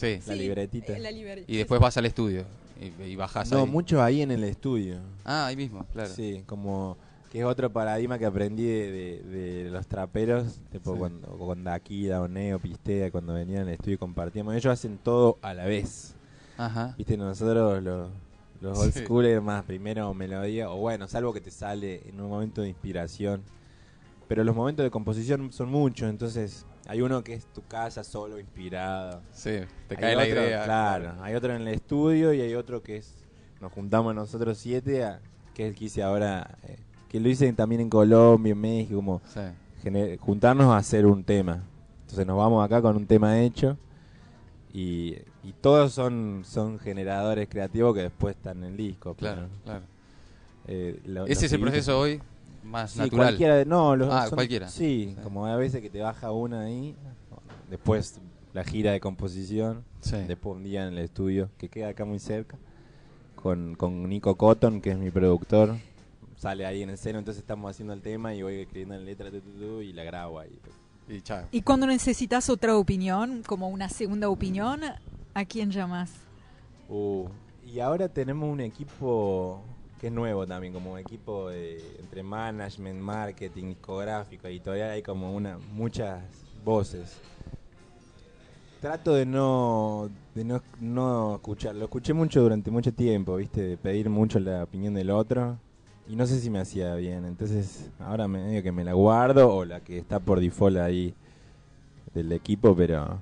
Sí. 0.00 0.20
La 0.26 0.34
libretita. 0.34 0.98
la. 0.98 1.10
Y 1.10 1.56
después 1.56 1.80
vas 1.80 1.96
al 1.96 2.06
estudio 2.06 2.44
y, 2.80 3.02
y 3.04 3.16
bajás 3.16 3.50
no, 3.52 3.60
ahí. 3.64 3.66
mucho 3.66 4.02
ahí 4.02 4.22
en 4.22 4.30
el 4.30 4.44
estudio. 4.44 4.96
Ah, 5.24 5.46
ahí 5.46 5.56
mismo, 5.56 5.84
claro. 5.92 6.08
Sí, 6.10 6.42
como 6.46 6.96
que 7.30 7.40
es 7.40 7.44
otro 7.44 7.70
paradigma 7.70 8.18
que 8.18 8.26
aprendí 8.26 8.64
de, 8.64 8.90
de- 8.90 9.64
de 9.64 9.70
los 9.70 9.86
traperos, 9.86 10.58
tipo 10.72 10.94
Sí. 10.94 10.98
cuando 10.98 11.28
con 11.38 11.62
Daquida 11.62 12.20
o 12.22 12.26
Neo, 12.28 12.58
Pistea, 12.58 13.10
cuando 13.10 13.34
venían 13.34 13.62
al 13.62 13.68
estudio 13.68 13.94
y 13.94 13.98
compartíamos. 13.98 14.54
Ellos 14.54 14.72
hacen 14.72 14.98
todo 14.98 15.38
a 15.42 15.54
la 15.54 15.64
vez. 15.66 16.14
Ajá. 16.56 16.94
Viste, 16.98 17.16
nosotros 17.16 17.82
los, 17.82 18.10
los 18.60 18.78
old 18.78 18.92
Sí. 18.92 19.00
school 19.04 19.26
es 19.26 19.40
más 19.42 19.62
primero 19.64 20.12
melodía, 20.14 20.70
o 20.70 20.76
bueno, 20.78 21.06
salvo 21.06 21.32
que 21.32 21.40
te 21.40 21.50
sale 21.50 22.02
en 22.08 22.20
un 22.20 22.28
momento 22.28 22.62
de 22.62 22.68
inspiración. 22.70 23.42
Pero 24.26 24.42
los 24.44 24.54
momentos 24.56 24.84
de 24.84 24.90
composición 24.90 25.52
son 25.52 25.70
muchos, 25.70 26.08
entonces 26.08 26.64
hay 26.90 27.02
uno 27.02 27.22
que 27.22 27.34
es 27.34 27.46
tu 27.46 27.62
casa 27.68 28.02
solo 28.02 28.40
inspirado. 28.40 29.22
Sí, 29.32 29.60
te 29.88 29.94
Hay 29.94 29.96
cae 29.96 30.16
la 30.16 30.22
otro- 30.24 30.42
idea. 30.44 30.64
Claro, 30.64 31.14
hay 31.22 31.34
otro 31.36 31.54
en 31.54 31.62
el 31.62 31.68
estudio 31.68 32.32
y 32.34 32.40
hay 32.40 32.54
otro 32.56 32.82
que 32.82 32.96
es. 32.96 33.14
Nos 33.60 33.70
juntamos 33.72 34.12
nosotros 34.12 34.58
siete, 34.58 35.04
a- 35.04 35.20
que 35.54 35.64
es 35.66 35.68
el 35.70 35.76
que 35.78 35.84
hice 35.84 36.02
ahora. 36.02 36.58
eh, 36.64 36.76
que 37.08 37.20
lo 37.20 37.28
hice 37.28 37.52
también 37.52 37.80
en 37.80 37.90
Colombia, 37.90 38.52
en 38.52 38.60
México, 38.60 38.96
como 38.96 39.20
Sí. 39.32 39.40
gener- 39.84 40.18
juntarnos 40.18 40.66
a 40.66 40.78
hacer 40.78 41.06
un 41.06 41.22
tema. 41.22 41.62
Entonces 42.02 42.26
nos 42.26 42.36
vamos 42.36 42.64
acá 42.64 42.82
con 42.82 42.96
un 42.96 43.06
tema 43.06 43.40
hecho 43.40 43.76
y, 44.72 45.16
y 45.44 45.52
todos 45.60 45.92
son, 45.92 46.42
son 46.44 46.78
generadores 46.80 47.48
creativos 47.48 47.94
que 47.94 48.02
después 48.02 48.34
están 48.36 48.58
en 48.58 48.70
el 48.70 48.76
disco. 48.76 49.14
Claro, 49.14 49.42
pero, 49.48 49.62
claro. 49.64 49.84
eh, 50.66 51.00
lo- 51.04 51.26
Ese 51.26 51.46
es 51.46 51.52
el 51.52 51.60
proceso 51.60 51.98
hoy 51.98 52.20
más 52.64 52.92
Sí, 52.92 52.98
natural. 52.98 53.26
cualquiera 53.28 53.56
de- 53.56 53.64
no, 53.64 53.96
los- 53.96 54.12
Ah, 54.12 54.26
son- 54.26 54.36
cualquiera. 54.36 54.68
Sí, 54.68 55.14
Sí. 55.16 55.22
como 55.22 55.46
a 55.46 55.56
veces 55.56 55.80
que 55.82 55.90
te 55.90 56.00
baja 56.00 56.30
una 56.32 56.60
ahí, 56.62 56.94
después 57.68 58.20
la 58.52 58.64
gira 58.64 58.92
de 58.92 59.00
composición, 59.00 59.84
Sí. 60.00 60.16
después 60.26 60.56
un 60.56 60.64
día 60.64 60.86
en 60.86 60.94
el 60.94 60.98
estudio 60.98 61.50
que 61.58 61.68
queda 61.68 61.88
acá 61.88 62.04
muy 62.04 62.18
cerca 62.18 62.56
con, 63.36 63.74
con 63.76 64.08
Nico 64.08 64.34
Cotton, 64.36 64.80
que 64.80 64.90
es 64.90 64.98
mi 64.98 65.10
productor. 65.10 65.76
Sale 66.36 66.64
ahí 66.66 66.82
en 66.82 66.90
el 66.90 66.98
seno, 66.98 67.18
entonces 67.18 67.42
estamos 67.42 67.70
haciendo 67.70 67.92
el 67.92 68.00
tema 68.02 68.34
y 68.34 68.42
voy 68.42 68.54
escribiendo 68.60 68.94
la 68.96 69.00
letra 69.02 69.30
tu, 69.30 69.40
tu, 69.40 69.50
tu, 69.58 69.80
y 69.82 69.92
la 69.92 70.04
grabo 70.04 70.38
ahí. 70.40 70.58
Y 71.08 71.20
chao. 71.22 71.44
Y 71.50 71.62
cuando 71.62 71.86
necesitas 71.86 72.48
otra 72.50 72.76
opinión, 72.76 73.42
como 73.46 73.68
una 73.68 73.88
segunda 73.88 74.28
opinión, 74.28 74.80
¿a 75.34 75.44
quién 75.44 75.70
llamas? 75.70 76.12
Uh, 76.88 77.26
y 77.66 77.80
ahora 77.80 78.08
tenemos 78.08 78.48
un 78.50 78.60
equipo 78.60 79.60
que 80.00 80.06
es 80.06 80.12
nuevo 80.12 80.46
también, 80.46 80.72
como 80.72 80.96
equipo 80.96 81.50
de, 81.50 81.78
entre 82.00 82.22
management, 82.22 83.00
marketing, 83.00 83.66
discográfico, 83.68 84.48
editorial, 84.48 84.90
hay 84.90 85.02
como 85.02 85.34
una 85.34 85.58
muchas 85.74 86.22
voces. 86.64 87.20
Trato 88.80 89.12
de 89.12 89.26
no 89.26 90.08
de 90.34 90.44
no, 90.44 90.62
no 90.80 91.34
escuchar, 91.34 91.74
lo 91.74 91.84
escuché 91.84 92.14
mucho 92.14 92.40
durante 92.40 92.70
mucho 92.70 92.94
tiempo, 92.94 93.36
¿viste? 93.36 93.60
De 93.60 93.76
pedir 93.76 94.08
mucho 94.08 94.40
la 94.40 94.64
opinión 94.64 94.94
del 94.94 95.10
otro 95.10 95.58
y 96.08 96.16
no 96.16 96.26
sé 96.26 96.40
si 96.40 96.48
me 96.48 96.60
hacía 96.60 96.94
bien, 96.94 97.26
entonces 97.26 97.90
ahora 97.98 98.26
medio 98.26 98.62
que 98.62 98.72
me 98.72 98.84
la 98.84 98.94
guardo 98.94 99.54
o 99.54 99.64
la 99.66 99.80
que 99.80 99.98
está 99.98 100.18
por 100.18 100.40
default 100.40 100.78
ahí 100.78 101.14
del 102.14 102.32
equipo, 102.32 102.74
pero 102.74 103.20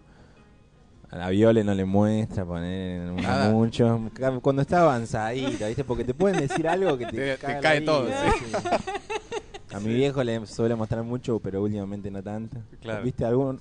a 1.11 1.17
la 1.17 1.31
Viole 1.31 1.65
no 1.65 1.75
le 1.75 1.85
muestra 1.85 2.45
poner 2.45 3.11
una 3.11 3.49
mucho. 3.51 4.11
Cuando 4.43 4.63
está 4.63 4.83
avanzadita, 4.83 5.69
¿viste? 5.69 5.85
Porque 5.85 6.05
te 6.05 6.15
pueden 6.15 6.41
decir 6.41 6.69
algo 6.69 6.99
que 6.99 7.07
te, 7.07 7.39
cae 7.63 7.81
todo, 7.81 8.07
sí. 8.09 8.57
A 9.73 9.81
mi 9.81 9.95
viejo 9.95 10.23
le 10.23 10.47
suele 10.47 10.75
mostrar 10.75 11.03
mucho, 11.03 11.39
pero 11.41 11.63
últimamente 11.63 12.11
no 12.11 12.23
tanto. 12.23 12.59
Claro. 12.81 13.05
¿Viste? 13.05 13.25
Algún, 13.25 13.61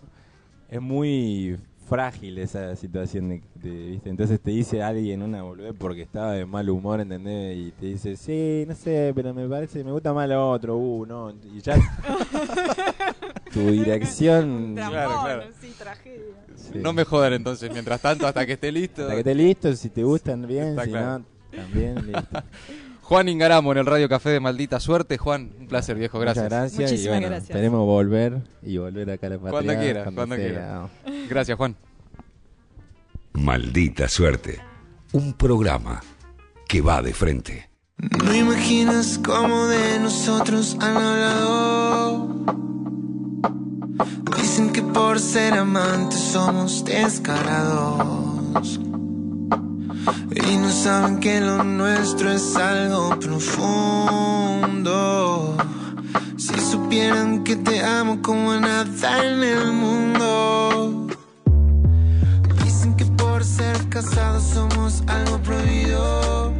es 0.69 0.81
muy 0.81 1.57
frágil 1.87 2.37
esa 2.37 2.75
situación 2.75 3.29
de, 3.29 3.41
de- 3.55 3.89
¿viste? 3.91 4.09
Entonces 4.09 4.39
te 4.41 4.51
dice 4.51 4.83
alguien 4.83 5.21
una 5.21 5.41
boludez 5.43 5.73
porque 5.77 6.01
estaba 6.01 6.33
de 6.33 6.45
mal 6.45 6.69
humor, 6.69 6.99
¿entendés? 6.99 7.57
Y 7.57 7.71
te 7.71 7.85
dice, 7.87 8.15
sí, 8.17 8.65
no 8.67 8.75
sé, 8.75 9.11
pero 9.15 9.33
me 9.33 9.47
parece, 9.47 9.83
me 9.83 9.91
gusta 9.91 10.13
más 10.13 10.27
lo 10.27 10.51
otro, 10.51 10.75
uh, 10.77 11.05
no. 11.05 11.31
Y 11.31 11.61
ya 11.61 11.75
tu 13.53 13.59
dirección... 13.71 14.73
Claro, 14.75 15.21
claro. 15.23 15.43
sí, 15.61 15.73
tragedia. 15.77 16.35
sí. 16.55 16.79
No 16.79 16.93
me 16.93 17.03
jodan 17.05 17.33
entonces, 17.33 17.71
mientras 17.71 18.01
tanto, 18.01 18.27
hasta 18.27 18.45
que 18.45 18.53
esté 18.53 18.71
listo. 18.71 19.03
Hasta 19.03 19.13
que 19.13 19.19
esté 19.19 19.35
listo, 19.35 19.75
si 19.75 19.89
te 19.89 20.03
gustan 20.03 20.45
bien, 20.47 20.69
Está 20.69 20.83
si 20.83 20.89
claro. 20.91 21.19
no, 21.19 21.25
también 21.55 21.95
listo. 22.05 22.43
Juan 23.07 23.29
Ingaramo 23.29 23.71
en 23.71 23.77
el 23.77 23.85
Radio 23.85 24.09
Café 24.09 24.31
de 24.31 24.41
Maldita 24.41 24.81
Suerte. 24.81 25.17
Juan, 25.17 25.53
un 25.57 25.67
placer, 25.67 25.95
viejo, 25.95 26.19
gracias. 26.19 26.43
Muchas 26.43 26.59
gracias. 26.59 26.91
Muchísimas 26.91 27.05
y 27.05 27.07
bueno, 27.07 27.27
gracias. 27.27 27.49
Esperemos 27.51 27.85
volver 27.85 28.41
y 28.61 28.77
volver 28.77 29.11
acá 29.11 29.27
a 29.27 29.29
la 29.29 29.37
patria. 29.37 29.51
Cuando 29.51 29.81
quiera, 29.81 30.03
cuando 30.03 30.35
sea. 30.35 30.45
quiera. 30.45 30.89
Gracias, 31.29 31.57
Juan. 31.57 31.77
Maldita 33.31 34.09
suerte. 34.09 34.59
Un 35.13 35.31
programa 35.31 36.01
que 36.67 36.81
va 36.81 37.01
de 37.01 37.13
frente. 37.13 37.69
No 38.25 38.35
imaginas 38.35 39.17
cómo 39.23 39.67
de 39.67 39.99
nosotros 40.01 40.75
han 40.81 40.97
hablado. 40.97 42.35
Dicen 44.35 44.73
que 44.73 44.81
por 44.81 45.17
ser 45.21 45.53
amantes 45.53 46.19
somos 46.19 46.83
descarados. 46.83 48.81
Y 50.49 50.57
no 50.57 50.71
saben 50.71 51.19
que 51.19 51.41
lo 51.41 51.63
nuestro 51.63 52.31
es 52.31 52.55
algo 52.55 53.17
profundo. 53.19 54.77
Si 56.37 56.57
supieran 56.59 57.43
que 57.43 57.57
te 57.57 57.83
amo 57.83 58.21
como 58.21 58.55
nada 58.55 59.25
en 59.25 59.43
el 59.43 59.73
mundo. 59.73 61.07
Dicen 62.63 62.95
que 62.95 63.05
por 63.05 63.43
ser 63.43 63.89
casados 63.89 64.43
somos 64.53 65.03
algo 65.07 65.37
prohibido. 65.39 66.56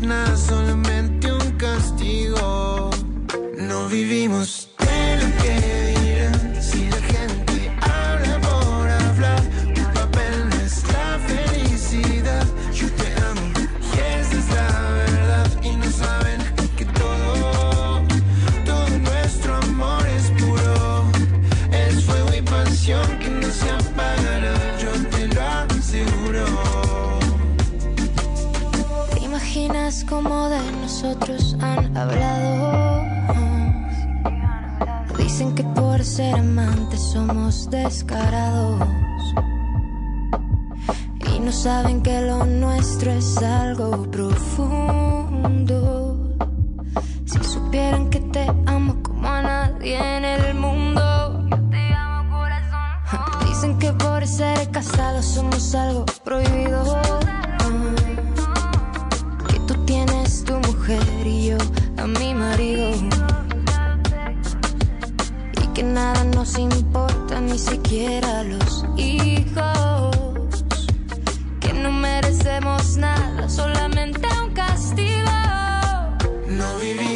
Merecemos 0.00 0.02
nada, 0.02 0.36
solamente 0.36 1.32
un 1.32 1.52
castigo. 1.52 2.90
No 3.58 3.88
vivimos 3.88 4.57
nosotros 31.98 31.98
han 31.98 32.10
hablado? 32.10 33.06
Dicen 35.18 35.54
que 35.54 35.64
por 35.64 36.04
ser 36.04 36.34
amantes 36.34 37.00
somos 37.12 37.68
descarados. 37.70 38.88
Y 41.34 41.40
no 41.40 41.52
saben 41.52 42.02
que 42.02 42.20
lo 42.22 42.44
nuestro 42.44 43.10
es 43.12 43.38
algo 43.38 44.10
profundo. 44.10 45.97
Que 65.78 65.84
nada 65.84 66.24
nos 66.24 66.58
importa, 66.58 67.40
ni 67.40 67.56
siquiera 67.56 68.42
los 68.42 68.84
hijos. 68.96 70.64
Que 71.60 71.72
no 71.72 71.92
merecemos 71.92 72.96
nada, 72.96 73.48
solamente 73.48 74.26
un 74.42 74.50
castigo. 74.54 75.30
No 76.48 76.78
vivimos 76.80 77.07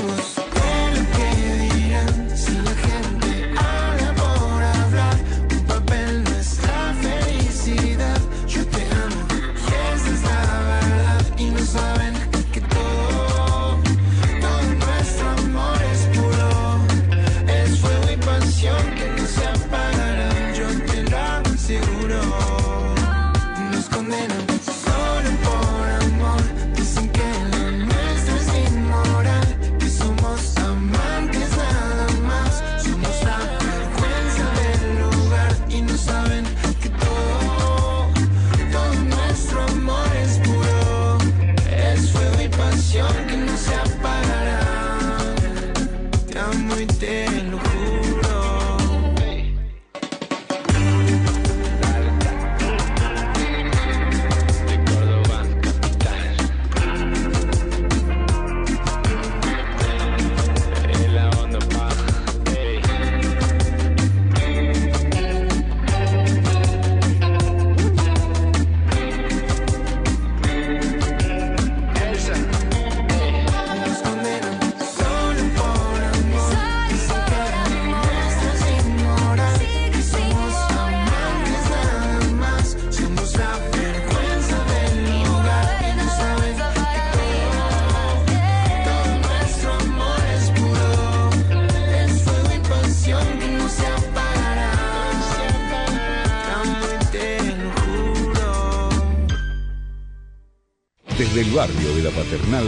barrio 101.53 101.95
de 101.95 102.03
la 102.03 102.11
Paternal, 102.11 102.67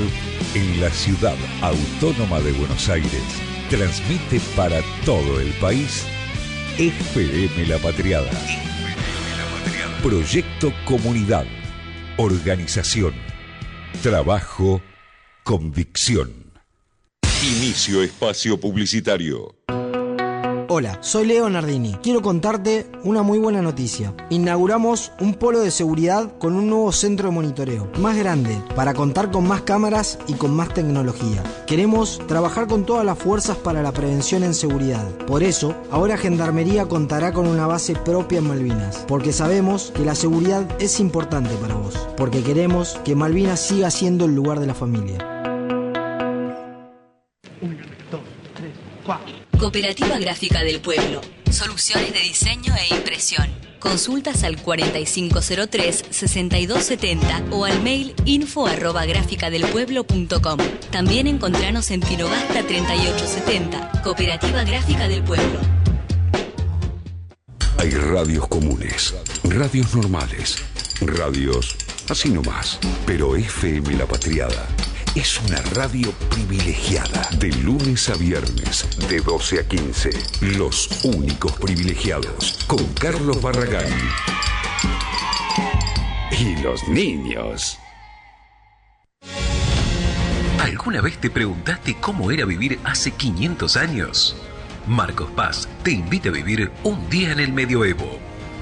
en 0.54 0.80
la 0.80 0.90
ciudad 0.90 1.36
autónoma 1.62 2.40
de 2.40 2.52
Buenos 2.52 2.88
Aires, 2.88 3.22
transmite 3.70 4.40
para 4.54 4.80
todo 5.04 5.40
el 5.40 5.48
país 5.54 6.06
FM 6.78 7.66
La 7.66 7.78
Patriada. 7.78 8.30
Proyecto 10.02 10.72
Comunidad. 10.84 11.46
Organización. 12.18 13.14
Trabajo. 14.02 14.82
Convicción. 15.44 16.52
Inicio 17.42 18.02
espacio 18.02 18.60
publicitario. 18.60 19.63
Hola, 20.68 20.98
soy 21.02 21.26
Leo 21.26 21.50
Nardini. 21.50 21.92
Quiero 22.02 22.22
contarte 22.22 22.86
una 23.02 23.22
muy 23.22 23.38
buena 23.38 23.60
noticia. 23.60 24.14
Inauguramos 24.30 25.12
un 25.20 25.34
polo 25.34 25.60
de 25.60 25.70
seguridad 25.70 26.38
con 26.38 26.54
un 26.54 26.70
nuevo 26.70 26.90
centro 26.90 27.28
de 27.28 27.34
monitoreo, 27.34 27.90
más 27.98 28.16
grande, 28.16 28.56
para 28.74 28.94
contar 28.94 29.30
con 29.30 29.46
más 29.46 29.62
cámaras 29.62 30.18
y 30.26 30.32
con 30.34 30.54
más 30.54 30.72
tecnología. 30.72 31.42
Queremos 31.66 32.20
trabajar 32.26 32.66
con 32.66 32.86
todas 32.86 33.04
las 33.04 33.18
fuerzas 33.18 33.58
para 33.58 33.82
la 33.82 33.92
prevención 33.92 34.42
en 34.42 34.54
seguridad. 34.54 35.06
Por 35.26 35.42
eso, 35.42 35.74
ahora 35.90 36.16
Gendarmería 36.16 36.86
contará 36.86 37.32
con 37.34 37.46
una 37.46 37.66
base 37.66 37.94
propia 37.94 38.38
en 38.38 38.48
Malvinas, 38.48 39.04
porque 39.06 39.32
sabemos 39.32 39.92
que 39.94 40.04
la 40.04 40.14
seguridad 40.14 40.66
es 40.80 40.98
importante 40.98 41.54
para 41.56 41.74
vos, 41.74 41.94
porque 42.16 42.42
queremos 42.42 42.98
que 43.04 43.14
Malvinas 43.14 43.60
siga 43.60 43.90
siendo 43.90 44.24
el 44.24 44.34
lugar 44.34 44.60
de 44.60 44.66
la 44.66 44.74
familia. 44.74 45.18
Cooperativa 49.58 50.18
Gráfica 50.18 50.62
del 50.62 50.80
Pueblo. 50.80 51.20
Soluciones 51.50 52.12
de 52.12 52.20
diseño 52.20 52.74
e 52.76 52.94
impresión. 52.94 53.48
Consultas 53.78 54.42
al 54.42 54.62
4503-6270 54.62 57.48
o 57.50 57.64
al 57.64 57.82
mail 57.82 58.14
info 58.24 58.66
arroba 58.66 59.06
gráficadelpueblo.com. 59.06 60.58
También 60.90 61.26
encontranos 61.26 61.90
en 61.90 62.00
Tinogasta 62.00 62.62
3870. 62.66 64.02
Cooperativa 64.02 64.64
Gráfica 64.64 65.08
del 65.08 65.22
Pueblo. 65.22 65.60
Hay 67.78 67.90
radios 67.90 68.46
comunes, 68.48 69.14
radios 69.44 69.94
normales, 69.94 70.56
radios 71.00 71.76
así 72.08 72.30
nomás. 72.30 72.78
Pero 73.06 73.36
FM 73.36 73.94
La 73.94 74.06
Patriada 74.06 74.66
es 75.14 75.40
una 75.48 75.60
radio 75.74 76.10
privilegiada. 76.28 77.28
De 77.38 77.48
lunes 77.62 78.08
a 78.08 78.14
viernes, 78.14 78.88
de 79.08 79.20
12 79.20 79.60
a 79.60 79.68
15. 79.68 80.10
Los 80.56 81.04
únicos 81.04 81.52
privilegiados. 81.52 82.64
Con 82.66 82.84
Carlos 82.94 83.40
Barragán. 83.40 83.86
Y 86.32 86.56
los 86.62 86.86
niños. 86.88 87.78
¿Alguna 90.60 91.00
vez 91.00 91.18
te 91.18 91.30
preguntaste 91.30 91.96
cómo 92.00 92.30
era 92.30 92.44
vivir 92.44 92.80
hace 92.84 93.12
500 93.12 93.76
años? 93.76 94.36
Marcos 94.86 95.30
Paz 95.30 95.68
te 95.82 95.92
invita 95.92 96.28
a 96.28 96.32
vivir 96.32 96.72
un 96.82 97.08
día 97.08 97.30
en 97.30 97.40
el 97.40 97.52
medioevo. 97.52 98.18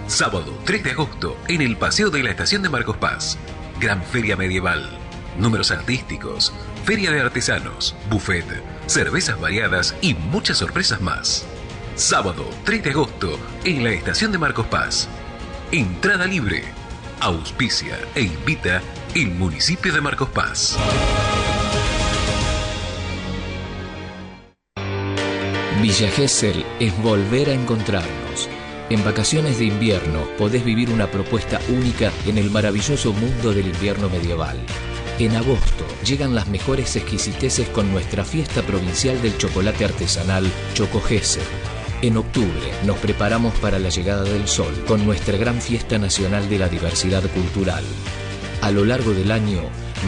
Sábado 0.07 0.59
3 0.67 0.85
de 0.85 0.91
agosto 0.91 1.37
en 1.49 1.63
el 1.63 1.77
Paseo 1.77 2.11
de 2.11 2.23
la 2.23 2.31
Estación 2.31 2.63
de 2.63 2.69
Marcos 2.69 2.99
Paz. 2.99 3.39
Gran 3.81 4.03
Feria 4.03 4.37
Medieval. 4.37 5.02
Números 5.39 5.71
artísticos, 5.71 6.53
feria 6.85 7.11
de 7.11 7.21
artesanos, 7.21 7.97
buffet, 8.11 8.45
cervezas 8.87 9.41
variadas 9.41 9.95
y 10.03 10.15
muchas 10.15 10.59
sorpresas 10.59 11.01
más. 11.01 11.47
Sábado 11.95 12.49
3 12.65 12.85
de 12.85 12.91
agosto 12.91 13.39
en 13.65 13.85
la 13.85 13.91
Estación 13.91 14.33
de 14.33 14.39
Marcos 14.39 14.67
Paz. 14.67 15.09
Entrada 15.71 16.27
libre. 16.27 16.65
Auspicia 17.21 17.99
e 18.15 18.23
invita 18.23 18.83
el 19.15 19.31
municipio 19.31 19.93
de 19.93 20.01
Marcos 20.01 20.29
Paz. 20.31 20.77
Villa 25.81 26.11
Gesell 26.11 26.65
es 26.79 26.97
volver 27.03 27.49
a 27.49 27.55
encontrarnos. 27.55 28.49
En 28.91 29.03
vacaciones 29.05 29.59
de 29.59 29.65
invierno 29.65 30.27
podés 30.37 30.65
vivir 30.65 30.91
una 30.91 31.07
propuesta 31.07 31.59
única 31.71 32.13
en 32.27 32.39
el 32.39 32.51
maravilloso 32.51 33.13
mundo 33.13 33.53
del 33.53 33.69
invierno 33.69 34.09
medieval. 34.09 34.59
En 35.19 35.37
agosto 35.37 35.87
llegan 36.05 36.35
las 36.35 36.49
mejores 36.49 36.97
exquisiteces 36.97 37.69
con 37.69 37.93
nuestra 37.93 38.25
fiesta 38.25 38.63
provincial 38.63 39.21
del 39.21 39.37
chocolate 39.37 39.85
artesanal 39.85 40.51
Choco 40.75 41.01
Gesell. 41.01 41.43
En 42.01 42.17
octubre 42.17 42.73
nos 42.85 42.97
preparamos 42.99 43.55
para 43.57 43.79
la 43.79 43.91
llegada 43.91 44.25
del 44.25 44.49
sol 44.49 44.73
con 44.89 45.05
nuestra 45.05 45.37
gran 45.37 45.61
fiesta 45.61 45.99
nacional 45.99 46.49
de 46.49 46.59
la 46.59 46.69
diversidad 46.69 47.23
cultural. 47.31 47.85
A 48.63 48.71
lo 48.71 48.85
largo 48.85 49.13
del 49.13 49.31
año, 49.31 49.61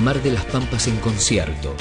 Mar 0.03 0.23
de 0.23 0.33
las 0.33 0.45
Pampas 0.47 0.89
en 0.89 0.97
concierto. 0.97 1.77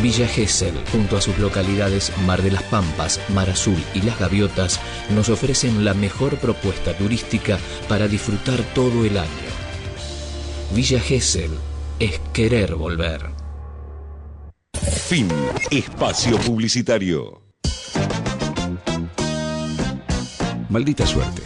Villa 0.00 0.26
Gesell, 0.26 0.74
junto 0.92 1.16
a 1.16 1.20
sus 1.20 1.36
localidades 1.38 2.12
Mar 2.24 2.40
de 2.40 2.52
las 2.52 2.62
Pampas, 2.62 3.20
Mar 3.30 3.50
Azul 3.50 3.82
y 3.94 4.02
Las 4.02 4.18
Gaviotas, 4.18 4.80
nos 5.10 5.28
ofrecen 5.28 5.84
la 5.84 5.92
mejor 5.92 6.36
propuesta 6.38 6.96
turística 6.96 7.58
para 7.88 8.08
disfrutar 8.08 8.60
todo 8.74 9.04
el 9.04 9.18
año. 9.18 9.28
Villa 10.72 11.00
Gesell 11.00 11.50
es 12.04 12.18
querer 12.32 12.74
volver. 12.74 13.30
Fin. 14.72 15.28
Espacio 15.70 16.36
publicitario. 16.38 17.42
Maldita 20.68 21.06
suerte. 21.06 21.42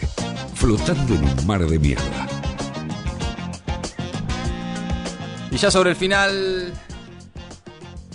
Flotando 0.55 1.13
en 1.13 1.23
un 1.25 1.45
mar 1.45 1.63
de 1.63 1.77
mierda. 1.77 2.27
Y 5.51 5.57
ya 5.57 5.69
sobre 5.69 5.91
el 5.91 5.95
final 5.95 6.73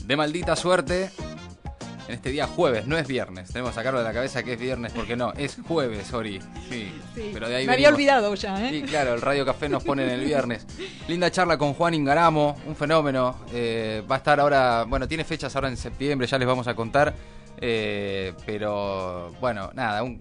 de 0.05 0.17
maldita 0.17 0.57
suerte, 0.57 1.11
en 2.09 2.15
este 2.15 2.31
día 2.31 2.47
jueves, 2.47 2.87
no 2.87 2.97
es 2.99 3.07
viernes. 3.07 3.49
Tenemos 3.53 3.71
que 3.71 3.77
sacarlo 3.77 4.01
de 4.01 4.05
la 4.05 4.13
cabeza 4.13 4.43
que 4.43 4.55
es 4.55 4.61
viernes, 4.61 4.93
porque 4.93 5.17
no, 5.17 5.33
es 5.35 5.59
jueves, 5.67 6.13
Ori. 6.13 6.41
Sí, 6.69 6.93
Sí, 7.15 7.31
pero 7.33 7.49
de 7.49 7.57
ahí 7.57 7.67
me 7.67 7.75
había 7.75 7.89
olvidado 7.89 8.35
ya, 8.35 8.67
¿eh? 8.67 8.71
Sí, 8.71 8.83
claro, 8.83 9.15
el 9.15 9.21
Radio 9.21 9.45
Café 9.45 9.69
nos 9.69 9.85
pone 9.85 10.05
en 10.05 10.11
el 10.11 10.25
viernes. 10.25 10.67
Linda 11.09 11.31
charla 11.31 11.59
con 11.59 11.75
Juan 11.75 11.95
Ingaramo, 11.95 12.57
un 12.67 12.77
fenómeno. 12.77 13.37
Eh, 13.53 14.03
va 14.11 14.17
a 14.17 14.19
estar 14.19 14.41
ahora, 14.41 14.85
bueno, 14.85 15.07
tiene 15.07 15.25
fechas 15.25 15.55
ahora 15.55 15.69
en 15.69 15.77
septiembre, 15.77 16.27
ya 16.27 16.39
les 16.39 16.49
vamos 16.49 16.67
a 16.67 16.75
contar. 16.75 17.15
Eh, 17.65 18.33
pero 18.45 19.33
bueno, 19.41 19.71
nada, 19.75 20.03
un, 20.03 20.19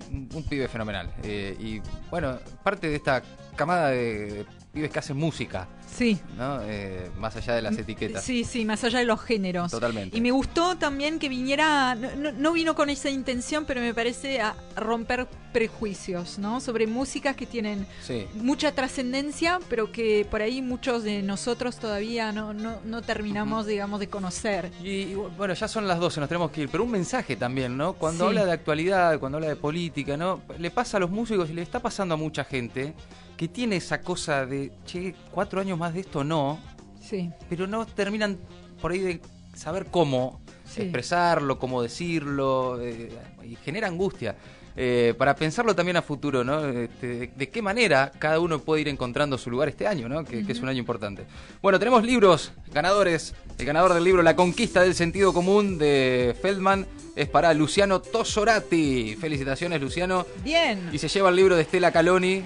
pibe 0.49 0.67
fenomenal. 0.67 1.09
Eh, 1.23 1.55
y 1.59 1.81
bueno, 2.09 2.37
parte 2.63 2.87
de 2.87 2.95
esta 2.97 3.23
camada 3.55 3.89
de 3.89 4.45
pibes 4.71 4.89
que 4.91 4.99
hacen 4.99 5.17
música, 5.17 5.67
Sí. 5.93 6.17
¿no? 6.37 6.61
Eh, 6.63 7.11
más 7.19 7.35
allá 7.35 7.53
de 7.55 7.61
las 7.61 7.77
etiquetas. 7.77 8.23
Sí, 8.23 8.45
sí, 8.45 8.63
más 8.63 8.83
allá 8.85 8.99
de 8.99 9.05
los 9.05 9.19
géneros. 9.21 9.69
Totalmente. 9.71 10.17
Y 10.17 10.21
me 10.21 10.31
gustó 10.31 10.77
también 10.77 11.19
que 11.19 11.27
viniera, 11.27 11.93
no, 11.95 12.15
no- 12.15 12.31
no 12.31 12.53
vino 12.53 12.73
con 12.75 12.89
esa 12.89 13.09
intención, 13.09 13.65
pero 13.65 13.81
me 13.81 13.93
parece 13.93 14.39
a 14.41 14.55
romper 14.77 15.27
prejuicios, 15.51 16.39
¿no? 16.39 16.61
Sobre 16.61 16.87
músicas 16.87 17.35
que 17.35 17.45
tienen 17.45 17.85
Sí. 18.01 18.25
mucha 18.35 18.71
trascendencia, 18.71 19.59
pero 19.69 19.91
que 19.91 20.25
por 20.31 20.41
ahí 20.41 20.61
muchos 20.61 21.03
de 21.03 21.21
nosotros 21.21 21.75
todavía 21.77 22.31
no, 22.31 22.53
no, 22.53 22.79
no 22.85 23.01
terminamos, 23.01 23.65
digamos, 23.65 23.99
de 23.99 24.07
conocer. 24.07 24.71
Y, 24.81 24.89
y 24.89 25.13
bueno, 25.15 25.53
ya 25.53 25.67
son 25.67 25.87
las 25.89 25.99
12, 25.99 26.21
nos 26.21 26.29
tenemos 26.29 26.51
que 26.51 26.61
ir. 26.61 26.69
Pero 26.69 26.85
un 26.85 26.91
mensaje 26.91 27.35
también, 27.35 27.75
¿no? 27.75 27.93
Cuando 27.93 28.23
Sí. 28.23 28.27
habla 28.29 28.45
de 28.45 28.53
actualidad, 28.53 29.19
cuando 29.19 29.37
habla 29.39 29.49
de 29.49 29.57
política, 29.57 30.15
¿no? 30.15 30.41
Le 30.57 30.71
pasa 30.71 30.95
a 30.95 30.99
los 31.01 31.09
músicos 31.11 31.49
y 31.49 31.53
le 31.53 31.61
está 31.61 31.81
pasando 31.81 32.13
a 32.13 32.17
mucha 32.17 32.45
gente 32.45 32.93
que 33.41 33.47
tiene 33.47 33.77
esa 33.77 34.01
cosa 34.01 34.45
de, 34.45 34.71
che, 34.85 35.15
cuatro 35.31 35.59
años 35.59 35.75
más 35.75 35.95
de 35.95 36.01
esto 36.01 36.23
no, 36.23 36.59
Sí. 37.01 37.31
pero 37.49 37.65
no 37.65 37.87
terminan 37.87 38.37
por 38.79 38.91
ahí 38.91 38.99
de 38.99 39.19
saber 39.55 39.87
cómo 39.89 40.39
Sí. 40.63 40.83
expresarlo, 40.83 41.57
cómo 41.57 41.81
decirlo, 41.81 42.79
eh, 42.79 43.09
y 43.43 43.55
genera 43.55 43.87
angustia. 43.87 44.35
Eh, 44.77 45.15
para 45.17 45.35
pensarlo 45.35 45.75
también 45.75 45.97
a 45.97 46.03
futuro, 46.03 46.43
¿no? 46.43 46.65
Este, 46.67 47.07
de, 47.07 47.27
de 47.35 47.49
qué 47.49 47.63
manera 47.63 48.11
cada 48.19 48.39
uno 48.39 48.59
puede 48.59 48.81
ir 48.81 48.89
encontrando 48.89 49.39
su 49.39 49.49
lugar 49.49 49.69
este 49.69 49.87
año, 49.87 50.07
¿no? 50.07 50.23
Que, 50.23 50.45
que 50.45 50.51
es 50.51 50.59
un 50.59 50.69
año 50.69 50.77
importante. 50.77 51.25
Bueno, 51.63 51.79
tenemos 51.79 52.03
libros 52.05 52.51
ganadores. 52.71 53.33
El 53.57 53.65
ganador 53.65 53.95
del 53.95 54.03
libro 54.03 54.21
La 54.21 54.35
conquista 54.35 54.81
del 54.83 54.93
sentido 54.93 55.33
común 55.33 55.79
de 55.79 56.35
Feldman 56.43 56.85
es 57.15 57.27
para 57.27 57.53
Luciano 57.55 58.01
Tosorati. 58.03 59.17
Felicitaciones, 59.19 59.81
Luciano. 59.81 60.27
Bien. 60.43 60.89
Y 60.93 60.99
se 60.99 61.07
lleva 61.09 61.29
el 61.29 61.35
libro 61.35 61.55
de 61.55 61.63
Estela 61.63 61.91
Caloni, 61.91 62.43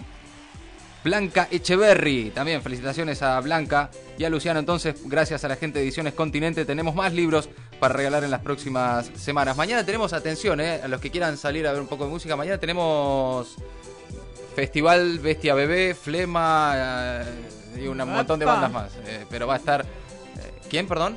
Blanca 1.05 1.47
Echeverry. 1.51 2.31
También 2.31 2.63
felicitaciones 2.63 3.21
a 3.21 3.39
Blanca 3.39 3.91
y 4.17 4.23
a 4.23 4.29
Luciano. 4.29 4.59
Entonces, 4.59 4.95
gracias 5.05 5.43
a 5.43 5.47
la 5.47 5.55
gente 5.55 5.77
de 5.77 5.85
Ediciones 5.85 6.15
Continente, 6.15 6.65
tenemos 6.65 6.95
más 6.95 7.13
libros 7.13 7.47
para 7.79 7.93
regalar 7.93 8.23
en 8.23 8.31
las 8.31 8.41
próximas 8.41 9.11
semanas. 9.15 9.55
Mañana 9.55 9.85
tenemos, 9.85 10.13
atención, 10.13 10.59
eh, 10.59 10.81
a 10.83 10.87
los 10.87 10.99
que 10.99 11.11
quieran 11.11 11.37
salir 11.37 11.67
a 11.67 11.71
ver 11.73 11.81
un 11.81 11.87
poco 11.87 12.05
de 12.05 12.09
música. 12.09 12.35
Mañana 12.35 12.57
tenemos 12.57 13.55
Festival 14.55 15.19
Bestia 15.19 15.53
Bebé, 15.53 15.93
Flema 15.93 16.73
eh, 16.75 17.83
y 17.83 17.87
un 17.87 17.97
montón 17.97 18.39
de 18.39 18.45
bandas 18.45 18.71
más. 18.71 18.91
Eh, 19.05 19.25
pero 19.29 19.45
va 19.45 19.53
a 19.53 19.57
estar. 19.57 19.81
eh, 19.81 20.53
¿Quién, 20.71 20.87
perdón? 20.87 21.15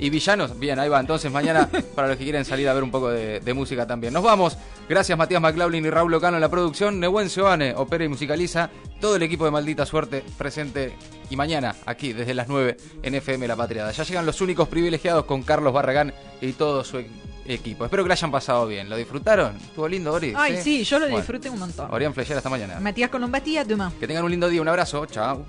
Y 0.00 0.08
Villanos, 0.10 0.58
bien, 0.58 0.78
ahí 0.78 0.88
va. 0.88 0.98
Entonces 0.98 1.30
mañana 1.30 1.68
para 1.94 2.08
los 2.08 2.16
que 2.16 2.24
quieren 2.24 2.44
salir 2.44 2.68
a 2.68 2.74
ver 2.74 2.82
un 2.82 2.90
poco 2.90 3.10
de, 3.10 3.38
de 3.40 3.54
música 3.54 3.86
también. 3.86 4.12
Nos 4.12 4.22
vamos. 4.22 4.56
Gracias 4.88 5.16
Matías 5.16 5.40
McLaughlin 5.40 5.84
y 5.84 5.90
Raúl 5.90 6.10
Locano 6.10 6.36
en 6.38 6.40
la 6.40 6.48
producción. 6.48 6.98
Nehuen 6.98 7.28
Seoane 7.30 7.74
opera 7.76 8.02
y 8.04 8.08
musicaliza. 8.08 8.70
Todo 9.00 9.16
el 9.16 9.22
equipo 9.22 9.44
de 9.44 9.50
Maldita 9.50 9.86
Suerte 9.86 10.24
presente 10.36 10.94
y 11.30 11.36
mañana 11.36 11.76
aquí 11.86 12.12
desde 12.12 12.34
las 12.34 12.48
9 12.48 12.76
en 13.02 13.14
FM 13.14 13.46
La 13.46 13.56
Patriada. 13.56 13.92
Ya 13.92 14.02
llegan 14.04 14.26
los 14.26 14.40
únicos 14.40 14.68
privilegiados 14.68 15.24
con 15.26 15.42
Carlos 15.42 15.72
Barragán 15.72 16.12
y 16.40 16.52
todo 16.52 16.82
su 16.82 17.02
equipo. 17.46 17.84
Espero 17.84 18.02
que 18.02 18.08
lo 18.08 18.12
hayan 18.12 18.30
pasado 18.30 18.66
bien. 18.66 18.88
¿Lo 18.88 18.96
disfrutaron? 18.96 19.56
¿Estuvo 19.56 19.86
lindo, 19.88 20.12
Ori? 20.12 20.32
Ay, 20.36 20.58
sí, 20.62 20.84
yo 20.84 20.98
lo 20.98 21.06
Bueno. 21.06 21.18
disfruté 21.18 21.50
un 21.50 21.58
montón. 21.58 21.92
Orián 21.92 22.14
Flecher, 22.14 22.36
hasta 22.36 22.48
mañana. 22.48 22.78
Matías 22.80 23.10
Colombati, 23.10 23.58
demain. 23.64 23.90
Que 23.98 24.06
tengan 24.06 24.24
un 24.24 24.30
lindo 24.30 24.48
día. 24.48 24.60
Un 24.62 24.68
abrazo. 24.68 25.04
Chao. 25.06 25.44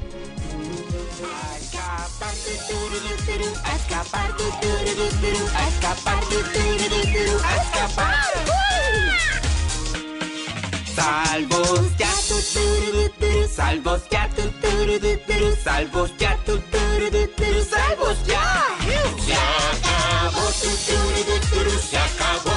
Salvos 10.96 11.98
ya, 11.98 12.12
salvos 13.48 14.02
ya, 14.10 14.30
salvos 15.64 16.12
ya, 16.18 16.38
salvos 17.70 18.18
ya. 18.26 18.42
Acabó, 20.32 20.52
se 21.82 21.98
acabó, 21.98 22.52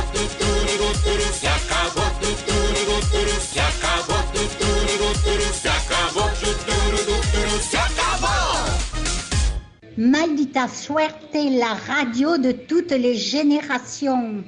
se 1.41 1.49
acabó, 1.49 2.05
se 3.53 3.61
acabó, 3.61 4.34
Maldita 10.05 10.69
suerte, 10.69 11.35
la 11.35 11.73
radio 11.73 12.37
de 12.37 12.53
toutes 12.53 12.91
les 12.91 13.15
générations. 13.15 14.45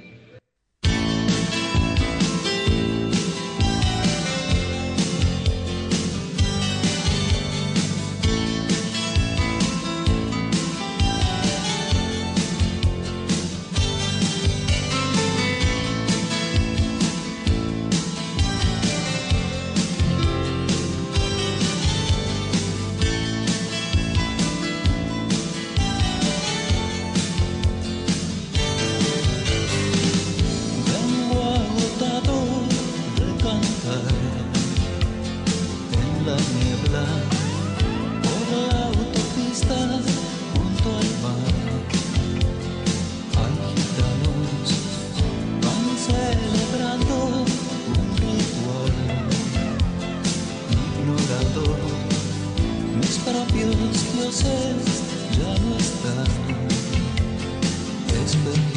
remember 58.47 58.76